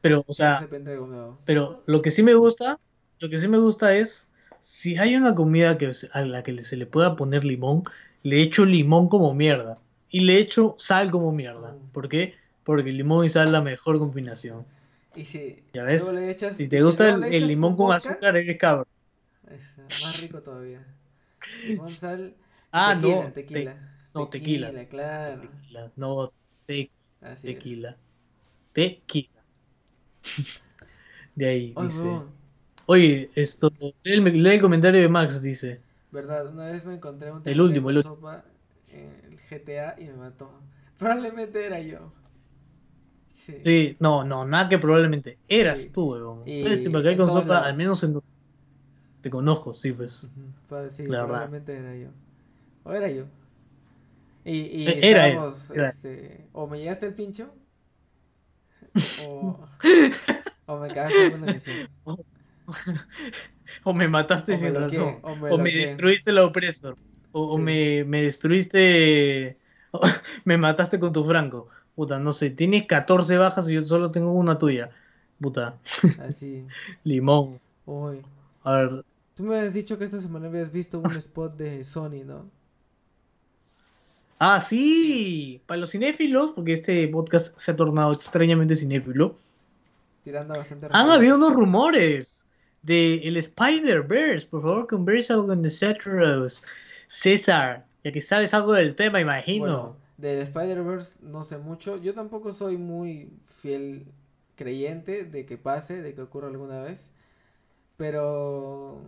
Pero, 0.00 0.24
o 0.26 0.34
sea, 0.34 0.68
pero 1.44 1.82
lo 1.86 2.02
que 2.02 2.10
sí 2.10 2.22
me 2.22 2.34
gusta, 2.34 2.78
lo 3.18 3.28
que 3.28 3.38
sí 3.38 3.48
me 3.48 3.58
gusta 3.58 3.94
es, 3.96 4.28
si 4.60 4.96
hay 4.96 5.16
una 5.16 5.34
comida 5.34 5.78
que, 5.78 5.92
a 6.12 6.20
la 6.22 6.42
que 6.42 6.60
se 6.62 6.76
le 6.76 6.86
pueda 6.86 7.16
poner 7.16 7.44
limón, 7.44 7.84
le 8.22 8.42
echo 8.42 8.64
limón 8.64 9.08
como 9.08 9.34
mierda. 9.34 9.78
Y 10.10 10.20
le 10.20 10.38
echo 10.38 10.74
sal 10.78 11.10
como 11.10 11.32
mierda. 11.32 11.76
¿Por 11.92 12.08
qué? 12.08 12.34
Porque 12.64 12.90
limón 12.92 13.26
y 13.26 13.28
sal 13.28 13.46
es 13.46 13.52
la 13.52 13.62
mejor 13.62 13.98
combinación. 13.98 14.64
Y 15.14 15.24
si 15.24 15.62
¿Ya 15.72 15.82
ves? 15.84 16.02
luego 16.02 16.18
le 16.18 16.30
echas. 16.30 16.56
Si 16.56 16.68
te 16.68 16.82
gusta 16.82 17.08
el, 17.08 17.46
limón 17.46 17.76
con 17.76 17.86
vodka, 17.86 17.96
azúcar, 17.96 18.36
eres 18.36 18.58
cabrón. 18.58 18.86
más 20.02 20.20
rico 20.20 20.40
todavía. 20.42 20.84
Limón, 21.66 21.90
sal. 21.90 22.34
Ah, 22.70 22.94
tequila, 22.94 23.14
no, 23.14 23.22
te- 23.24 23.32
Tequila. 23.32 23.74
no, 24.14 24.28
tequila. 24.28 24.66
Tequila, 24.66 24.88
claro. 24.88 25.40
Tequila, 25.40 25.92
no, 25.96 26.32
te- 26.66 26.90
es. 27.22 27.40
tequila. 27.42 27.96
De 31.34 31.46
ahí 31.48 31.74
Ay, 31.74 31.88
dice. 31.88 31.88
huevón, 31.88 32.34
Oye, 32.86 33.30
esto, 33.36 33.70
lee 33.80 33.94
el, 34.04 34.24
lee 34.42 34.50
el 34.56 34.60
comentario 34.62 35.00
de 35.02 35.08
Max, 35.08 35.42
dice. 35.42 35.82
verdad, 36.10 36.48
una 36.48 36.66
vez 36.70 36.84
me 36.84 36.94
encontré 36.94 37.32
un 37.32 37.42
El 37.44 37.60
último, 37.60 37.90
con 37.90 37.90
el 37.90 37.96
último. 37.96 38.12
sopa 38.12 38.44
en 38.88 39.20
el 39.24 39.40
GTA 39.40 39.94
y 39.98 40.04
me 40.06 40.14
mató. 40.14 40.50
Probablemente 40.98 41.64
era 41.64 41.80
yo. 41.80 42.12
Sí. 43.34 43.54
Sí, 43.54 43.96
no, 44.00 44.24
no, 44.24 44.44
nada 44.46 44.68
que 44.68 44.78
probablemente. 44.78 45.40
Eras 45.48 45.90
Sí. 45.90 45.92
tú, 45.92 46.12
weón. 46.12 46.52
Y 46.52 46.54
Tú 46.58 46.66
eres 46.66 46.82
tipo 46.82 47.02
que 47.02 47.08
hay 47.10 47.16
con 47.16 47.30
sopa, 47.32 47.64
al 47.66 47.76
menos 47.76 48.02
en... 48.04 48.20
Te 49.20 49.30
conozco, 49.30 49.74
sí, 49.74 49.92
pues. 49.92 50.24
Ujú, 50.26 50.52
pa- 50.68 50.90
sí, 50.90 51.08
La 51.08 51.22
verdad. 51.26 51.52
probablemente 51.52 51.76
era 51.76 51.94
yo. 51.96 52.10
O 52.84 52.92
era 52.94 53.08
yo. 53.10 53.26
Y, 54.44 54.60
y 54.60 54.90
E- 54.90 54.98
era 55.10 55.24
estábamos, 55.24 55.70
era 55.72 55.92
este, 55.92 56.48
o 56.52 56.66
me 56.66 56.78
llegaste 56.78 57.06
el 57.06 57.14
pincho, 57.14 57.52
o, 59.16 59.58
o 60.66 60.76
me 60.78 60.90
cagaste 60.92 61.22
alguna 61.22 61.46
misión. 61.48 61.88
O 63.84 63.92
me 63.92 64.08
mataste 64.08 64.52
O 64.52 64.58
me 64.58 64.70
sin 64.70 64.74
bloqueé, 64.74 64.98
razón. 65.00 65.22
o 65.22 65.36
me 65.36 65.48
me 65.58 65.70
destruiste 65.72 66.32
la 66.32 66.44
opresor. 66.44 66.96
O, 67.32 67.42
o 67.54 67.56
Sí. 67.56 67.60
me, 67.60 68.04
me 68.04 68.22
destruiste. 68.22 69.58
o 69.92 70.00
me 70.44 70.58
mataste 70.58 70.98
con 70.98 71.12
tu 71.12 71.24
franco. 71.24 71.68
Puta, 71.94 72.18
no 72.18 72.32
sé. 72.32 72.50
Tienes 72.50 72.86
14 72.86 73.36
bajas 73.38 73.68
y 73.68 73.74
yo 73.74 73.84
solo 73.84 74.10
tengo 74.10 74.32
una 74.32 74.58
tuya. 74.58 74.90
Puta, 75.40 75.78
Así. 76.16 76.64
limón. 77.04 77.60
Uy. 77.86 78.24
A 78.64 78.72
ver. 78.72 79.04
Tú 79.34 79.44
me 79.44 79.56
habías 79.56 79.72
dicho 79.74 79.96
que 79.98 80.04
esta 80.04 80.20
semana 80.20 80.48
habías 80.48 80.70
visto 80.72 80.98
un 81.00 81.16
spot 81.16 81.56
de 81.56 81.82
Sony, 81.84 82.24
¿no? 82.26 82.50
Ah, 84.38 84.60
sí. 84.60 85.60
Para 85.66 85.80
los 85.80 85.90
cinéfilos, 85.90 86.52
porque 86.52 86.72
este 86.74 87.08
podcast 87.08 87.58
se 87.58 87.72
ha 87.72 87.76
tornado 87.76 88.12
extrañamente 88.12 88.76
cinéfilo. 88.76 89.36
Tirando 90.22 90.56
bastante 90.56 90.88
Han 90.90 91.10
habido 91.10 91.36
unos 91.36 91.52
rumores 91.52 92.46
de 92.82 93.16
el 93.24 93.36
Spider-Verse. 93.36 94.46
Por 94.46 94.62
favor, 94.62 94.86
conversa 94.86 95.36
con 95.36 95.60
nosotros. 95.60 96.62
César, 97.08 97.86
ya 98.04 98.12
que 98.12 98.20
sabes 98.20 98.54
algo 98.54 98.72
del 98.74 98.94
tema, 98.94 99.20
imagino. 99.20 99.66
Bueno, 99.66 99.96
del 100.18 100.38
Spider-Verse 100.40 101.16
no 101.22 101.42
sé 101.42 101.58
mucho. 101.58 101.96
Yo 101.96 102.14
tampoco 102.14 102.52
soy 102.52 102.76
muy 102.76 103.30
fiel 103.46 104.06
creyente 104.56 105.24
de 105.24 105.46
que 105.46 105.56
pase, 105.56 106.02
de 106.02 106.14
que 106.14 106.22
ocurra 106.22 106.48
alguna 106.48 106.82
vez. 106.82 107.12
Pero 107.96 109.00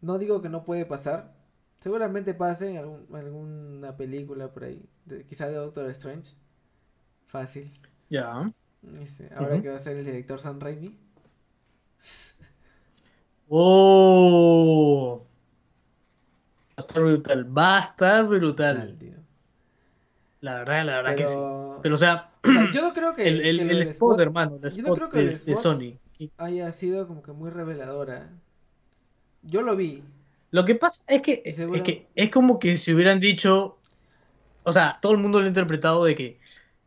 no 0.00 0.18
digo 0.18 0.42
que 0.42 0.48
no 0.48 0.64
puede 0.64 0.84
pasar. 0.84 1.37
Seguramente 1.80 2.34
pase 2.34 2.70
en 2.70 2.76
algún- 2.78 3.06
alguna 3.14 3.96
película 3.96 4.48
por 4.52 4.64
ahí. 4.64 4.82
de- 5.04 5.24
quizá 5.24 5.46
de 5.48 5.54
Doctor 5.54 5.88
Strange. 5.90 6.34
Fácil. 7.26 7.70
Ya. 8.10 8.52
Este, 9.00 9.30
ahora 9.34 9.60
que 9.62 9.68
va 9.70 9.76
a 9.76 9.78
ser 9.78 9.96
el 9.96 10.04
director 10.04 10.38
Sam 10.38 10.60
Raimi. 10.60 10.96
Oh. 13.50 15.24
Va 16.70 16.74
a 16.76 16.80
estar 16.80 17.02
brutal. 17.02 17.58
Va 17.58 17.76
a 17.76 17.80
estar 17.80 18.26
brutal. 18.26 18.96
La 20.40 20.54
verdad, 20.58 20.84
la 20.84 20.96
verdad 20.96 21.16
que 21.16 21.26
sí. 21.26 21.34
Pero, 21.82 21.94
o 21.94 21.98
sea, 21.98 22.30
o 22.44 22.46
sea, 22.48 22.70
yo 22.72 22.82
no 22.82 22.92
creo 22.92 23.14
que, 23.14 23.26
el, 23.26 23.40
el, 23.40 23.56
que 23.58 23.70
el 23.70 23.82
spot, 23.82 24.20
hermano, 24.20 24.58
el 24.62 24.70
yo 24.70 24.82
no 24.82 24.88
spot 24.94 24.98
creo 24.98 25.08
que 25.08 25.18
de, 25.18 25.24
el 25.24 25.30
de 25.30 25.52
spot- 25.54 25.62
Sony. 25.62 25.98
haya 26.36 26.72
sido 26.72 27.06
como 27.08 27.22
que 27.22 27.32
muy 27.32 27.50
reveladora. 27.50 28.28
Yo 29.42 29.62
lo 29.62 29.74
vi. 29.76 30.04
Lo 30.50 30.64
que 30.64 30.74
pasa 30.74 31.04
es 31.14 31.22
que, 31.22 31.42
es 31.44 31.56
que 31.82 32.06
es 32.14 32.30
como 32.30 32.58
que 32.58 32.76
si 32.76 32.92
hubieran 32.94 33.20
dicho. 33.20 33.78
O 34.64 34.72
sea, 34.72 34.98
todo 35.00 35.12
el 35.12 35.18
mundo 35.18 35.38
lo 35.40 35.44
ha 35.44 35.48
interpretado 35.48 36.04
de 36.04 36.14
que 36.14 36.40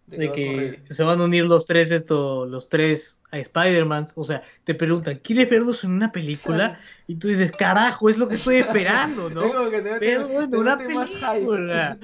de 0.08 0.30
que 0.34 0.82
se 0.94 1.04
van 1.04 1.22
a 1.22 1.24
unir 1.24 1.46
los 1.46 1.66
tres 1.66 1.90
esto, 1.90 2.46
los 2.46 2.68
tres 2.68 3.20
a 3.32 3.38
Spider-Man, 3.40 4.08
o 4.16 4.26
sea, 4.26 4.44
te 4.66 4.76
preguntan, 4.76 5.20
¿quieres 5.24 5.50
verlos 5.50 5.86
en 5.86 5.92
una 5.92 6.12
película? 6.12 6.82
Y 7.08 7.16
tú 7.16 7.30
dices, 7.30 7.52
carajo, 7.52 8.10
es 8.10 8.18
lo 8.18 8.28
que 8.28 8.36
estoy 8.36 8.58
esperando, 8.58 9.30
Es 9.30 9.34
¿no? 9.34 9.42
como 9.54 9.70
que 9.70 9.82
te 9.82 9.90
meten- 9.90 10.00
Verlo 10.00 10.42
en 10.42 10.56
una 10.56 10.78
película. 10.78 11.98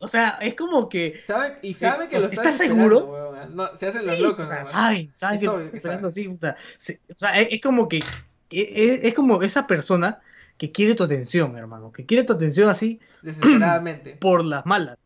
O 0.00 0.08
sea, 0.08 0.30
es 0.40 0.54
como 0.54 0.88
que 0.88 1.20
Saben, 1.26 1.54
y 1.62 1.74
saben 1.74 2.08
que 2.08 2.16
o 2.16 2.20
lo 2.20 2.26
están 2.26 2.46
¿estás 2.46 2.66
seguro? 2.66 3.04
weón. 3.06 3.56
No, 3.56 3.66
se 3.68 3.86
hacen 3.86 4.06
los 4.06 4.16
sí, 4.16 4.22
locos, 4.22 4.48
o 4.48 4.50
sea, 4.52 4.64
saben, 4.64 5.12
saben 5.14 5.40
que 5.40 5.46
estás 5.46 5.74
esperando 5.74 6.08
así. 6.08 6.30
Se- 6.78 7.00
o 7.10 7.18
sea, 7.18 7.40
es, 7.40 7.48
es 7.52 7.60
como 7.60 7.88
que 7.88 8.02
es, 8.50 8.66
es- 8.70 9.04
es 9.04 9.14
como 9.14 9.42
esa 9.42 9.66
persona 9.66 10.20
que 10.58 10.72
quiere 10.72 10.94
tu 10.94 11.04
atención, 11.04 11.56
hermano, 11.58 11.92
que 11.92 12.06
quiere 12.06 12.24
tu 12.24 12.32
atención 12.34 12.68
así 12.68 13.00
Desesperadamente. 13.22 14.10
por 14.20 14.44
las 14.44 14.66
malas. 14.66 14.98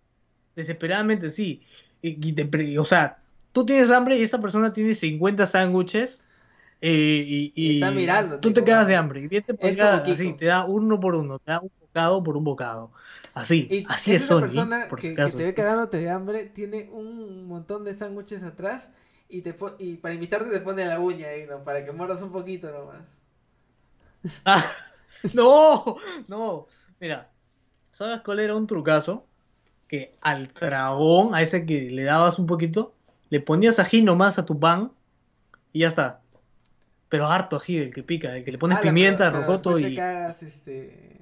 Desesperadamente, 0.57 1.30
sí. 1.30 1.62
Y, 2.03 2.28
y 2.28 2.32
te 2.34 2.78
o 2.78 2.84
sea, 2.84 3.22
tú 3.53 3.64
tienes 3.66 3.91
hambre 3.91 4.18
y 4.18 4.22
esa 4.22 4.41
persona 4.41 4.72
tiene 4.72 4.95
50 4.95 5.47
sándwiches 5.47 6.24
eh, 6.80 7.24
y, 7.26 7.53
Y 7.55 7.68
está 7.70 7.91
y 7.91 7.93
mirándote 7.93 8.41
tú 8.41 8.53
te 8.55 8.64
quedas 8.64 8.86
de 8.86 8.97
hambre. 8.97 9.22
Y 9.22 9.28
bien 9.28 9.45
te 9.45 9.55
así, 10.12 10.34
te 10.34 10.47
da 10.47 10.64
uno 10.66 11.01
por 11.01 11.14
uno, 11.14 11.39
te 11.39 11.53
da 11.53 11.61
un 11.62 11.70
bocado 11.80 12.22
por 12.22 12.36
un 12.36 12.45
bocado. 12.45 12.93
Así, 13.34 13.70
Y 13.70 13.86
así 13.86 14.14
es 14.14 14.24
Sony, 14.26 14.41
persona 14.41 14.89
por 14.89 15.01
que, 15.01 15.03
si 15.03 15.12
que 15.20 15.30
acaso. 15.30 15.39
te 15.39 15.45
ve 15.45 15.55
cagándote 15.55 15.99
de 15.99 16.11
hambre 16.11 16.47
tiene 16.47 16.89
un 16.91 17.47
montón 17.47 17.84
de 17.84 17.95
sándwiches 17.95 18.43
atrás 18.43 18.91
y 19.28 19.43
te 19.43 19.55
y 19.78 19.97
para 19.97 20.14
invitarte 20.14 20.51
te 20.51 20.61
pone 20.61 20.84
la 20.86 20.99
uña 21.01 21.28
ahí, 21.28 21.47
¿no? 21.47 21.62
Para 21.64 21.84
que 21.84 21.93
muerdas 21.93 22.22
un 22.22 22.32
poquito 22.32 22.70
nomás. 22.72 23.03
Ah, 24.45 24.64
no, 25.35 25.97
no. 26.27 26.66
Mira, 27.01 27.31
¿sabes 27.91 28.21
cuál 28.23 28.41
era 28.41 28.55
un 28.55 28.66
trucazo? 28.66 29.27
Que 29.87 30.16
al 30.21 30.49
dragón, 30.49 31.35
a 31.35 31.43
ese 31.43 31.64
que 31.64 31.91
le 31.91 32.05
dabas 32.05 32.39
un 32.39 32.47
poquito, 32.47 32.95
le 33.31 33.41
ponías 33.41 33.79
ají 33.79 34.03
nomás 34.03 34.39
a 34.39 34.45
tu 34.47 34.59
pan 34.59 34.93
y 35.73 35.81
ya 35.81 35.89
está. 35.89 36.21
Pero 37.09 37.27
harto 37.27 37.57
ají, 37.57 37.79
del 37.79 37.95
que 37.95 38.03
pica, 38.03 38.31
del 38.33 38.45
que 38.45 38.53
le 38.53 38.59
pones 38.59 38.79
pero- 38.79 38.91
pimienta, 38.91 39.31
pero 39.31 39.43
rocoto 39.43 39.79
y... 39.79 39.85
te 39.85 39.95
cagas 39.95 40.43
este 40.43 41.21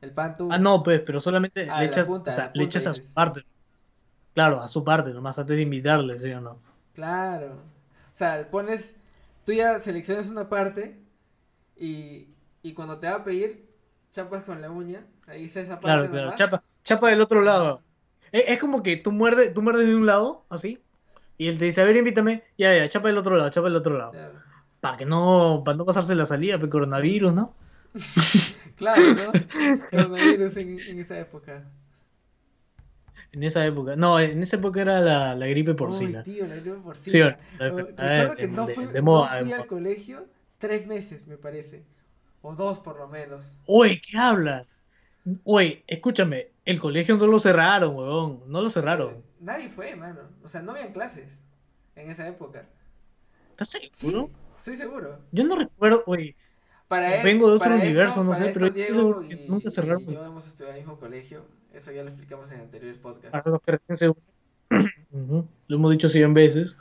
el 0.00 0.12
pan 0.12 0.36
tú. 0.36 0.48
Ah, 0.50 0.58
no, 0.58 0.82
pues, 0.82 1.00
pero 1.00 1.20
solamente 1.20 1.68
Ah, 1.70 1.80
le 1.80 1.86
echas, 1.86 2.06
punta, 2.06 2.30
o 2.30 2.34
sea, 2.34 2.50
le 2.54 2.64
echas 2.64 2.86
a 2.86 2.94
su 2.94 3.12
parte. 3.12 3.44
Claro, 4.32 4.60
a 4.62 4.68
su 4.68 4.84
parte, 4.84 5.10
nomás 5.10 5.38
antes 5.38 5.56
de 5.56 5.62
invitarle, 5.62 6.18
¿sí 6.20 6.30
o 6.30 6.40
no? 6.40 6.60
Claro. 6.94 7.54
O 8.12 8.16
sea, 8.16 8.48
pones 8.50 8.94
tú 9.44 9.52
ya 9.52 9.78
seleccionas 9.80 10.28
una 10.28 10.48
parte 10.48 10.98
y 11.78 12.28
y 12.62 12.72
cuando 12.74 12.98
te 12.98 13.06
va 13.08 13.16
a 13.16 13.24
pedir 13.24 13.66
chapas 14.12 14.44
con 14.44 14.60
la 14.60 14.70
uña, 14.70 15.06
ahí 15.26 15.44
está 15.44 15.60
esa 15.60 15.74
parte 15.80 15.86
Claro, 15.86 16.10
claro, 16.10 16.34
chapa, 16.34 16.62
chapa 16.82 17.08
del 17.08 17.20
otro 17.20 17.40
lado. 17.42 17.82
Es, 18.32 18.44
es 18.48 18.58
como 18.58 18.82
que 18.82 18.96
tú 18.96 19.12
muerdes, 19.12 19.54
tú 19.54 19.62
muerdes 19.62 19.86
de 19.86 19.94
un 19.94 20.06
lado, 20.06 20.44
así, 20.50 20.80
y 21.38 21.46
él 21.48 21.58
te 21.58 21.66
dice, 21.66 21.80
a 21.80 21.84
ver, 21.84 21.96
invítame, 21.96 22.42
ya, 22.58 22.76
ya, 22.76 22.88
chapa 22.88 23.08
del 23.08 23.18
otro 23.18 23.36
lado, 23.36 23.48
chapa 23.50 23.68
del 23.68 23.76
otro 23.76 23.96
lado. 23.96 24.10
Claro. 24.12 24.32
Para 24.80 24.96
que 24.96 25.06
no, 25.06 25.62
para 25.64 25.76
no 25.76 25.84
pasarse 25.84 26.14
la 26.14 26.24
salida, 26.24 26.58
pues 26.58 26.70
coronavirus, 26.70 27.32
¿no? 27.32 27.54
Claro, 28.76 29.02
¿no? 29.14 29.32
Coronavirus 29.90 30.56
en, 30.56 30.78
en 30.80 30.98
esa 31.00 31.18
época. 31.18 31.64
En 33.32 33.42
esa 33.42 33.64
época. 33.66 33.96
No, 33.96 34.18
en 34.20 34.42
esa 34.42 34.56
época 34.56 34.80
era 34.82 35.00
la, 35.00 35.34
la 35.34 35.46
gripe 35.46 35.74
porcina. 35.74 36.20
Uy, 36.26 36.32
tío, 36.34 36.46
la 36.46 36.54
gripe 36.56 36.76
porcina. 36.76 37.12
Sí, 37.12 37.18
bueno, 37.20 37.36
la 37.58 37.66
Oh, 37.66 37.76
Recuerdo 37.86 38.30
de- 38.30 38.36
que 38.36 38.48
no 38.48 38.66
de- 38.66 38.74
fui, 38.74 38.86
de 38.86 38.92
no 39.00 39.02
moda, 39.02 39.38
fui 39.38 39.48
de 39.48 39.54
al 39.54 39.66
colegio 39.66 40.26
tres 40.58 40.86
meses, 40.86 41.26
me 41.26 41.36
parece. 41.36 41.84
O 42.42 42.54
dos 42.54 42.78
por 42.78 42.98
lo 42.98 43.08
menos. 43.08 43.56
Oye, 43.66 44.00
¿qué 44.00 44.18
hablas? 44.18 44.82
Oye, 45.44 45.84
escúchame, 45.86 46.48
el 46.64 46.78
colegio 46.80 47.16
no 47.16 47.26
lo 47.26 47.38
cerraron, 47.38 47.94
huevón, 47.96 48.42
no 48.46 48.60
lo 48.60 48.70
cerraron. 48.70 49.10
Eh, 49.14 49.22
Nadie 49.40 49.68
fue, 49.68 49.94
mano. 49.96 50.20
O 50.42 50.48
sea, 50.48 50.62
no 50.62 50.72
habían 50.72 50.92
clases 50.92 51.40
en 51.96 52.10
esa 52.10 52.26
época. 52.26 52.66
¿Estás 53.50 53.68
Sí, 53.70 53.90
seguro? 53.92 54.30
estoy 54.56 54.76
seguro. 54.76 55.18
Yo 55.32 55.44
no 55.44 55.56
recuerdo, 55.56 56.02
oye, 56.06 56.36
Para 56.86 57.22
Vengo 57.22 57.50
de 57.50 57.56
otro 57.56 57.74
universo, 57.74 58.24
no 58.24 58.34
sé, 58.34 58.48
pero 58.48 58.70
Diego 58.70 59.22
y- 59.28 59.44
nunca 59.46 59.68
cerraron. 59.70 60.04
y 60.08 60.14
yo 60.14 60.24
hemos 60.24 60.46
estudiado 60.46 60.70
en 60.70 60.76
el 60.78 60.82
mismo 60.84 60.98
colegio. 60.98 61.44
Eso 61.74 61.92
ya 61.92 62.02
lo 62.02 62.08
explicamos 62.08 62.50
en 62.52 62.60
anteriores 62.60 62.98
podcasts. 62.98 63.30
para 63.30 63.50
los 63.50 63.60
que 63.60 63.72
recién 63.72 63.98
se 63.98 64.06
Lo 65.10 65.76
hemos 65.76 65.90
dicho 65.90 66.08
100 66.08 66.32
veces, 66.32 66.78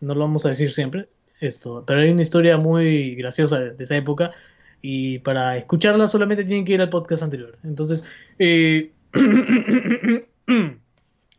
no 0.00 0.14
lo 0.14 0.20
vamos 0.20 0.44
a 0.46 0.50
decir 0.50 0.70
siempre, 0.70 1.08
esto, 1.40 1.84
pero 1.86 2.00
hay 2.00 2.10
una 2.10 2.22
historia 2.22 2.56
muy 2.56 3.14
graciosa 3.14 3.58
de, 3.58 3.72
de 3.72 3.84
esa 3.84 3.96
época 3.96 4.32
y 4.80 5.18
para 5.20 5.56
escucharla 5.56 6.08
solamente 6.08 6.44
tienen 6.44 6.64
que 6.64 6.74
ir 6.74 6.80
al 6.80 6.90
podcast 6.90 7.22
anterior. 7.22 7.58
Entonces, 7.64 8.04
eh, 8.38 8.92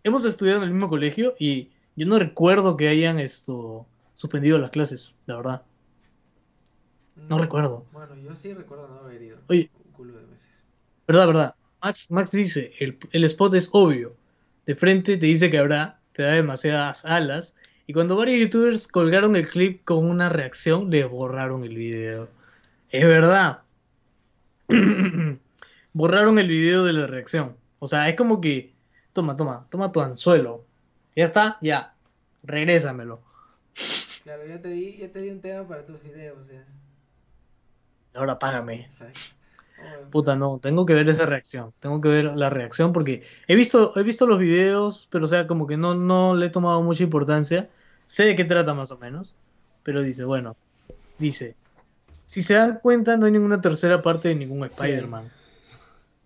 hemos 0.04 0.26
estudiado 0.26 0.60
en 0.60 0.64
el 0.64 0.74
mismo 0.74 0.90
colegio 0.90 1.36
y 1.40 1.70
yo 1.96 2.06
no 2.06 2.20
recuerdo 2.20 2.78
que 2.78 2.88
hayan 2.88 3.20
esto 3.20 3.86
suspendido 4.14 4.58
las 4.58 4.72
clases, 4.72 5.16
la 5.26 5.38
verdad. 5.38 5.62
No 7.16 7.38
Mm, 7.38 7.42
recuerdo. 7.42 7.86
Bueno, 7.92 8.16
yo 8.18 8.36
sí 8.36 8.54
recuerdo 8.54 8.88
no 8.88 9.00
haber 9.00 9.22
ido. 9.22 9.38
Oye. 9.48 9.70
Un 9.86 9.92
culo 9.92 10.14
de 10.18 10.26
veces. 10.26 10.48
¿Verdad, 11.08 11.28
verdad? 11.28 11.56
Max, 11.82 12.12
Max 12.12 12.32
dice, 12.32 12.74
el, 12.80 12.98
el 13.12 13.24
spot 13.26 13.54
es 13.56 13.70
obvio. 13.72 14.16
De 14.66 14.76
frente 14.76 15.18
te 15.18 15.26
dice 15.26 15.50
que 15.50 15.58
habrá, 15.58 16.00
te 16.14 16.24
da 16.24 16.32
demasiadas 16.34 17.06
alas 17.06 17.56
Y 17.90 17.94
cuando 17.94 18.16
varios 18.16 18.40
youtubers 18.40 18.88
colgaron 18.88 19.36
el 19.36 19.48
clip 19.48 19.84
con 19.84 20.06
una 20.06 20.30
reacción, 20.30 20.92
le 20.92 21.06
borraron 21.06 21.64
el 21.64 21.76
video. 21.76 22.30
Es 22.92 23.04
verdad. 23.04 23.64
borraron 25.94 26.38
el 26.38 26.48
video 26.48 26.86
de 26.86 26.94
la 26.94 27.08
reacción. 27.08 27.58
O 27.80 27.88
sea, 27.88 28.08
es 28.08 28.16
como 28.16 28.42
que, 28.42 28.76
toma, 29.12 29.36
toma, 29.36 29.66
toma 29.72 29.92
tu 29.92 30.02
anzuelo. 30.02 30.64
Ya 31.16 31.26
está, 31.26 31.58
ya. 31.62 31.96
Regrésamelo. 32.44 33.22
Claro, 34.22 34.46
ya 34.46 34.62
te 34.62 34.70
di, 34.70 34.98
ya 34.98 35.12
te 35.12 35.22
di 35.22 35.32
un 35.32 35.42
tema 35.42 35.68
para 35.68 35.84
tus 35.84 36.00
videos, 36.04 36.48
ya. 36.48 36.64
Ahora 38.14 38.38
págame. 38.38 38.82
Exacto. 38.82 39.20
Oh, 39.80 40.12
Puta, 40.12 40.36
no, 40.36 40.60
tengo 40.62 40.86
que 40.86 40.94
ver 40.94 41.10
esa 41.10 41.26
reacción. 41.26 41.74
Tengo 41.80 42.00
que 42.02 42.10
ver 42.10 42.26
la 42.26 42.52
reacción 42.52 42.94
porque 42.94 43.24
he 43.48 43.56
visto, 43.56 43.94
he 43.96 44.04
visto 44.04 44.28
los 44.28 44.38
videos, 44.38 45.08
pero 45.10 45.26
o 45.26 45.28
sea, 45.28 45.48
como 45.48 45.66
que 45.66 45.76
no, 45.76 45.96
no 45.96 46.36
le 46.36 46.46
he 46.46 46.50
tomado 46.52 46.84
mucha 46.84 47.02
importancia. 47.02 47.68
Sé 48.10 48.26
de 48.26 48.36
qué 48.36 48.44
trata 48.44 48.74
más 48.74 48.90
o 48.90 48.98
menos, 48.98 49.36
pero 49.84 50.02
dice, 50.02 50.24
bueno, 50.26 50.58
dice, 51.20 51.56
si 52.26 52.42
se 52.42 52.56
dan 52.56 52.80
cuenta, 52.82 53.18
no 53.18 53.28
hay 53.28 53.32
ninguna 53.32 53.62
tercera 53.62 54.02
parte 54.02 54.30
de 54.30 54.36
ningún 54.36 54.64
Spider-Man. 54.66 55.30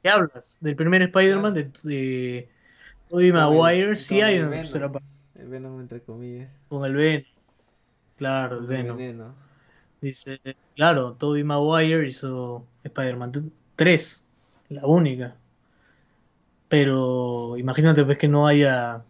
¿Qué 0.01 0.09
hablas? 0.09 0.59
Del 0.61 0.77
primer 0.77 1.01
Spider-Man 1.01 1.53
de, 1.53 1.71
de 1.83 2.49
Tobey 3.09 3.27
el- 3.27 3.33
Maguire, 3.33 3.95
sí 3.97 4.21
hay 4.21 4.39
una 4.39 4.49
Venom. 4.49 4.59
tercera 4.63 4.91
parte. 4.91 5.07
El 5.35 5.47
Venom 5.49 5.79
entre 5.81 6.01
comillas. 6.01 6.49
Con 6.69 6.85
el 6.85 6.95
Venom. 6.95 7.23
Claro, 8.17 8.57
el 8.59 8.63
el 8.63 8.67
Venom. 8.95 9.33
Dice, 9.99 10.39
claro, 10.77 11.13
Tobey 11.19 11.43
Maguire 11.43 12.07
hizo 12.07 12.65
Spider-Man 12.85 13.51
3, 13.75 14.25
la 14.69 14.85
única. 14.85 15.35
Pero 16.69 17.57
imagínate 17.57 18.03
pues 18.05 18.17
que 18.17 18.27
no 18.27 18.47
haya 18.47 19.03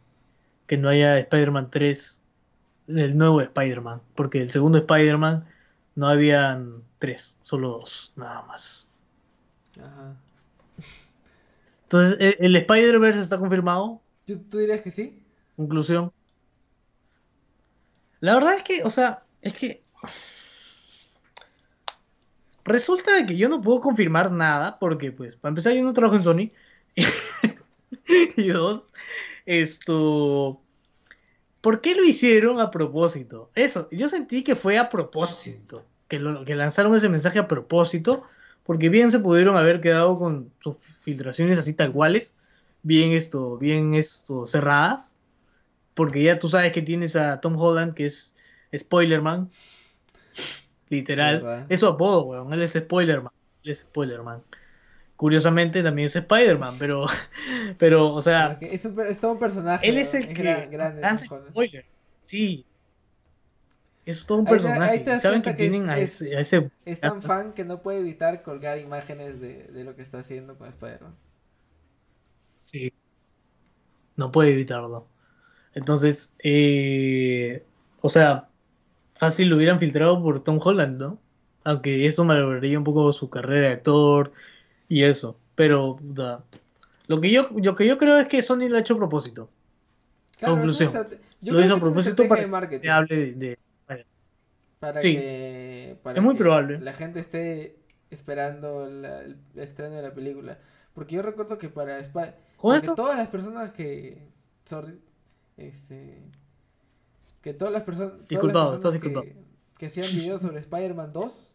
que 0.68 0.78
no 0.78 0.90
haya 0.90 1.20
Spider-Man 1.20 1.70
3 1.70 2.22
del 2.88 3.18
nuevo 3.18 3.42
Spider-Man, 3.42 4.02
porque 4.16 4.42
el 4.42 4.52
segundo 4.52 4.78
Spider-Man 4.80 5.46
no 5.96 6.08
habían 6.08 6.84
tres, 7.00 7.38
solo 7.42 7.70
dos, 7.70 8.14
nada 8.16 8.42
más. 8.44 8.90
Ajá. 9.80 10.16
Entonces, 11.84 12.18
¿e- 12.20 12.38
¿el 12.40 12.56
Spider-Verse 12.56 13.20
está 13.20 13.38
confirmado? 13.38 14.02
¿Tú, 14.26 14.40
tú 14.50 14.58
dirías 14.58 14.82
que 14.82 14.92
sí? 14.92 15.22
Conclusión. 15.56 16.12
La 18.20 18.34
verdad 18.36 18.56
es 18.56 18.64
que, 18.64 18.84
o 18.84 18.90
sea, 18.90 19.24
es 19.42 19.54
que 19.54 19.84
resulta 22.64 23.16
de 23.16 23.26
que 23.26 23.38
yo 23.38 23.50
no 23.50 23.62
puedo 23.62 23.82
confirmar 23.82 24.32
nada 24.32 24.80
porque, 24.80 25.12
pues, 25.12 25.36
para 25.36 25.50
empezar, 25.50 25.74
yo 25.74 25.84
no 25.84 25.94
trabajo 25.94 26.16
en 26.16 26.24
Sony. 26.24 26.52
y 28.38 28.48
dos, 28.48 28.94
esto, 29.46 30.63
¿por 31.64 31.80
qué 31.80 31.96
lo 31.96 32.04
hicieron 32.04 32.60
a 32.60 32.70
propósito? 32.70 33.50
Eso, 33.56 33.88
yo 33.90 34.10
sentí 34.10 34.44
que 34.44 34.56
fue 34.56 34.78
a 34.78 34.90
propósito, 34.90 35.86
que, 36.10 36.20
lo- 36.20 36.44
que 36.44 36.56
lanzaron 36.56 36.94
ese 36.94 37.08
mensaje 37.08 37.40
a 37.40 37.48
propósito, 37.48 38.24
porque 38.66 38.90
bien 38.90 39.12
se 39.12 39.20
pudieron 39.20 39.56
haber 39.56 39.80
quedado 39.80 40.20
con 40.20 40.52
sus 40.60 40.76
filtraciones 41.02 41.58
así 41.58 41.74
tal 41.74 41.94
cuales, 41.94 42.36
bien 42.82 43.14
esto, 43.14 43.58
bien 43.58 43.94
esto, 43.94 44.46
cerradas, 44.46 45.16
porque 45.94 46.22
ya 46.22 46.38
tú 46.38 46.50
sabes 46.50 46.74
que 46.74 46.82
tienes 46.82 47.16
a 47.16 47.40
Tom 47.40 47.56
Holland, 47.58 47.94
que 47.94 48.08
es 48.08 48.34
Spoilerman, 48.76 49.50
literal, 50.90 51.40
es 51.70 51.80
su 51.80 51.88
apodo, 51.88 52.26
weón, 52.26 52.52
él 52.52 52.62
es 52.62 52.74
Spoilerman, 52.74 53.32
él 53.64 53.72
es 53.72 53.80
Spoilerman. 53.80 54.42
Curiosamente 55.24 55.82
también 55.84 56.08
es 56.08 56.18
Spider-Man, 56.18 56.76
pero, 56.78 57.06
pero, 57.80 58.12
o 58.14 58.22
sea, 58.22 58.58
es, 58.60 58.84
un, 58.84 59.00
es 59.08 59.20
todo 59.20 59.32
un 59.32 59.40
personaje. 59.40 59.88
él 59.88 59.98
es 59.98 60.14
el 60.16 60.28
que 60.28 60.34
gran- 60.34 60.70
grande, 60.70 61.02
lanza 61.02 61.26
spoilers. 61.50 61.86
Sí. 62.18 62.66
Es 64.06 64.26
todo 64.26 64.40
un 64.40 64.46
Ahí 64.46 64.50
te- 64.50 64.54
personaje. 64.56 64.92
ahí 64.92 65.00
te 65.06 65.10
das 65.12 65.22
Saben 65.22 65.42
que 65.42 65.54
tienen 65.54 65.90
a 65.90 65.98
es- 65.98 66.20
ese, 66.22 66.36
a 66.36 66.40
ese- 66.42 66.72
Es 66.84 67.00
tan 67.00 67.22
fan 67.22 67.54
que 67.54 67.64
no 67.64 67.82
puede 67.82 68.00
evitar 68.00 68.42
colgar 68.44 68.78
imágenes 68.80 69.40
de, 69.40 69.64
de 69.68 69.84
lo 69.86 69.96
que 69.96 70.02
está 70.02 70.18
haciendo 70.18 70.58
con 70.58 70.68
Spider-Man. 70.68 71.16
Sí. 72.56 72.92
No 74.18 74.30
puede 74.30 74.52
evitarlo. 74.52 75.08
Entonces, 75.74 76.34
eh, 76.40 77.64
o 78.02 78.10
sea, 78.10 78.50
fácil 79.16 79.48
lo 79.50 79.56
hubieran 79.56 79.80
filtrado 79.80 80.22
por 80.22 80.44
Tom 80.44 80.60
Holland, 80.62 81.00
¿no? 81.00 81.18
Aunque 81.64 82.06
esto 82.08 82.26
malograría 82.26 82.78
un 82.78 82.84
poco 82.84 83.10
su 83.14 83.30
carrera 83.30 83.70
de 83.70 83.74
actor 83.76 84.34
y 85.00 85.04
eso. 85.04 85.38
Pero, 85.56 85.96
puta, 85.98 86.44
lo 87.08 87.18
que 87.20 87.32
yo, 87.32 87.48
lo 87.62 87.76
que 87.76 87.88
yo 87.88 87.98
creo 87.98 88.18
es 88.18 88.28
que 88.28 88.42
Sony 88.42 88.68
lo 88.70 88.78
ha 88.78 88.80
hecho 88.80 88.96
a 88.96 88.98
propósito. 88.98 89.50
Claro, 90.38 90.56
Conclusión. 90.56 90.92
yo 91.42 91.54
Lo 91.54 91.62
hizo 91.62 91.76
que 91.76 91.80
a 91.80 91.84
propósito 91.84 92.28
para 92.28 92.48
marketing. 92.48 92.82
que 92.82 92.90
hable 92.90 93.16
de, 93.16 93.34
de- 93.34 94.06
Para 94.80 95.00
Sí. 95.00 95.14
que, 95.16 95.98
para 96.04 96.18
Es 96.18 96.24
muy 96.24 96.34
que 96.36 96.40
probable. 96.40 96.80
la 96.80 96.94
gente 96.94 97.20
esté 97.20 97.78
esperando 98.12 98.86
la- 98.88 99.22
el 99.22 99.38
estreno 99.56 99.96
de 99.96 100.02
la 100.02 100.14
película. 100.14 100.58
Porque 100.94 101.16
yo 101.16 101.22
recuerdo 101.22 101.58
que 101.58 101.70
para 101.70 101.98
esto, 102.00 102.96
todas 102.96 103.18
las 103.18 103.30
personas 103.30 103.72
que 103.72 104.28
sorry, 104.66 105.00
este 105.58 106.22
que 107.42 107.54
todas 107.54 107.74
las 107.74 107.84
personas 107.84 108.12
todas 108.12 108.22
las 108.22 108.30
Disculpado, 108.30 108.76
estás 108.76 108.92
que, 108.92 108.98
disculpado. 109.00 109.26
que 109.78 109.86
hacían 109.88 110.08
videos 110.16 110.42
sobre 110.42 110.60
Spider-Man 110.60 111.12
2 111.14 111.53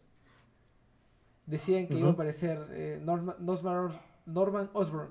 decían 1.49 1.87
que 1.87 1.97
iba 1.97 2.09
a 2.09 2.11
aparecer 2.13 2.57
eh, 2.71 2.99
Norman, 3.03 3.35
Norman, 3.39 3.91
Norman 4.25 4.69
Osborn. 4.73 5.09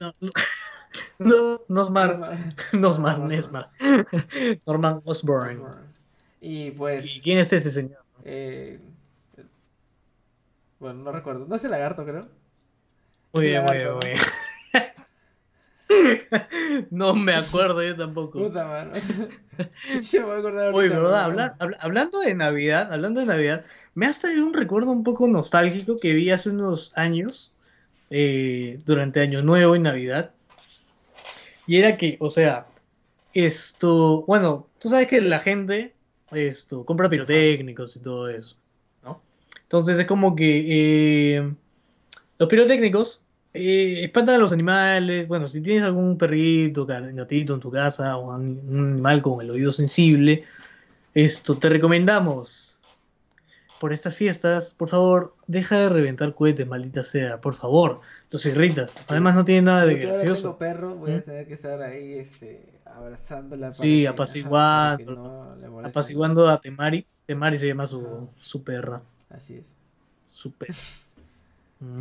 no, 0.00 0.12
no, 0.20 0.30
no, 1.18 1.58
Nosmar. 1.68 2.08
Nosmar, 2.72 3.18
Norman 3.18 3.28
Nesmar. 3.28 3.70
Norman 4.66 5.02
Osborn. 5.04 5.56
Osborn. 5.58 5.84
Y 6.40 6.70
pues 6.72 7.16
¿Y 7.16 7.20
quién 7.20 7.38
es 7.38 7.52
ese 7.52 7.70
señor? 7.70 8.02
eh, 8.24 8.80
bueno, 10.80 11.02
no 11.04 11.12
recuerdo. 11.12 11.46
No 11.46 11.54
es 11.54 11.64
el 11.64 11.70
lagarto, 11.70 12.04
creo. 12.04 12.28
Muy 13.32 13.46
bien, 13.46 13.64
muy 13.64 13.76
bien, 13.76 13.92
muy 13.94 14.00
bien. 14.10 14.18
No 16.90 17.14
me 17.14 17.34
acuerdo 17.34 17.82
yo 17.82 17.96
tampoco. 17.96 18.38
Puta 18.38 18.66
mano. 18.66 18.92
Yo 20.10 20.20
me 20.20 20.26
voy 20.26 20.36
a 20.36 20.38
acordar 20.38 20.66
Oye, 20.74 20.88
ahorita, 20.94 20.96
¿verdad? 20.98 21.10
pero- 21.10 21.24
Habla- 21.24 21.56
habla- 21.58 21.76
hablando 21.80 22.20
de 22.20 22.34
Navidad, 22.34 22.92
hablando 22.92 23.20
de 23.20 23.26
Navidad, 23.26 23.64
me 23.94 24.06
has 24.06 24.20
traído 24.20 24.46
un 24.46 24.54
recuerdo 24.54 24.90
un 24.90 25.04
poco 25.04 25.28
nostálgico 25.28 25.98
que 25.98 26.14
vi 26.14 26.30
hace 26.30 26.50
unos 26.50 26.92
años, 26.96 27.52
eh, 28.10 28.80
durante 28.86 29.20
Año 29.20 29.42
Nuevo 29.42 29.76
y 29.76 29.80
Navidad. 29.80 30.32
Y 31.66 31.78
era 31.78 31.96
que, 31.96 32.16
o 32.20 32.30
sea, 32.30 32.66
esto, 33.32 34.22
bueno, 34.26 34.68
tú 34.78 34.88
sabes 34.88 35.08
que 35.08 35.20
la 35.20 35.38
gente, 35.38 35.94
esto, 36.30 36.84
compra 36.84 37.08
pirotécnicos 37.08 37.96
y 37.96 38.00
todo 38.00 38.28
eso, 38.28 38.56
¿no? 39.02 39.22
Entonces 39.62 39.98
es 39.98 40.06
como 40.06 40.36
que 40.36 41.36
eh, 41.36 41.54
los 42.38 42.48
pirotécnicos 42.48 43.22
eh, 43.54 44.04
espantan 44.04 44.36
a 44.36 44.38
los 44.38 44.52
animales. 44.52 45.26
Bueno, 45.26 45.48
si 45.48 45.60
tienes 45.60 45.82
algún 45.82 46.18
perrito, 46.18 46.86
gatito 46.86 47.54
en 47.54 47.60
tu 47.60 47.70
casa 47.70 48.16
o 48.16 48.36
un 48.36 48.92
animal 48.92 49.22
con 49.22 49.40
el 49.40 49.50
oído 49.50 49.72
sensible, 49.72 50.44
esto 51.14 51.56
te 51.56 51.68
recomendamos. 51.68 52.73
Por 53.80 53.92
estas 53.92 54.16
fiestas, 54.16 54.74
por 54.74 54.88
favor, 54.88 55.34
deja 55.46 55.78
de 55.78 55.88
reventar 55.88 56.34
cohetes, 56.34 56.66
maldita 56.66 57.02
sea, 57.02 57.40
por 57.40 57.54
favor. 57.54 58.00
Los 58.30 58.46
irritas. 58.46 59.04
Además, 59.08 59.34
no 59.34 59.44
tiene 59.44 59.62
nada 59.62 59.84
de 59.84 60.00
yo 60.00 60.08
ahora 60.08 60.12
gracioso. 60.12 60.42
tengo 60.42 60.58
perro, 60.58 60.96
voy 60.96 61.12
a 61.12 61.24
tener 61.24 61.46
que 61.46 61.54
estar 61.54 61.82
ahí 61.82 62.14
este, 62.14 62.80
abrazándola. 62.86 63.72
Sí, 63.72 64.06
apaciguando, 64.06 65.56
no 65.56 65.80
Apaciguando 65.80 66.48
a 66.48 66.60
Temari. 66.60 67.06
Temari 67.26 67.56
se 67.56 67.66
llama 67.66 67.86
su, 67.86 68.28
su 68.40 68.62
perra. 68.62 69.02
Así 69.30 69.54
es. 69.56 69.74
Su 70.30 70.52
perra. 70.52 70.74
Mm. 71.80 72.00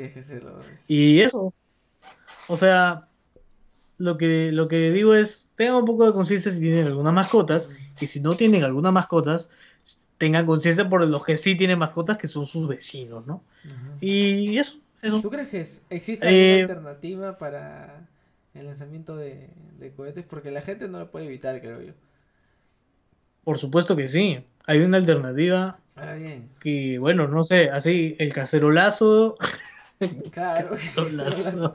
Y 0.87 1.19
eso. 1.19 1.51
O 2.47 2.55
sea, 2.55 3.07
lo 3.97 4.17
que, 4.17 4.51
lo 4.51 4.67
que 4.67 4.91
digo 4.91 5.13
es, 5.13 5.49
tengan 5.55 5.77
un 5.77 5.85
poco 5.85 6.05
de 6.05 6.13
conciencia 6.13 6.51
si 6.51 6.61
tienen 6.61 6.87
algunas 6.87 7.13
mascotas. 7.13 7.69
Y 7.99 8.07
si 8.07 8.19
no 8.19 8.35
tienen 8.35 8.63
algunas 8.63 8.93
mascotas, 8.93 9.49
tengan 10.23 10.45
conciencia 10.45 10.87
por 10.87 11.05
los 11.05 11.25
que 11.25 11.35
sí 11.35 11.57
tienen 11.57 11.79
mascotas, 11.79 12.17
que 12.17 12.27
son 12.27 12.45
sus 12.45 12.65
vecinos, 12.65 13.27
¿no? 13.27 13.43
Y 13.99 14.57
eso, 14.57 14.77
eso. 15.01 15.19
¿Tú 15.19 15.29
crees 15.29 15.49
que 15.49 15.67
existe 15.93 16.25
Eh, 16.29 16.61
alguna 16.61 16.75
alternativa 16.75 17.37
para 17.37 18.07
el 18.53 18.65
lanzamiento 18.67 19.17
de, 19.17 19.49
de 19.79 19.91
cohetes? 19.91 20.23
Porque 20.23 20.49
la 20.49 20.61
gente 20.61 20.87
no 20.87 20.97
lo 20.97 21.11
puede 21.11 21.25
evitar, 21.25 21.59
creo 21.59 21.81
yo. 21.81 21.91
Por 23.43 23.57
supuesto 23.57 23.97
que 23.97 24.07
sí. 24.07 24.45
Hay 24.65 24.79
una 24.79 24.95
alternativa 24.95 25.77
Ahora 25.97 26.15
bien, 26.15 26.49
que, 26.61 26.97
bueno, 26.99 27.27
no 27.27 27.43
sé, 27.43 27.69
así, 27.69 28.15
el 28.17 28.33
cacerolazo. 28.33 29.35
claro. 30.31 30.69
Cacerolazo. 30.69 31.73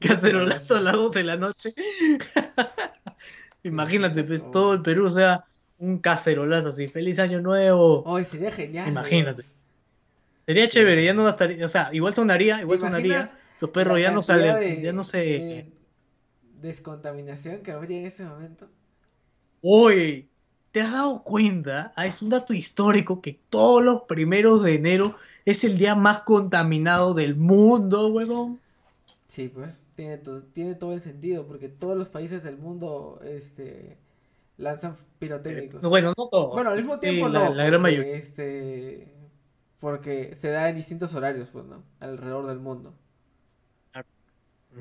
Cacerolazo 0.00 0.76
a 0.76 0.80
las 0.80 0.92
12 0.94 1.20
de 1.20 1.24
la 1.24 1.36
noche. 1.36 1.72
Imagínate, 3.62 4.24
pues, 4.24 4.50
todo 4.50 4.74
el 4.74 4.82
Perú, 4.82 5.06
o 5.06 5.10
sea, 5.10 5.44
un 5.78 5.98
cacerolazo 5.98 6.68
así. 6.68 6.88
Feliz 6.88 7.18
año 7.18 7.40
nuevo. 7.40 8.02
Hoy 8.04 8.24
sería 8.24 8.50
genial. 8.50 8.88
Imagínate. 8.88 9.44
Sería 10.44 10.68
chévere, 10.68 11.04
ya 11.04 11.12
no 11.12 11.24
gastaría, 11.24 11.64
o 11.64 11.68
sea, 11.68 11.90
igual 11.92 12.14
sonaría, 12.14 12.56
¿Te 12.56 12.62
igual 12.62 12.78
sonaría. 12.78 13.36
Los 13.60 13.70
perros 13.70 13.98
ya 14.00 14.10
no 14.12 14.22
salen, 14.22 14.54
de- 14.60 14.82
ya 14.82 14.92
no 14.92 15.02
se. 15.02 15.18
de 15.18 15.72
descontaminación 16.60 17.62
que 17.62 17.72
habría 17.72 17.98
en 18.00 18.06
ese 18.06 18.24
momento? 18.24 18.68
Uy, 19.60 20.28
¿te 20.72 20.80
has 20.82 20.92
dado 20.92 21.22
cuenta? 21.22 21.92
Ah, 21.96 22.06
es 22.06 22.22
un 22.22 22.28
dato 22.30 22.54
histórico 22.54 23.20
que 23.20 23.38
todos 23.50 23.82
los 23.84 24.02
primeros 24.02 24.62
de 24.62 24.74
enero 24.74 25.16
es 25.44 25.64
el 25.64 25.78
día 25.78 25.94
más 25.94 26.20
contaminado 26.20 27.14
del 27.14 27.34
mundo, 27.36 28.08
huevón. 28.08 28.60
Sí, 29.26 29.48
pues 29.48 29.80
tiene, 29.94 30.18
to- 30.18 30.42
tiene 30.52 30.74
todo 30.74 30.92
el 30.94 31.00
sentido, 31.00 31.46
porque 31.46 31.68
todos 31.68 31.96
los 31.96 32.08
países 32.08 32.42
del 32.44 32.56
mundo 32.58 33.20
este, 33.24 33.96
lanzan 34.58 34.96
pirotécnicos. 35.18 35.84
Eh, 35.84 35.88
Bueno, 35.88 36.12
no 36.16 36.28
todo. 36.30 36.50
Bueno, 36.52 36.70
al 36.70 36.76
mismo 36.78 36.98
Sí, 37.00 37.00
tiempo 37.00 37.28
la, 37.28 37.50
no, 37.50 37.54
la 37.54 37.64
gran 37.64 37.82
mayoría. 37.82 38.14
Este, 38.14 39.14
porque 39.80 40.34
se 40.34 40.48
da 40.50 40.68
en 40.70 40.76
distintos 40.76 41.14
horarios, 41.14 41.50
pues, 41.50 41.64
¿no? 41.66 41.84
Alrededor 42.00 42.46
del 42.46 42.58
mundo. 42.60 42.94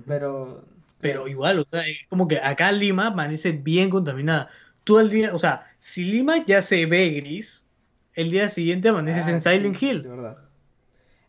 Pero, 0.07 0.63
Pero 0.99 1.21
claro, 1.21 1.28
igual, 1.28 1.59
o 1.59 1.65
sea, 1.65 1.82
es 1.88 1.99
como 2.09 2.28
que 2.28 2.38
acá 2.39 2.71
Lima 2.71 3.07
amanece 3.07 3.51
bien 3.51 3.89
contaminada. 3.89 4.49
Todo 4.84 5.01
el 5.01 5.09
día, 5.09 5.34
o 5.36 5.39
sea, 5.39 5.65
si 5.80 6.05
Lima 6.05 6.45
ya 6.45 6.61
se 6.61 6.86
ve 6.86 7.09
gris, 7.11 7.65
el 8.13 8.32
día 8.32 8.49
siguiente 8.49 8.89
amaneces 8.89 9.28
ah, 9.28 9.32
en 9.32 9.41
Silent 9.41 9.78
sí, 9.78 9.82
Hill. 9.82 10.01
de 10.01 10.09
verdad. 10.09 10.49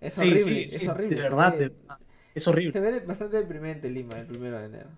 Es 0.01 0.18
horrible, 0.18 0.64
sí, 0.64 0.64
es 0.72 0.80
sí, 0.80 0.88
horrible. 0.88 1.16
de 1.16 1.22
verdad, 1.22 1.53
ve- 1.53 1.59
de 1.59 1.68
verdad. 1.70 1.99
Es 2.34 2.47
horrible. 2.49 2.72
Se 2.72 2.80
ve 2.80 3.01
bastante 3.01 3.38
deprimente 3.38 3.90
Lima 3.90 4.18
el 4.20 4.26
primero 4.26 4.59
de 4.59 4.66
enero. 4.66 4.90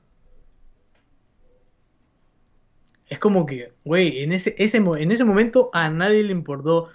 Es 3.09 3.18
como 3.18 3.46
que, 3.46 3.72
güey, 3.84 4.22
en 4.22 4.32
ese, 4.32 4.54
ese, 4.59 4.78
en 4.78 5.11
ese 5.12 5.24
momento 5.24 5.70
a 5.72 5.88
nadie 5.90 6.22
le 6.22 6.32
importó. 6.32 6.88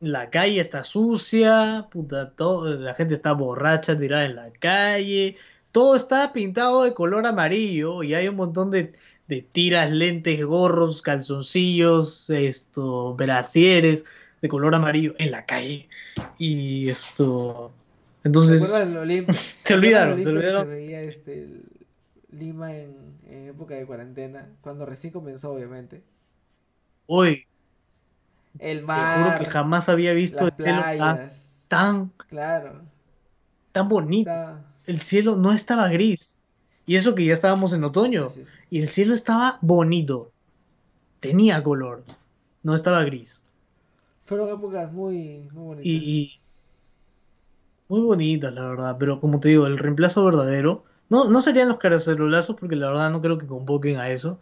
La 0.00 0.28
calle 0.28 0.60
está 0.60 0.84
sucia, 0.84 1.88
puta, 1.90 2.30
todo, 2.30 2.74
la 2.74 2.94
gente 2.94 3.14
está 3.14 3.32
borracha, 3.32 3.98
tirada 3.98 4.26
en 4.26 4.36
la 4.36 4.50
calle. 4.50 5.36
Todo 5.72 5.96
está 5.96 6.32
pintado 6.32 6.84
de 6.84 6.92
color 6.94 7.26
amarillo 7.26 8.02
y 8.02 8.14
hay 8.14 8.28
un 8.28 8.36
montón 8.36 8.70
de, 8.70 8.92
de 9.28 9.42
tiras, 9.42 9.90
lentes, 9.90 10.44
gorros, 10.44 11.00
calzoncillos, 11.00 12.28
esto, 12.30 13.14
brasieres 13.14 14.04
de 14.42 14.48
color 14.48 14.74
amarillo 14.74 15.14
en 15.18 15.30
la 15.30 15.46
calle. 15.46 15.88
Y 16.38 16.88
esto. 16.90 17.70
Entonces, 18.24 18.60
se 19.64 19.74
olvidaron, 19.74 20.22
se 20.22 20.30
olvidaron. 20.30 20.68
veía 20.68 21.02
este, 21.02 21.34
el- 21.44 21.62
Lima 22.38 22.74
en, 22.76 23.18
en 23.24 23.48
época 23.48 23.74
de 23.74 23.86
cuarentena, 23.86 24.48
cuando 24.60 24.86
recién 24.86 25.12
comenzó, 25.12 25.52
obviamente. 25.52 26.02
Hoy, 27.06 27.44
El 28.58 28.84
te 28.92 29.04
juro 29.04 29.30
mar, 29.30 29.38
que 29.38 29.46
jamás 29.46 29.88
había 29.88 30.12
visto 30.12 30.46
el 30.46 30.54
cielo 30.54 30.82
tan, 31.68 32.12
claro. 32.28 32.82
tan 33.72 33.88
bonito. 33.88 34.30
Está... 34.30 34.64
el 34.86 35.00
cielo 35.00 35.36
no 35.36 35.52
estaba 35.52 35.88
gris. 35.88 36.44
Y 36.86 36.96
eso 36.96 37.14
que 37.14 37.24
ya 37.24 37.32
estábamos 37.32 37.72
en 37.72 37.84
otoño. 37.84 38.26
Y 38.70 38.80
el 38.80 38.88
cielo 38.88 39.14
estaba 39.14 39.58
bonito. 39.60 40.32
Tenía 41.20 41.62
color. 41.62 42.04
No 42.62 42.74
estaba 42.74 43.02
gris. 43.04 43.44
Fueron 44.24 44.48
épocas 44.50 44.92
muy, 44.92 45.48
muy 45.52 45.64
bonitas. 45.64 45.86
Y, 45.86 45.92
y 45.96 46.40
muy 47.88 48.00
bonitas, 48.00 48.52
la 48.52 48.62
verdad. 48.68 48.96
Pero 48.98 49.20
como 49.20 49.40
te 49.40 49.48
digo, 49.48 49.66
el 49.66 49.78
reemplazo 49.78 50.24
verdadero. 50.24 50.84
No, 51.08 51.28
no 51.28 51.40
serían 51.42 51.68
los 51.68 51.78
caracelulazos 51.78 52.56
porque 52.56 52.76
la 52.76 52.88
verdad 52.88 53.10
no 53.10 53.20
creo 53.20 53.38
que 53.38 53.46
convoquen 53.46 53.98
a 53.98 54.10
eso. 54.10 54.38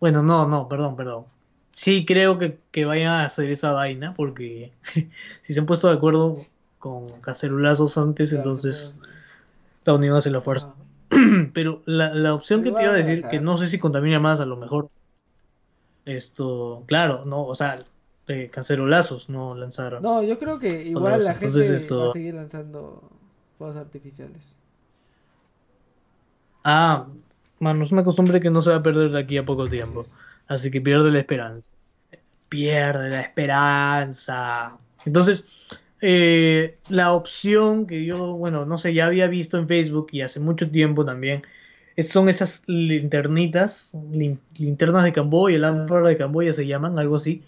Bueno, 0.00 0.22
no, 0.22 0.46
no, 0.46 0.68
perdón, 0.68 0.96
perdón. 0.96 1.24
Sí 1.70 2.04
creo 2.06 2.38
que, 2.38 2.58
que 2.70 2.84
vayan 2.84 3.08
a 3.12 3.24
hacer 3.24 3.50
esa 3.50 3.72
vaina 3.72 4.14
porque 4.14 4.72
si 5.42 5.52
se 5.54 5.60
han 5.60 5.66
puesto 5.66 5.88
de 5.88 5.94
acuerdo 5.94 6.44
con 6.78 7.08
cacerulazos 7.20 7.96
antes, 7.98 8.30
Claro, 8.30 8.50
entonces 8.50 8.76
supongo- 8.96 9.08
Estados 9.78 9.98
Unidos 9.98 10.18
hace 10.18 10.30
la 10.30 10.40
fuerza. 10.40 10.74
Pero 11.54 11.82
la, 11.86 12.12
la 12.14 12.34
opción 12.34 12.62
que 12.62 12.72
te 12.72 12.82
iba 12.82 12.92
a 12.92 12.94
decir, 12.96 13.26
que 13.28 13.40
no 13.40 13.56
sé 13.56 13.66
si 13.66 13.78
contamina 13.78 14.20
más, 14.20 14.40
a 14.40 14.46
lo 14.46 14.56
mejor. 14.56 14.88
Esto, 16.04 16.84
claro, 16.86 17.24
no, 17.24 17.44
o 17.44 17.54
sea, 17.54 17.78
eh, 18.28 18.48
cancerolazos 18.52 19.28
no 19.28 19.54
lanzaron. 19.54 20.02
No, 20.02 20.22
yo 20.22 20.38
creo 20.38 20.58
que 20.58 20.82
igual 20.84 21.22
la 21.24 21.34
gente 21.34 21.74
esto- 21.74 22.00
va 22.04 22.10
a 22.10 22.12
seguir 22.12 22.34
lanzando 22.34 23.02
fuegos 23.58 23.76
artificiales. 23.76 24.52
Ah, 26.64 27.08
mano, 27.58 27.84
es 27.84 27.92
una 27.92 28.04
costumbre 28.04 28.40
que 28.40 28.50
no 28.50 28.60
se 28.60 28.70
va 28.70 28.76
a 28.76 28.82
perder 28.82 29.10
de 29.10 29.18
aquí 29.20 29.36
a 29.38 29.44
poco 29.44 29.68
tiempo. 29.68 30.10
Así 30.46 30.70
que 30.70 30.80
pierde 30.80 31.10
la 31.10 31.18
esperanza. 31.20 31.70
Pierde 32.48 33.10
la 33.10 33.20
esperanza. 33.22 34.78
Entonces, 35.04 35.46
eh, 36.02 36.80
la 36.88 37.12
opción 37.14 37.86
que 37.86 38.04
yo, 38.04 38.36
bueno, 38.36 38.66
no 38.66 38.78
sé, 38.78 38.94
ya 38.94 39.06
había 39.06 39.28
visto 39.28 39.58
en 39.58 39.68
Facebook 39.68 40.08
y 40.12 40.22
hace 40.22 40.40
mucho 40.40 40.70
tiempo 40.70 41.04
también, 41.04 41.42
es- 41.96 42.10
son 42.10 42.28
esas 42.28 42.64
linternitas, 42.68 43.94
lin- 44.12 44.40
linternas 44.58 45.04
de 45.04 45.12
Camboya, 45.12 45.58
lámparas 45.58 46.08
de 46.08 46.16
Camboya 46.18 46.52
se 46.52 46.66
llaman, 46.66 46.98
algo 46.98 47.16
así, 47.16 47.44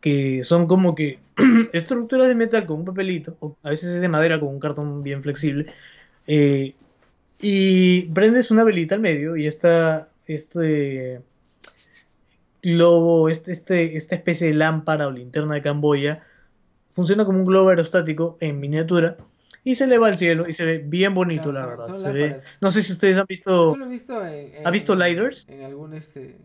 que 0.00 0.44
son 0.44 0.66
como 0.66 0.94
que 0.94 1.20
estructuras 1.72 2.28
de 2.28 2.34
metal 2.34 2.66
con 2.66 2.80
un 2.80 2.84
papelito, 2.84 3.36
o 3.40 3.56
a 3.62 3.70
veces 3.70 3.90
es 3.94 4.00
de 4.00 4.08
madera 4.08 4.38
con 4.40 4.48
un 4.50 4.60
cartón 4.60 5.02
bien 5.02 5.22
flexible, 5.22 5.66
eh, 6.26 6.76
y 7.46 8.02
prendes 8.12 8.50
una 8.50 8.64
velita 8.64 8.94
al 8.94 9.00
medio 9.02 9.36
y 9.36 9.46
esta, 9.46 10.08
este 10.26 11.20
globo, 12.62 13.28
este, 13.28 13.52
este, 13.52 13.96
esta 13.96 14.14
especie 14.14 14.48
de 14.48 14.54
lámpara 14.54 15.06
o 15.06 15.10
linterna 15.10 15.54
de 15.54 15.62
Camboya 15.62 16.22
funciona 16.92 17.24
como 17.24 17.38
un 17.40 17.44
globo 17.44 17.68
aerostático 17.68 18.38
en 18.40 18.60
miniatura 18.60 19.16
y 19.62 19.74
se 19.74 19.84
eleva 19.84 20.08
al 20.08 20.16
cielo 20.18 20.48
y 20.48 20.52
se 20.52 20.64
ve 20.64 20.78
bien 20.78 21.12
bonito, 21.14 21.50
Claro, 21.50 21.60
la 21.60 21.66
verdad. 21.76 21.86
son 21.88 21.98
Se 21.98 22.12
ve- 22.12 22.40
no 22.60 22.70
sé 22.70 22.82
si 22.82 22.92
ustedes 22.92 23.16
han 23.18 23.26
visto, 23.28 23.72
Eso 23.72 23.76
lo 23.76 23.84
he 23.84 23.88
visto 23.88 24.26
en, 24.26 24.66
¿Ha 24.66 24.70
visto 24.70 24.92
en- 24.94 24.98
Lidars? 25.00 25.48
En 25.48 25.62
algún 25.62 25.94
este 25.94 26.38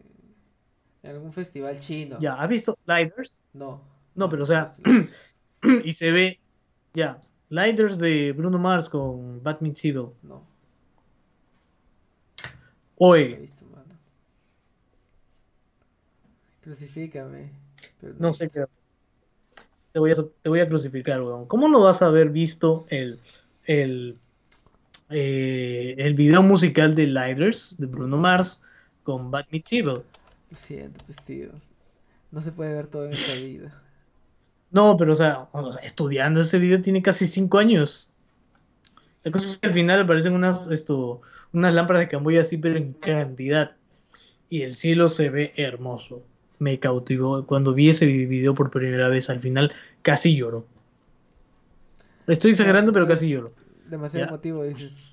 en 1.02 1.12
algún 1.12 1.32
festival 1.32 1.80
chino. 1.80 2.18
ya, 2.20 2.34
¿has 2.36 2.50
visto 2.50 2.78
Lighters? 2.86 3.48
No. 3.54 3.82
No, 4.16 4.28
pero 4.28 4.44
o 4.44 4.46
sea, 4.46 4.74
y 5.86 5.94
se 5.94 6.12
ve, 6.12 6.40
ya, 6.94 7.22
Lighters 7.50 7.98
de 8.00 8.34
Bruno 8.34 8.60
Mars 8.60 8.90
con 8.90 9.42
Batman 9.42 9.76
Civil. 9.76 10.08
No, 10.24 10.44
mano. 13.00 13.96
Crucifícame. 16.62 17.50
pero 18.00 18.14
no 18.20 18.34
sé 18.34 18.50
qué. 18.50 18.66
Te 19.92 20.00
voy 20.00 20.12
a, 20.12 20.16
te 20.16 20.50
voy 20.50 20.60
a 20.60 20.68
crucificar, 20.68 21.22
weón. 21.22 21.46
¿Cómo 21.48 21.68
no 21.68 21.82
vas 21.82 22.02
a 22.02 22.08
haber 22.08 22.30
visto 22.30 22.86
el, 22.90 23.20
el, 23.66 24.18
eh, 25.10 25.96
el 25.98 26.14
video 26.14 26.44
musical 26.44 26.94
de 26.94 27.08
Lighters 27.08 27.76
de 27.78 27.88
Bruno 27.88 28.18
Mars 28.18 28.62
con 29.04 29.32
Civil? 29.66 30.04
Lo 30.52 30.58
siento, 30.58 31.04
pues 31.06 31.18
tío. 31.24 31.50
No 32.32 32.42
se 32.42 32.52
puede 32.52 32.74
ver 32.74 32.88
todo 32.88 33.06
en 33.06 33.14
esta 33.14 33.34
vida. 33.42 33.82
No, 34.72 34.98
pero 34.98 35.14
o 35.14 35.16
sea, 35.16 35.48
o 35.52 35.72
sea, 35.72 35.82
estudiando 35.84 36.42
ese 36.42 36.60
video 36.60 36.82
tiene 36.82 37.02
casi 37.02 37.26
cinco 37.26 37.58
años. 37.58 38.09
La 39.24 39.32
cosa 39.32 39.52
es 39.52 39.58
que 39.58 39.68
al 39.68 39.74
final 39.74 40.02
aparecen 40.02 40.34
unas, 40.34 40.70
esto, 40.72 41.22
unas 41.54 41.74
lámparas 41.74 42.02
de 42.02 42.08
Camboya 42.08 42.42
así, 42.42 42.58
pero 42.58 42.78
en 42.78 42.94
cantidad. 42.94 43.76
Y 44.50 44.62
el 44.64 44.76
cielo 44.76 45.10
se 45.10 45.30
ve 45.30 45.54
hermoso. 45.58 46.24
Me 46.58 46.80
cautivó. 46.80 47.46
Cuando 47.46 47.74
vi 47.74 47.90
ese 47.90 48.06
video 48.06 48.56
por 48.56 48.72
primera 48.72 49.08
vez, 49.10 49.30
al 49.30 49.40
final 49.40 49.72
casi 50.02 50.36
lloro. 50.36 50.66
Estoy 52.28 52.52
exagerando, 52.52 52.92
pero 52.94 53.08
casi 53.08 53.30
lloro. 53.30 53.54
Demasiado 53.90 54.26
Ya. 54.26 54.30
emotivo, 54.30 54.64
dices. 54.64 55.04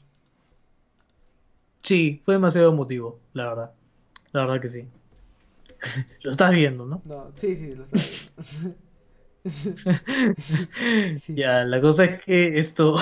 Sí, 1.82 2.20
fue 2.24 2.34
demasiado 2.34 2.72
emotivo, 2.72 3.18
la 3.32 3.48
verdad. 3.48 3.70
La 4.32 4.40
verdad 4.42 4.60
que 4.60 4.68
sí. 4.68 4.86
Lo 6.22 6.30
estás 6.30 6.52
viendo, 6.52 6.84
¿no? 6.84 7.00
No, 7.04 7.30
sí, 7.36 7.54
sí, 7.54 7.74
lo 7.74 7.84
estaba 7.84 8.02
viendo. 8.02 8.76
Sí. 11.20 11.34
Ya, 11.34 11.64
la 11.64 11.80
cosa 11.80 12.04
es 12.04 12.24
que 12.24 12.58
esto. 12.58 12.96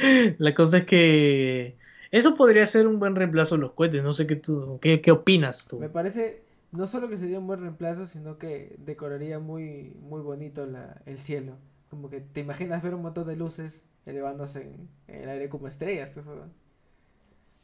La 0.38 0.54
cosa 0.54 0.78
es 0.78 0.84
que. 0.86 1.76
Eso 2.10 2.34
podría 2.34 2.66
ser 2.66 2.86
un 2.86 2.98
buen 2.98 3.14
reemplazo 3.14 3.54
de 3.54 3.60
los 3.60 3.72
cohetes. 3.72 4.02
No 4.02 4.12
sé 4.12 4.26
qué 4.26 4.36
tú. 4.36 4.78
¿Qué, 4.80 5.00
qué 5.00 5.12
opinas 5.12 5.66
tú? 5.66 5.78
Me 5.78 5.88
parece 5.88 6.42
no 6.72 6.86
solo 6.86 7.08
que 7.08 7.18
sería 7.18 7.38
un 7.38 7.46
buen 7.46 7.60
reemplazo, 7.60 8.06
sino 8.06 8.38
que 8.38 8.76
decoraría 8.78 9.38
muy, 9.38 9.92
muy 10.00 10.20
bonito 10.20 10.66
la, 10.66 11.00
el 11.06 11.18
cielo. 11.18 11.56
Como 11.88 12.10
que 12.10 12.20
te 12.20 12.40
imaginas 12.40 12.82
ver 12.82 12.94
un 12.94 13.02
montón 13.02 13.26
de 13.26 13.36
luces 13.36 13.84
elevándose 14.06 14.62
en, 14.62 14.88
en 15.08 15.22
el 15.22 15.28
aire 15.28 15.48
como 15.48 15.68
estrellas, 15.68 16.10
pues. 16.14 16.26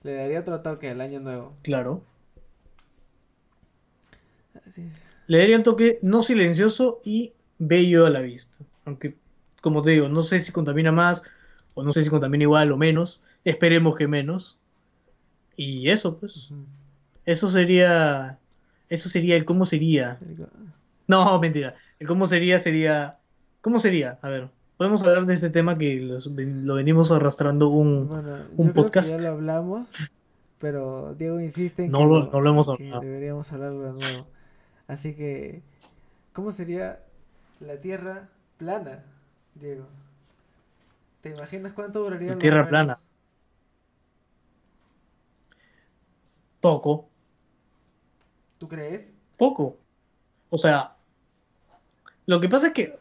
Le 0.03 0.13
daría 0.15 0.41
otro 0.41 0.61
toque 0.61 0.91
al 0.91 1.01
año 1.01 1.21
nuevo. 1.21 1.57
Claro. 1.63 2.05
Así 4.67 4.83
es. 4.83 4.93
Le 5.27 5.39
daría 5.39 5.57
un 5.57 5.65
toque 5.65 5.99
no 6.03 6.23
silencioso 6.23 7.01
y 7.05 7.33
bello 7.59 8.07
a 8.07 8.11
la 8.11 8.21
vista. 8.21 8.65
Aunque, 8.85 9.17
como 9.61 9.83
te 9.83 9.91
digo, 9.91 10.09
no 10.09 10.23
sé 10.23 10.39
si 10.39 10.53
contamina 10.53 10.93
más 10.93 11.23
o 11.77 11.85
no 11.85 11.93
sé 11.93 12.03
si 12.03 12.11
contamina 12.11 12.43
igual 12.43 12.73
o 12.73 12.77
menos. 12.77 13.21
Esperemos 13.45 13.97
que 13.97 14.09
menos. 14.09 14.59
Y 15.57 15.89
eso, 15.89 16.19
pues. 16.19 16.51
Eso 17.25 17.51
sería. 17.53 18.39
Eso 18.89 19.09
sería 19.09 19.37
el 19.37 19.45
cómo 19.45 19.65
sería. 19.67 20.19
No, 21.07 21.39
mentira. 21.39 21.77
El 22.01 22.09
cómo 22.09 22.27
sería 22.27 22.59
sería. 22.59 23.19
¿Cómo 23.61 23.79
sería? 23.79 24.19
A 24.23 24.29
ver, 24.29 24.49
podemos 24.77 25.03
hablar 25.03 25.27
de 25.27 25.35
este 25.35 25.51
tema 25.51 25.77
que 25.79 26.01
los- 26.01 26.27
lo 26.27 26.75
venimos 26.75 27.11
arrastrando 27.13 27.69
un. 27.69 28.09
Bueno, 28.09 28.33
un 28.57 28.67
yo 28.69 28.73
creo 28.73 28.75
que 28.75 28.83
podcast. 28.83 29.11
ya 29.21 29.25
lo 29.29 29.35
hablamos, 29.35 29.89
pero 30.59 31.15
Diego 31.15 31.41
insiste 31.41 31.85
en 31.85 31.91
No 31.91 31.99
que 32.01 32.05
lo- 32.07 32.31
no 32.33 32.41
lo 32.41 32.51
hemos 32.51 32.69
hablado. 32.69 33.01
deberíamos 33.01 33.53
hablarlo 33.53 33.93
de 33.93 33.93
nuevo. 34.01 34.27
Así 34.89 35.15
que, 35.15 35.63
¿cómo 36.33 36.53
sería 36.53 37.01
la 37.61 37.81
Tierra 37.81 38.29
plana, 38.57 39.03
Diego? 39.57 39.87
¿Te 41.27 41.33
imaginas 41.33 41.73
cuánto 41.73 42.05
duraría 42.05 42.35
La 42.35 42.39
Tierra 42.39 42.69
plana. 42.69 42.99
Poco, 46.61 47.09
¿Tú 48.59 48.69
crees? 48.69 49.13
poco. 49.37 49.77
O 50.51 50.57
sea, 50.57 50.95
lo 52.27 52.41
que 52.41 52.49
pasa 52.49 52.69
es 52.69 52.75
que. 52.75 52.97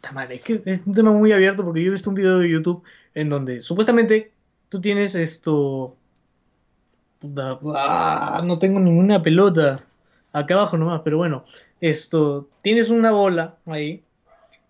ta 0.00 0.12
madre, 0.12 0.36
es 0.36 0.42
que 0.42 0.62
es 0.64 0.86
un 0.86 0.92
tema 0.92 1.10
muy 1.10 1.32
abierto 1.32 1.64
porque 1.64 1.82
yo 1.82 1.88
he 1.88 1.92
visto 1.92 2.10
un 2.10 2.14
video 2.14 2.38
de 2.38 2.48
YouTube 2.48 2.84
en 3.12 3.28
donde 3.28 3.60
supuestamente 3.60 4.32
tú 4.68 4.80
tienes 4.80 5.16
esto. 5.16 5.96
ah, 7.74 8.40
no 8.44 8.60
tengo 8.60 8.78
ninguna 8.78 9.20
pelota. 9.20 9.84
Acá 10.32 10.54
abajo 10.54 10.76
nomás, 10.78 11.00
pero 11.00 11.16
bueno. 11.16 11.44
Esto. 11.80 12.48
Tienes 12.62 12.88
una 12.88 13.10
bola 13.10 13.56
ahí 13.66 14.04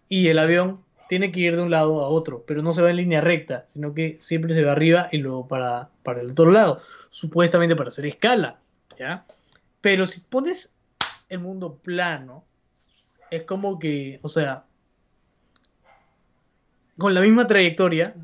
y 0.08 0.28
el 0.28 0.38
avión 0.38 0.80
tiene 1.12 1.30
que 1.30 1.40
ir 1.40 1.56
de 1.56 1.62
un 1.62 1.70
lado 1.70 2.00
a 2.00 2.08
otro, 2.08 2.42
pero 2.46 2.62
no 2.62 2.72
se 2.72 2.80
va 2.80 2.88
en 2.88 2.96
línea 2.96 3.20
recta, 3.20 3.66
sino 3.68 3.92
que 3.92 4.16
siempre 4.18 4.54
se 4.54 4.64
va 4.64 4.72
arriba 4.72 5.10
y 5.12 5.18
luego 5.18 5.46
para, 5.46 5.90
para 6.02 6.22
el 6.22 6.30
otro 6.30 6.50
lado, 6.50 6.80
supuestamente 7.10 7.76
para 7.76 7.88
hacer 7.88 8.06
escala, 8.06 8.60
¿ya? 8.98 9.26
Pero 9.82 10.06
si 10.06 10.20
pones 10.22 10.74
el 11.28 11.40
mundo 11.40 11.74
plano, 11.74 12.44
es 13.30 13.42
como 13.42 13.78
que, 13.78 14.20
o 14.22 14.30
sea, 14.30 14.64
con 16.96 17.12
la 17.12 17.20
misma 17.20 17.46
trayectoria, 17.46 18.14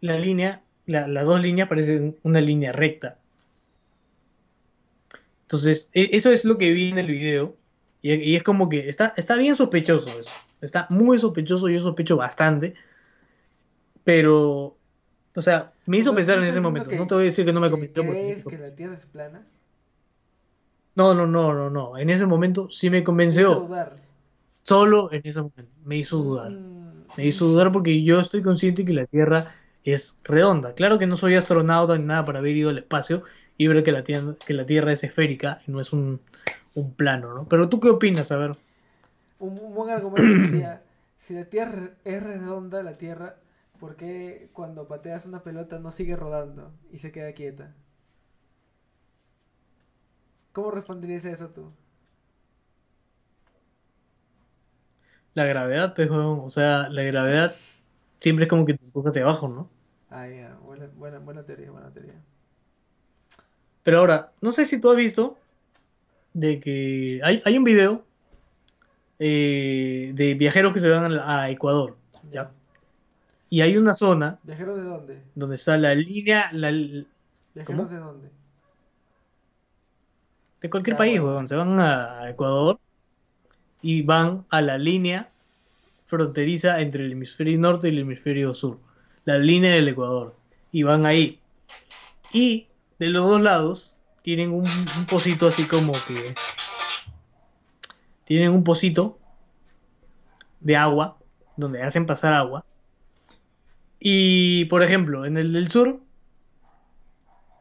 la 0.00 0.18
línea, 0.18 0.62
la- 0.86 1.06
las 1.06 1.26
dos 1.26 1.42
líneas 1.42 1.68
parecen 1.68 2.16
una 2.22 2.40
línea 2.40 2.72
recta. 2.72 3.18
Entonces, 5.42 5.90
e- 5.92 6.08
eso 6.12 6.32
es 6.32 6.46
lo 6.46 6.56
que 6.56 6.72
vi 6.72 6.88
en 6.88 6.96
el 6.96 7.06
video. 7.08 7.54
Y, 8.04 8.12
y 8.12 8.36
es 8.36 8.42
como 8.42 8.68
que 8.68 8.86
está, 8.90 9.14
está 9.16 9.34
bien 9.36 9.56
sospechoso 9.56 10.10
eso. 10.20 10.30
Está 10.60 10.86
muy 10.90 11.18
sospechoso, 11.18 11.70
yo 11.70 11.80
sospecho 11.80 12.18
bastante. 12.18 12.74
Pero, 14.04 14.76
o 15.34 15.42
sea, 15.42 15.72
me 15.86 15.96
hizo 15.98 16.14
pensar 16.14 16.38
en 16.38 16.44
ese 16.44 16.60
momento. 16.60 16.90
que- 16.90 16.96
no 16.96 17.06
te 17.06 17.14
voy 17.14 17.22
a 17.22 17.24
decir 17.26 17.46
que 17.46 17.52
no 17.54 17.60
me 17.60 17.68
¿Que 17.68 17.70
convenció 17.72 18.04
porque 18.04 18.22
sí 18.24 18.28
me 18.30 18.34
¿Crees 18.34 18.44
que 18.44 18.50
la 18.50 18.56
convenció. 18.58 18.76
Tierra 18.76 18.94
es 18.94 19.06
plana? 19.06 19.46
No, 20.96 21.14
no, 21.14 21.26
no, 21.26 21.54
no, 21.54 21.70
no. 21.70 21.96
En 21.98 22.10
ese 22.10 22.26
momento 22.26 22.68
sí 22.70 22.90
me 22.90 22.98
Te 22.98 23.00
hizo 23.00 23.06
convenció. 23.06 23.54
dudar. 23.54 23.96
Solo 24.62 25.10
en 25.12 25.22
ese 25.24 25.40
momento 25.40 25.72
me 25.84 25.96
hizo 25.96 26.18
dudar. 26.18 26.50
Mm, 26.50 27.04
Me 27.16 27.26
hizo 27.26 27.46
dudar 27.46 27.72
porque 27.72 28.02
yo 28.02 28.20
estoy 28.20 28.42
consciente 28.42 28.84
que 28.84 28.92
la 28.92 29.06
Tierra 29.06 29.54
es 29.84 30.18
redonda. 30.24 30.74
Claro 30.74 30.98
que 30.98 31.06
no 31.06 31.16
soy 31.16 31.34
astronauta 31.36 31.96
ni 31.98 32.04
nada 32.04 32.24
para 32.24 32.38
haber 32.40 32.56
ido 32.56 32.70
al 32.70 32.78
espacio 32.78 33.22
y 33.56 33.66
ver 33.66 33.82
que 33.82 33.92
la 33.92 34.04
Tierra, 34.04 34.34
que 34.44 34.52
la 34.54 34.66
tierra 34.66 34.92
es 34.92 35.04
esférica 35.04 35.60
y 35.66 35.70
no 35.70 35.80
es 35.80 35.92
un, 35.92 36.20
un 36.74 36.94
plano, 36.94 37.34
¿no? 37.34 37.48
Pero 37.48 37.68
tú 37.68 37.80
qué 37.80 37.88
opinas, 37.90 38.32
a 38.32 38.36
ver. 38.36 38.56
Un, 39.38 39.58
un 39.60 39.74
buen 39.74 39.90
argumento 39.90 40.36
sería, 40.36 40.82
si 41.18 41.34
la 41.34 41.44
Tierra 41.44 41.90
es 42.04 42.22
redonda, 42.22 42.82
la 42.82 42.98
Tierra, 42.98 43.36
¿por 43.78 43.96
qué 43.96 44.50
cuando 44.52 44.88
pateas 44.88 45.26
una 45.26 45.42
pelota 45.42 45.78
no 45.78 45.90
sigue 45.92 46.16
rodando 46.16 46.72
y 46.92 46.98
se 46.98 47.12
queda 47.12 47.32
quieta? 47.32 47.74
¿Cómo 50.54 50.70
responderías 50.70 51.26
a 51.26 51.32
eso 51.32 51.48
tú? 51.50 51.70
La 55.34 55.44
gravedad, 55.44 55.94
pues, 55.94 56.08
o 56.10 56.48
sea, 56.50 56.88
la 56.90 57.02
gravedad 57.02 57.54
siempre 58.18 58.44
es 58.46 58.50
como 58.50 58.64
que 58.66 58.74
te 58.74 58.84
empuja 58.84 59.10
hacia 59.10 59.22
abajo, 59.22 59.48
¿no? 59.48 59.68
Ah, 60.10 60.26
ya, 60.28 60.56
buena, 60.62 60.86
buena, 60.96 61.18
buena 61.18 61.44
teoría, 61.44 61.70
buena 61.70 61.92
teoría. 61.92 62.14
Pero 63.84 63.98
ahora, 63.98 64.32
no 64.40 64.52
sé 64.52 64.64
si 64.64 64.80
tú 64.80 64.90
has 64.90 64.96
visto 64.96 65.36
de 66.34 66.60
que 66.60 67.20
hay, 67.24 67.40
hay 67.44 67.56
un 67.56 67.64
video 67.64 68.04
eh, 69.18 70.12
de 70.14 70.34
viajeros 70.34 70.72
que 70.74 70.80
se 70.80 70.88
van 70.90 71.12
a, 71.18 71.48
Ecuador, 71.48 71.96
¿ya? 72.30 72.50
Y 73.48 73.60
hay 73.60 73.76
una 73.76 73.94
zona 73.94 74.38
¿Viajeros 74.42 74.76
de 74.76 74.82
dónde? 74.82 75.22
donde 75.34 75.54
está 75.56 75.78
la 75.78 75.94
línea 75.94 76.50
la- 76.52 76.70
¿Viajeros 76.72 77.66
¿Cómo? 77.66 77.84
de 77.86 77.96
dónde? 77.96 78.28
de 80.60 80.70
cualquier 80.70 80.96
país, 80.96 81.20
weón. 81.20 81.46
Se 81.46 81.54
van 81.56 81.78
a, 81.78 82.20
a 82.22 82.30
Ecuador 82.30 82.78
y 83.82 84.00
van 84.02 84.46
a 84.48 84.62
la 84.62 84.78
línea 84.78 85.28
fronteriza 86.06 86.80
entre 86.80 87.04
el 87.04 87.12
hemisferio 87.12 87.58
norte 87.58 87.88
y 87.88 87.90
el 87.92 87.98
hemisferio 87.98 88.54
sur. 88.54 88.78
La 89.26 89.36
línea 89.38 89.72
del 89.72 89.88
Ecuador. 89.88 90.34
Y 90.72 90.82
van 90.82 91.04
ahí. 91.04 91.38
Y 92.32 92.66
de 92.98 93.08
los 93.10 93.28
dos 93.28 93.42
lados 93.42 93.93
tienen 94.24 94.52
un, 94.52 94.64
un 94.64 95.06
pocito 95.06 95.46
así 95.46 95.64
como 95.64 95.92
que... 95.92 96.34
Tienen 98.24 98.52
un 98.52 98.64
pocito 98.64 99.18
de 100.60 100.76
agua, 100.76 101.18
donde 101.56 101.82
hacen 101.82 102.06
pasar 102.06 102.32
agua. 102.32 102.64
Y, 104.00 104.64
por 104.64 104.82
ejemplo, 104.82 105.26
en 105.26 105.36
el 105.36 105.52
del 105.52 105.68
sur, 105.68 106.00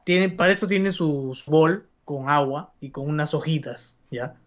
tiene, 0.05 0.29
para 0.29 0.53
esto 0.53 0.65
tiene 0.65 0.93
su, 0.93 1.31
su 1.33 1.51
bol 1.51 1.89
con 2.05 2.29
agua 2.29 2.71
y 2.79 2.91
con 2.91 3.09
unas 3.09 3.33
hojitas, 3.33 3.97
¿ya? 4.09 4.37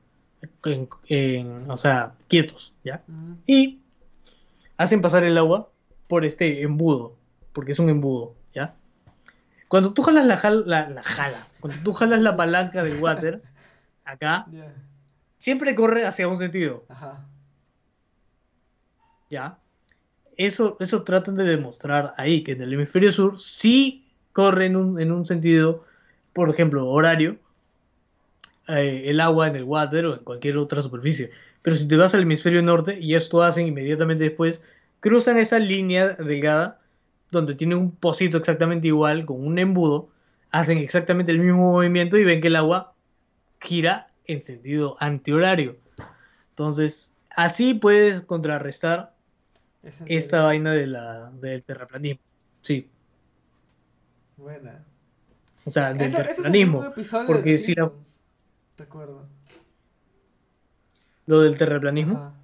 En- 0.64 0.88
en- 1.08 1.70
o 1.70 1.76
sea, 1.76 2.14
quietos, 2.28 2.72
¿ya? 2.82 3.02
Ujú. 3.08 3.36
Y 3.46 3.80
hacen 4.78 5.02
pasar 5.02 5.22
el 5.24 5.36
agua 5.36 5.68
por 6.06 6.24
este 6.24 6.62
embudo, 6.62 7.14
porque 7.52 7.72
es 7.72 7.78
un 7.78 7.90
embudo, 7.90 8.34
¿ya? 8.54 8.74
Cuando 9.68 9.92
tú 9.92 10.02
jalas 10.02 10.26
la, 10.26 10.36
jal- 10.36 10.64
la, 10.66 10.88
la 10.88 11.02
jala, 11.02 11.46
cuando 11.60 11.82
tú 11.82 11.92
jalas 11.92 12.20
la 12.20 12.36
palanca 12.36 12.82
del 12.82 13.00
water, 13.02 13.42
acá, 14.04 14.46
Ya, 14.52 14.72
siempre 15.38 15.74
corre 15.74 16.06
hacia 16.06 16.28
un 16.28 16.36
sentido, 16.38 16.84
Ajá. 16.88 17.24
¿ya? 19.30 19.58
Eso, 20.36 20.76
eso 20.80 21.02
tratan 21.02 21.36
de 21.36 21.44
demostrar 21.44 22.12
ahí, 22.16 22.44
que 22.44 22.52
en 22.52 22.62
el 22.62 22.72
hemisferio 22.74 23.10
sur 23.10 23.40
sí 23.40 24.06
corre 24.32 24.66
en 24.66 24.76
un, 24.76 25.00
en 25.00 25.10
un 25.10 25.26
sentido, 25.26 25.84
por 26.32 26.50
ejemplo, 26.50 26.86
horario, 26.88 27.38
eh, 28.68 29.04
el 29.06 29.20
agua 29.20 29.46
en 29.48 29.56
el 29.56 29.64
water 29.64 30.06
o 30.06 30.14
en 30.14 30.24
cualquier 30.24 30.56
otra 30.58 30.82
superficie. 30.82 31.30
Pero 31.62 31.76
si 31.76 31.88
te 31.88 31.96
vas 31.96 32.14
al 32.14 32.22
hemisferio 32.22 32.62
norte, 32.62 32.98
y 33.00 33.14
esto 33.14 33.42
hacen 33.42 33.66
inmediatamente 33.66 34.24
después, 34.24 34.62
cruzan 35.00 35.36
esa 35.38 35.58
línea 35.58 36.08
delgada 36.08 36.80
donde 37.30 37.54
tienen 37.54 37.78
un 37.78 37.90
pocito 37.90 38.38
exactamente 38.38 38.86
igual, 38.88 39.24
con 39.26 39.44
un 39.46 39.58
embudo, 39.58 40.08
hacen 40.50 40.78
exactamente 40.78 41.32
el 41.32 41.40
mismo 41.40 41.72
movimiento 41.72 42.16
y 42.16 42.24
ven 42.24 42.40
que 42.40 42.46
el 42.48 42.56
agua 42.56 42.94
gira 43.60 44.10
en 44.26 44.40
sentido 44.40 44.96
antihorario. 45.00 45.76
Entonces, 46.50 47.12
así 47.30 47.74
puedes 47.74 48.20
contrarrestar 48.22 49.14
esta 50.06 50.44
vaina 50.44 50.72
de 50.72 50.86
la, 50.86 51.30
del 51.32 51.62
terraplanismo. 51.62 52.20
Sí, 52.60 52.88
Buena. 54.36 54.84
o 55.64 55.70
sea, 55.70 55.92
del 55.92 56.02
Eso, 56.02 56.18
eso 56.18 56.30
es 56.30 56.38
un 56.38 56.52
terraplanismo. 56.52 56.92
porque 57.26 57.50
de 57.50 57.58
si 57.58 57.74
la- 57.74 57.92
Recuerdo. 58.78 59.22
Lo 61.26 61.40
del 61.40 61.56
terraplanismo. 61.58 62.16
Ajá. 62.18 62.34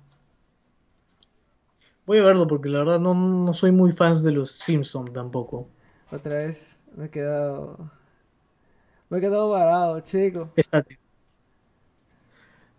Voy 2.06 2.18
a 2.18 2.22
verlo 2.24 2.46
porque 2.46 2.68
la 2.68 2.80
verdad 2.80 3.00
no, 3.00 3.14
no 3.14 3.54
soy 3.54 3.70
muy 3.72 3.92
fan 3.92 4.20
de 4.22 4.32
los 4.32 4.50
Simpsons 4.52 5.12
tampoco. 5.12 5.68
Otra 6.10 6.34
vez 6.38 6.76
me 6.96 7.06
he 7.06 7.10
quedado. 7.10 7.90
Me 9.08 9.18
he 9.18 9.20
quedado 9.20 9.48
varado, 9.50 10.00
chico. 10.00 10.50
Estate. 10.56 10.98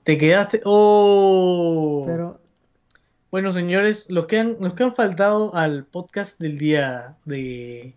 Te 0.04 0.18
quedaste. 0.18 0.62
¡Oh! 0.66 2.04
Pero, 2.06 2.40
Bueno, 3.32 3.54
señores, 3.54 4.10
los 4.10 4.26
que 4.26 4.40
han, 4.40 4.58
los 4.60 4.74
que 4.74 4.84
han 4.84 4.92
faltado 4.92 5.56
al 5.56 5.86
podcast 5.86 6.40
del 6.40 6.58
día 6.58 7.16
de 7.26 7.96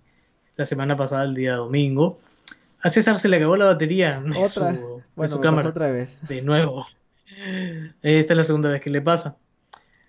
la 0.56 0.64
semana 0.64 0.96
pasada, 0.96 1.24
el 1.24 1.34
día 1.34 1.56
domingo, 1.56 2.18
a 2.80 2.88
César 2.88 3.18
se 3.18 3.28
le 3.28 3.38
acabó 3.38 3.56
la 3.56 3.64
batería 3.66 4.20
de 4.20 4.30
otra. 4.38 4.74
su, 4.74 5.02
Bueno, 5.16 5.32
su 5.34 5.40
cámara. 5.40 5.68
otra 5.70 5.90
vez. 5.90 6.18
De 6.28 6.40
nuevo. 6.42 6.86
Esta 8.02 8.32
es 8.32 8.36
la 8.36 8.44
segunda 8.44 8.70
vez 8.70 8.80
que 8.80 8.90
le 8.90 9.02
pasa. 9.02 9.36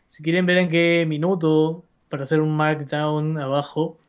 Si 0.09 0.23
quieren 0.23 0.45
ver 0.45 0.57
en 0.57 0.69
qué 0.69 1.05
minuto, 1.07 1.83
para 2.09 2.23
hacer 2.23 2.41
un 2.41 2.55
markdown 2.55 3.37
abajo, 3.39 3.99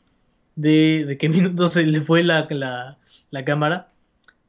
de, 0.56 1.04
de 1.06 1.18
qué 1.18 1.28
minuto 1.28 1.68
se 1.68 1.84
le 1.84 2.00
fue 2.00 2.22
la, 2.22 2.46
la, 2.50 2.98
la 3.30 3.44
cámara, 3.44 3.90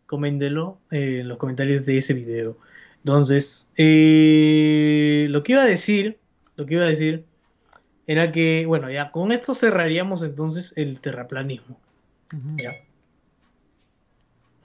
coméntenlo 0.06 0.80
eh, 0.92 1.20
en 1.22 1.28
los 1.28 1.38
comentarios 1.38 1.86
de 1.86 1.98
ese 1.98 2.14
video. 2.14 2.58
Entonces, 2.98 3.70
eh, 3.78 5.28
lo 5.30 5.44
que 5.44 5.54
iba 5.54 5.62
a 5.62 5.66
decir, 5.66 6.18
lo 6.56 6.66
que 6.66 6.76
iba 6.76 6.84
a 6.84 6.88
decir, 6.88 7.26
era 8.08 8.32
que, 8.32 8.66
bueno, 8.66 8.90
ya 8.90 9.12
con 9.12 9.32
esto 9.32 9.54
cerraríamos 9.54 10.24
entonces 10.24 10.74
el 10.76 11.00
terraplanismo. 11.00 11.80
Ujú. 12.34 12.58
Ya. 12.58 12.76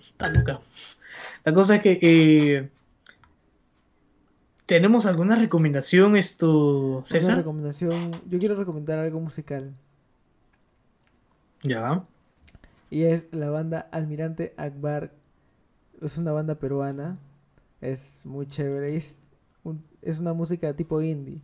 Está 0.00 0.30
loca. 0.30 0.60
La 1.44 1.52
cosa 1.52 1.76
es 1.76 1.82
que 1.82 1.98
eh, 2.00 2.70
tenemos 4.66 5.06
alguna 5.06 5.36
recomendación 5.36 6.16
esto, 6.16 6.98
Una 6.98 7.06
César. 7.06 7.36
recomendación. 7.36 8.12
Yo 8.28 8.38
quiero 8.38 8.54
recomendar 8.56 8.98
algo 8.98 9.20
musical. 9.20 9.74
Ya. 11.62 12.04
Y 12.90 13.02
es 13.04 13.26
la 13.32 13.50
banda 13.50 13.88
Almirante 13.92 14.54
Akbar. 14.56 15.12
Es 16.02 16.18
una 16.18 16.32
banda 16.32 16.56
peruana. 16.56 17.18
Es 17.80 18.24
muy 18.26 18.46
chévere. 18.46 18.94
Es, 18.96 19.16
un- 19.64 19.82
es 20.02 20.18
una 20.20 20.32
música 20.32 20.74
tipo 20.74 21.00
indie. 21.02 21.40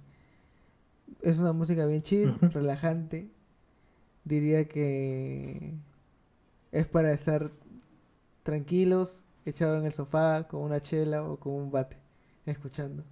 Es 1.23 1.39
una 1.39 1.53
música 1.53 1.87
bien 1.87 2.03
chill, 2.03 2.35
relajante. 2.41 3.29
Diría 4.25 4.67
que 4.69 5.73
es 6.73 6.87
para 6.87 7.13
estar 7.13 7.51
tranquilos, 8.43 9.25
echado 9.45 9.77
en 9.79 9.87
el 9.87 9.93
sofá, 9.93 10.47
con 10.47 10.63
una 10.63 10.81
chela 10.81 11.25
o 11.25 11.37
con 11.39 11.55
un 11.55 11.71
bate, 11.71 11.97
escuchando. 12.47 13.05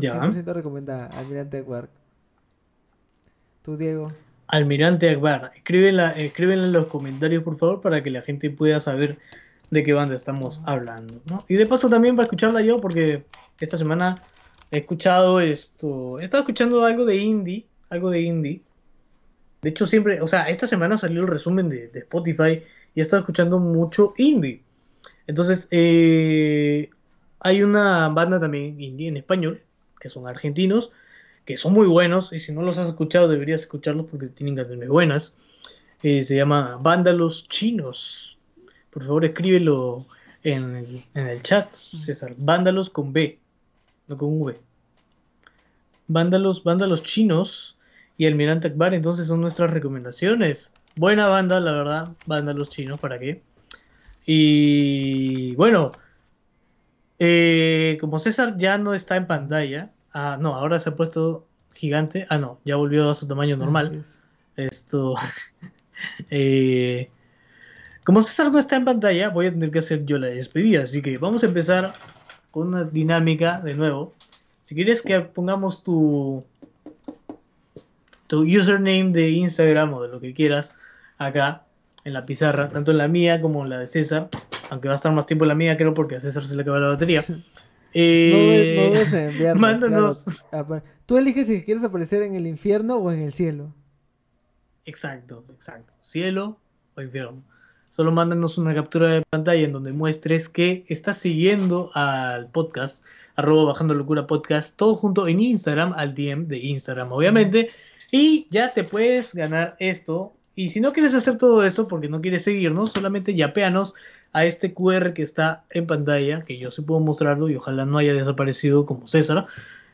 Ya. 0.00 0.14
100% 0.14 0.52
recomendada, 0.54 1.06
Almirante 1.08 1.58
Akbar. 1.58 1.88
Tú, 3.62 3.76
Diego. 3.76 4.12
Almirante 4.46 5.10
Akbar. 5.10 5.50
Escríbenla, 5.54 6.12
escríbenla 6.12 6.64
en 6.66 6.72
los 6.72 6.86
comentarios, 6.86 7.42
por 7.42 7.56
favor, 7.56 7.80
para 7.80 8.02
que 8.02 8.10
la 8.10 8.22
gente 8.22 8.50
pueda 8.50 8.80
saber 8.80 9.18
de 9.70 9.82
qué 9.82 9.92
banda 9.92 10.14
estamos 10.14 10.62
hablando. 10.64 11.20
¿no? 11.28 11.44
Y 11.48 11.54
de 11.54 11.66
paso 11.66 11.88
también 11.88 12.16
para 12.16 12.24
escucharla 12.24 12.60
yo, 12.62 12.80
porque 12.80 13.24
esta 13.60 13.76
semana 13.76 14.22
he 14.70 14.78
escuchado 14.78 15.40
esto. 15.40 16.20
He 16.20 16.24
estado 16.24 16.42
escuchando 16.42 16.84
algo 16.84 17.04
de 17.04 17.16
indie. 17.16 17.66
Algo 17.90 18.10
de 18.10 18.22
indie. 18.22 18.62
De 19.62 19.70
hecho, 19.70 19.86
siempre, 19.86 20.20
o 20.20 20.26
sea, 20.26 20.44
esta 20.44 20.66
semana 20.66 20.98
salió 20.98 21.22
el 21.22 21.28
resumen 21.28 21.68
de, 21.68 21.88
de 21.88 22.00
Spotify 22.00 22.62
y 22.94 23.00
he 23.00 23.02
estado 23.02 23.20
escuchando 23.20 23.58
mucho 23.58 24.14
indie. 24.18 24.63
Entonces, 25.26 25.68
eh, 25.70 26.90
hay 27.40 27.62
una 27.62 28.08
banda 28.08 28.40
también 28.40 28.80
indie 28.80 29.08
en 29.08 29.16
español, 29.16 29.62
que 30.00 30.08
son 30.08 30.26
argentinos, 30.26 30.90
que 31.44 31.56
son 31.56 31.72
muy 31.72 31.86
buenos, 31.86 32.32
y 32.32 32.38
si 32.38 32.52
no 32.52 32.62
los 32.62 32.78
has 32.78 32.88
escuchado 32.88 33.28
deberías 33.28 33.62
escucharlos 33.62 34.06
porque 34.10 34.28
tienen 34.28 34.56
canciones 34.56 34.88
buenas. 34.88 35.36
Eh, 36.02 36.22
se 36.24 36.36
llama 36.36 36.78
Vándalos 36.80 37.48
Chinos. 37.48 38.38
Por 38.90 39.04
favor, 39.04 39.24
escríbelo 39.24 40.06
en 40.42 40.76
el, 40.76 41.02
en 41.14 41.26
el 41.26 41.42
chat, 41.42 41.70
César. 41.98 42.34
Vándalos 42.36 42.90
con 42.90 43.12
B, 43.12 43.38
no 44.08 44.18
con 44.18 44.40
V. 44.40 44.60
Vándalos, 46.06 46.62
Vándalos 46.62 47.02
Chinos 47.02 47.78
y 48.18 48.26
Almirante 48.26 48.68
Akbar, 48.68 48.94
entonces 48.94 49.26
son 49.26 49.40
nuestras 49.40 49.70
recomendaciones. 49.70 50.72
Buena 50.96 51.26
banda, 51.26 51.58
la 51.60 51.72
verdad, 51.72 52.08
Vándalos 52.26 52.68
Chinos, 52.68 53.00
¿para 53.00 53.18
qué? 53.18 53.42
Y 54.26 55.54
bueno, 55.56 55.92
eh, 57.18 57.98
como 58.00 58.18
César 58.18 58.56
ya 58.56 58.78
no 58.78 58.94
está 58.94 59.16
en 59.16 59.26
pantalla, 59.26 59.92
ah, 60.12 60.38
no, 60.40 60.54
ahora 60.54 60.80
se 60.80 60.90
ha 60.90 60.96
puesto 60.96 61.46
gigante, 61.74 62.26
ah, 62.30 62.38
no, 62.38 62.58
ya 62.64 62.76
volvió 62.76 63.10
a 63.10 63.14
su 63.14 63.26
tamaño 63.26 63.56
normal. 63.56 64.04
Esto. 64.56 65.14
eh, 66.30 67.10
como 68.04 68.22
César 68.22 68.50
no 68.50 68.58
está 68.58 68.76
en 68.76 68.84
pantalla, 68.84 69.30
voy 69.30 69.46
a 69.46 69.50
tener 69.50 69.70
que 69.70 69.78
hacer 69.78 70.04
yo 70.04 70.18
la 70.18 70.28
despedida. 70.28 70.82
Así 70.82 71.02
que 71.02 71.18
vamos 71.18 71.42
a 71.42 71.46
empezar 71.46 71.94
con 72.50 72.68
una 72.68 72.84
dinámica 72.84 73.60
de 73.60 73.74
nuevo. 73.74 74.14
Si 74.62 74.74
quieres 74.74 75.02
que 75.02 75.20
pongamos 75.20 75.82
tu, 75.82 76.44
tu 78.26 78.42
username 78.42 79.12
de 79.12 79.30
Instagram 79.30 79.92
o 79.94 80.02
de 80.02 80.08
lo 80.08 80.20
que 80.20 80.32
quieras 80.32 80.74
acá 81.18 81.64
en 82.04 82.12
la 82.12 82.26
pizarra, 82.26 82.68
tanto 82.68 82.90
en 82.90 82.98
la 82.98 83.08
mía 83.08 83.40
como 83.40 83.64
en 83.64 83.70
la 83.70 83.78
de 83.78 83.86
César. 83.86 84.28
Aunque 84.70 84.88
va 84.88 84.94
a 84.94 84.96
estar 84.96 85.12
más 85.12 85.26
tiempo 85.26 85.44
en 85.44 85.48
la 85.50 85.54
mía, 85.54 85.76
creo, 85.76 85.94
porque 85.94 86.16
a 86.16 86.20
César 86.20 86.44
se 86.44 86.54
le 86.56 86.62
acaba 86.62 86.78
la 86.80 86.88
batería. 86.88 87.24
No, 87.28 87.36
Eh, 87.96 88.74
no 88.76 88.88
dudes 88.92 89.12
en 89.12 89.30
enviarlo, 89.30 89.60
mándanos. 89.60 90.24
claro. 90.50 90.64
Apa- 90.64 90.82
Tú 91.06 91.16
eliges 91.16 91.46
si 91.46 91.62
quieres 91.62 91.84
aparecer 91.84 92.22
en 92.22 92.34
el 92.34 92.46
infierno 92.46 92.96
o 92.96 93.12
en 93.12 93.22
el 93.22 93.32
cielo. 93.32 93.72
Exacto, 94.84 95.44
exacto. 95.54 95.92
Cielo 96.00 96.58
o 96.96 97.02
infierno. 97.02 97.42
Solo 97.90 98.10
mándanos 98.10 98.58
una 98.58 98.74
captura 98.74 99.12
de 99.12 99.22
pantalla 99.30 99.62
en 99.64 99.72
donde 99.72 99.92
muestres 99.92 100.48
que 100.48 100.84
estás 100.88 101.18
siguiendo 101.18 101.90
al 101.94 102.48
podcast, 102.50 103.04
arroba 103.36 103.64
bajando 103.66 103.94
locura 103.94 104.26
podcast, 104.26 104.76
todo 104.76 104.96
junto 104.96 105.28
en 105.28 105.38
Instagram, 105.40 105.92
al 105.94 106.14
DM 106.14 106.48
de 106.48 106.58
Instagram, 106.58 107.12
obviamente. 107.12 107.70
Y 108.10 108.48
ya 108.50 108.74
te 108.74 108.82
puedes 108.82 109.34
ganar 109.34 109.76
esto. 109.78 110.32
Y 110.56 110.68
si 110.68 110.80
no 110.80 110.92
quieres 110.92 111.14
hacer 111.14 111.36
todo 111.36 111.64
eso 111.64 111.88
porque 111.88 112.08
no 112.08 112.20
quieres 112.20 112.42
seguirnos, 112.44 112.92
solamente 112.92 113.34
yapéanos 113.34 113.94
a 114.32 114.44
este 114.44 114.72
QR 114.74 115.12
que 115.12 115.22
está 115.22 115.64
en 115.70 115.86
pantalla, 115.86 116.44
que 116.44 116.58
yo 116.58 116.70
sí 116.70 116.82
puedo 116.82 117.00
mostrarlo 117.00 117.48
y 117.48 117.56
ojalá 117.56 117.86
no 117.86 117.98
haya 117.98 118.14
desaparecido 118.14 118.86
como 118.86 119.08
César. 119.08 119.46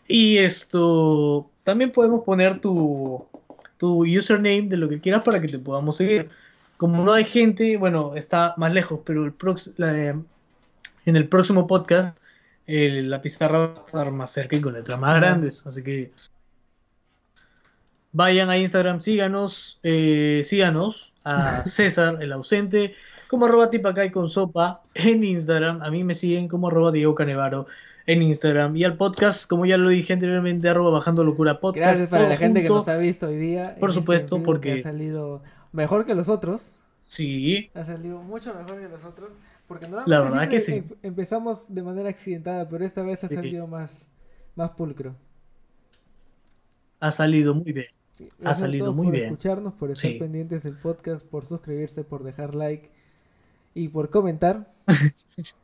Y 0.09 0.39
esto, 0.39 1.51
también 1.63 1.93
podemos 1.93 2.25
poner 2.25 2.61
tu, 2.61 3.27
tu 3.79 4.05
username 4.05 4.63
de 4.69 4.77
lo 4.77 4.89
que 4.89 5.01
quieras 5.01 5.23
para 5.23 5.41
que 5.41 5.49
te 5.49 5.59
podamos 5.59 5.97
seguir. 5.97 6.29
Como 6.77 7.05
no 7.05 7.13
hay 7.13 7.25
gente, 7.25 7.77
bueno, 7.77 8.15
está 8.17 8.55
más 8.57 8.73
lejos, 8.73 9.01
pero 9.05 9.25
el 9.25 9.37
prox- 9.37 9.75
la- 9.77 10.19
en 11.07 11.17
el 11.17 11.29
próximo 11.29 11.67
podcast 11.67 12.17
eh, 12.67 13.03
la 13.03 13.21
pizarra 13.23 13.59
va 13.59 13.67
a 13.71 13.73
estar 13.73 14.11
más 14.11 14.31
cerca 14.33 14.57
y 14.57 14.61
con 14.61 14.75
letras 14.75 14.99
más 14.99 15.17
grandes. 15.17 15.67
Así 15.67 15.83
que 15.83 16.13
vayan 18.13 18.51
a 18.51 18.59
Instagram, 18.59 19.01
síganos, 19.01 19.79
eh, 19.83 20.41
síganos 20.45 21.13
a 21.25 21.63
César, 21.67 22.19
el 22.21 22.33
ausente, 22.33 22.95
como 23.29 23.47
arroba 23.47 23.71
tipacay 23.71 24.11
con 24.11 24.29
sopa 24.29 24.83
en 24.95 25.23
Instagram. 25.25 25.83
A 25.83 25.91
mí 25.91 26.03
me 26.05 26.15
siguen 26.15 26.49
como 26.49 26.69
arroba 26.69 26.91
Diego 26.93 27.15
Canevaro 27.15 27.67
en 28.07 28.23
Instagram. 28.23 28.77
Y 28.77 28.85
al 28.85 28.97
podcast, 28.97 29.49
como 29.49 29.67
ya 29.67 29.77
lo 29.77 29.89
dije 29.91 30.13
anteriormente, 30.13 30.69
arroba 30.69 30.91
bajando 30.91 31.23
locura 31.23 31.61
podcast. 31.61 31.77
Gracias 31.87 32.09
para 32.09 32.29
la 32.29 32.37
gente 32.37 32.63
que 32.63 32.69
nos 32.69 32.89
ha 32.89 32.97
visto 32.97 33.29
hoy 33.29 33.37
día. 33.37 33.77
Por 33.79 33.91
este 33.91 34.01
supuesto, 34.01 34.43
porque- 34.43 34.75
que 34.75 34.81
ha 34.81 34.83
salido 34.83 35.43
mejor 35.73 36.05
que 36.07 36.15
los 36.15 36.29
otros. 36.29 36.75
Sí, 36.99 37.71
Ha 37.75 37.85
salido 37.85 38.21
mucho 38.23 38.53
mejor 38.55 38.81
que 38.81 38.89
los 38.89 39.05
otros. 39.05 39.33
Porque 39.69 39.87
La 40.07 40.21
verdad 40.21 40.49
que 40.49 40.59
sí. 40.59 40.73
em- 40.79 40.89
empezamos 41.05 41.73
de 41.73 41.83
manera 41.85 42.09
accidentada, 42.09 42.69
pero 42.69 42.85
esta 42.85 43.03
vez 43.03 43.23
ha 43.23 43.29
Sí. 43.29 43.37
salido 43.37 43.69
más, 43.69 44.09
más 44.57 44.71
pulcro. 44.73 45.15
ha 46.99 47.11
salido 47.13 47.55
muy 47.55 47.73
bien. 47.73 47.87
Ha 48.45 48.55
salido 48.55 48.93
muy 48.93 49.07
por 49.07 49.15
bien. 49.15 49.25
escucharnos, 49.27 49.75
por 49.75 49.91
estar 49.91 50.11
Sí. 50.11 50.19
pendientes 50.19 50.63
del 50.63 50.75
podcast, 50.77 51.25
por 51.27 51.45
suscribirse, 51.47 52.05
por 52.05 52.23
dejar 52.25 52.55
like 52.55 52.91
y 53.75 53.89
por 53.89 54.11
comentar. 54.11 54.71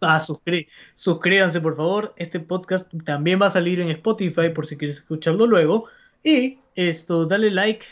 Ah, 0.00 0.20
suscrí- 0.20 0.68
suscríbanse 0.94 1.60
por 1.60 1.76
favor. 1.76 2.14
Este 2.16 2.40
podcast 2.40 2.90
también 3.04 3.40
va 3.40 3.46
a 3.46 3.50
salir 3.50 3.78
en 3.80 3.90
Spotify 3.90 4.48
por 4.54 4.66
si 4.66 4.76
quieres 4.76 4.96
escucharlo 4.96 5.46
luego. 5.46 5.84
Y 6.24 6.58
esto, 6.74 7.26
dale 7.26 7.50
like, 7.50 7.84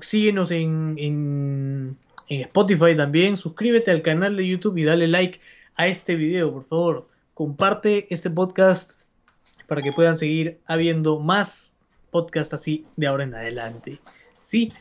síguenos 0.00 0.50
en, 0.50 0.94
en, 0.98 1.96
en 2.28 2.40
Spotify 2.40 2.96
también. 2.96 3.36
Suscríbete 3.36 3.90
al 3.92 4.02
canal 4.02 4.36
de 4.36 4.46
YouTube 4.48 4.76
y 4.78 4.84
dale 4.84 5.06
like 5.06 5.40
a 5.76 5.86
este 5.86 6.16
video, 6.16 6.52
por 6.52 6.64
favor. 6.64 7.08
Comparte 7.34 8.12
este 8.12 8.30
podcast 8.30 8.92
para 9.68 9.82
que 9.82 9.92
puedan 9.92 10.18
seguir 10.18 10.58
habiendo 10.66 11.20
más 11.20 11.73
podcasts 12.14 12.54
así 12.54 12.86
de 12.94 13.08
ahora 13.08 13.24
en 13.24 13.34
adelante. 13.34 14.00
Sí. 14.40 14.72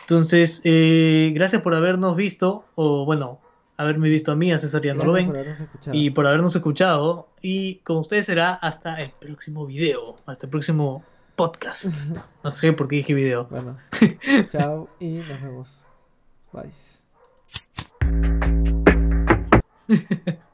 Entonces, 0.00 0.62
eh, 0.64 1.32
gracias 1.34 1.60
por 1.60 1.74
habernos 1.74 2.16
visto, 2.16 2.64
o 2.76 3.04
bueno, 3.04 3.40
haberme 3.76 4.08
visto 4.08 4.32
a 4.32 4.36
mí, 4.36 4.52
a 4.52 4.58
César 4.58 4.80
ya 4.80 4.94
no 4.94 5.04
lo 5.04 5.12
ven 5.12 5.28
por 5.28 5.94
y 5.94 6.08
por 6.08 6.26
habernos 6.26 6.56
escuchado. 6.56 7.28
Y 7.42 7.76
con 7.80 7.98
ustedes 7.98 8.24
será 8.24 8.54
hasta 8.54 9.02
el 9.02 9.10
próximo 9.10 9.66
video, 9.66 10.16
hasta 10.24 10.46
el 10.46 10.50
próximo 10.50 11.04
podcast. 11.36 11.94
No 12.42 12.50
sé 12.50 12.72
por 12.72 12.88
qué 12.88 12.96
dije 12.96 13.12
video. 13.12 13.46
Bueno, 13.50 13.76
chao 14.48 14.88
y 14.98 15.18
nos 15.18 15.42
vemos. 15.42 15.84
Bye. 16.52 16.72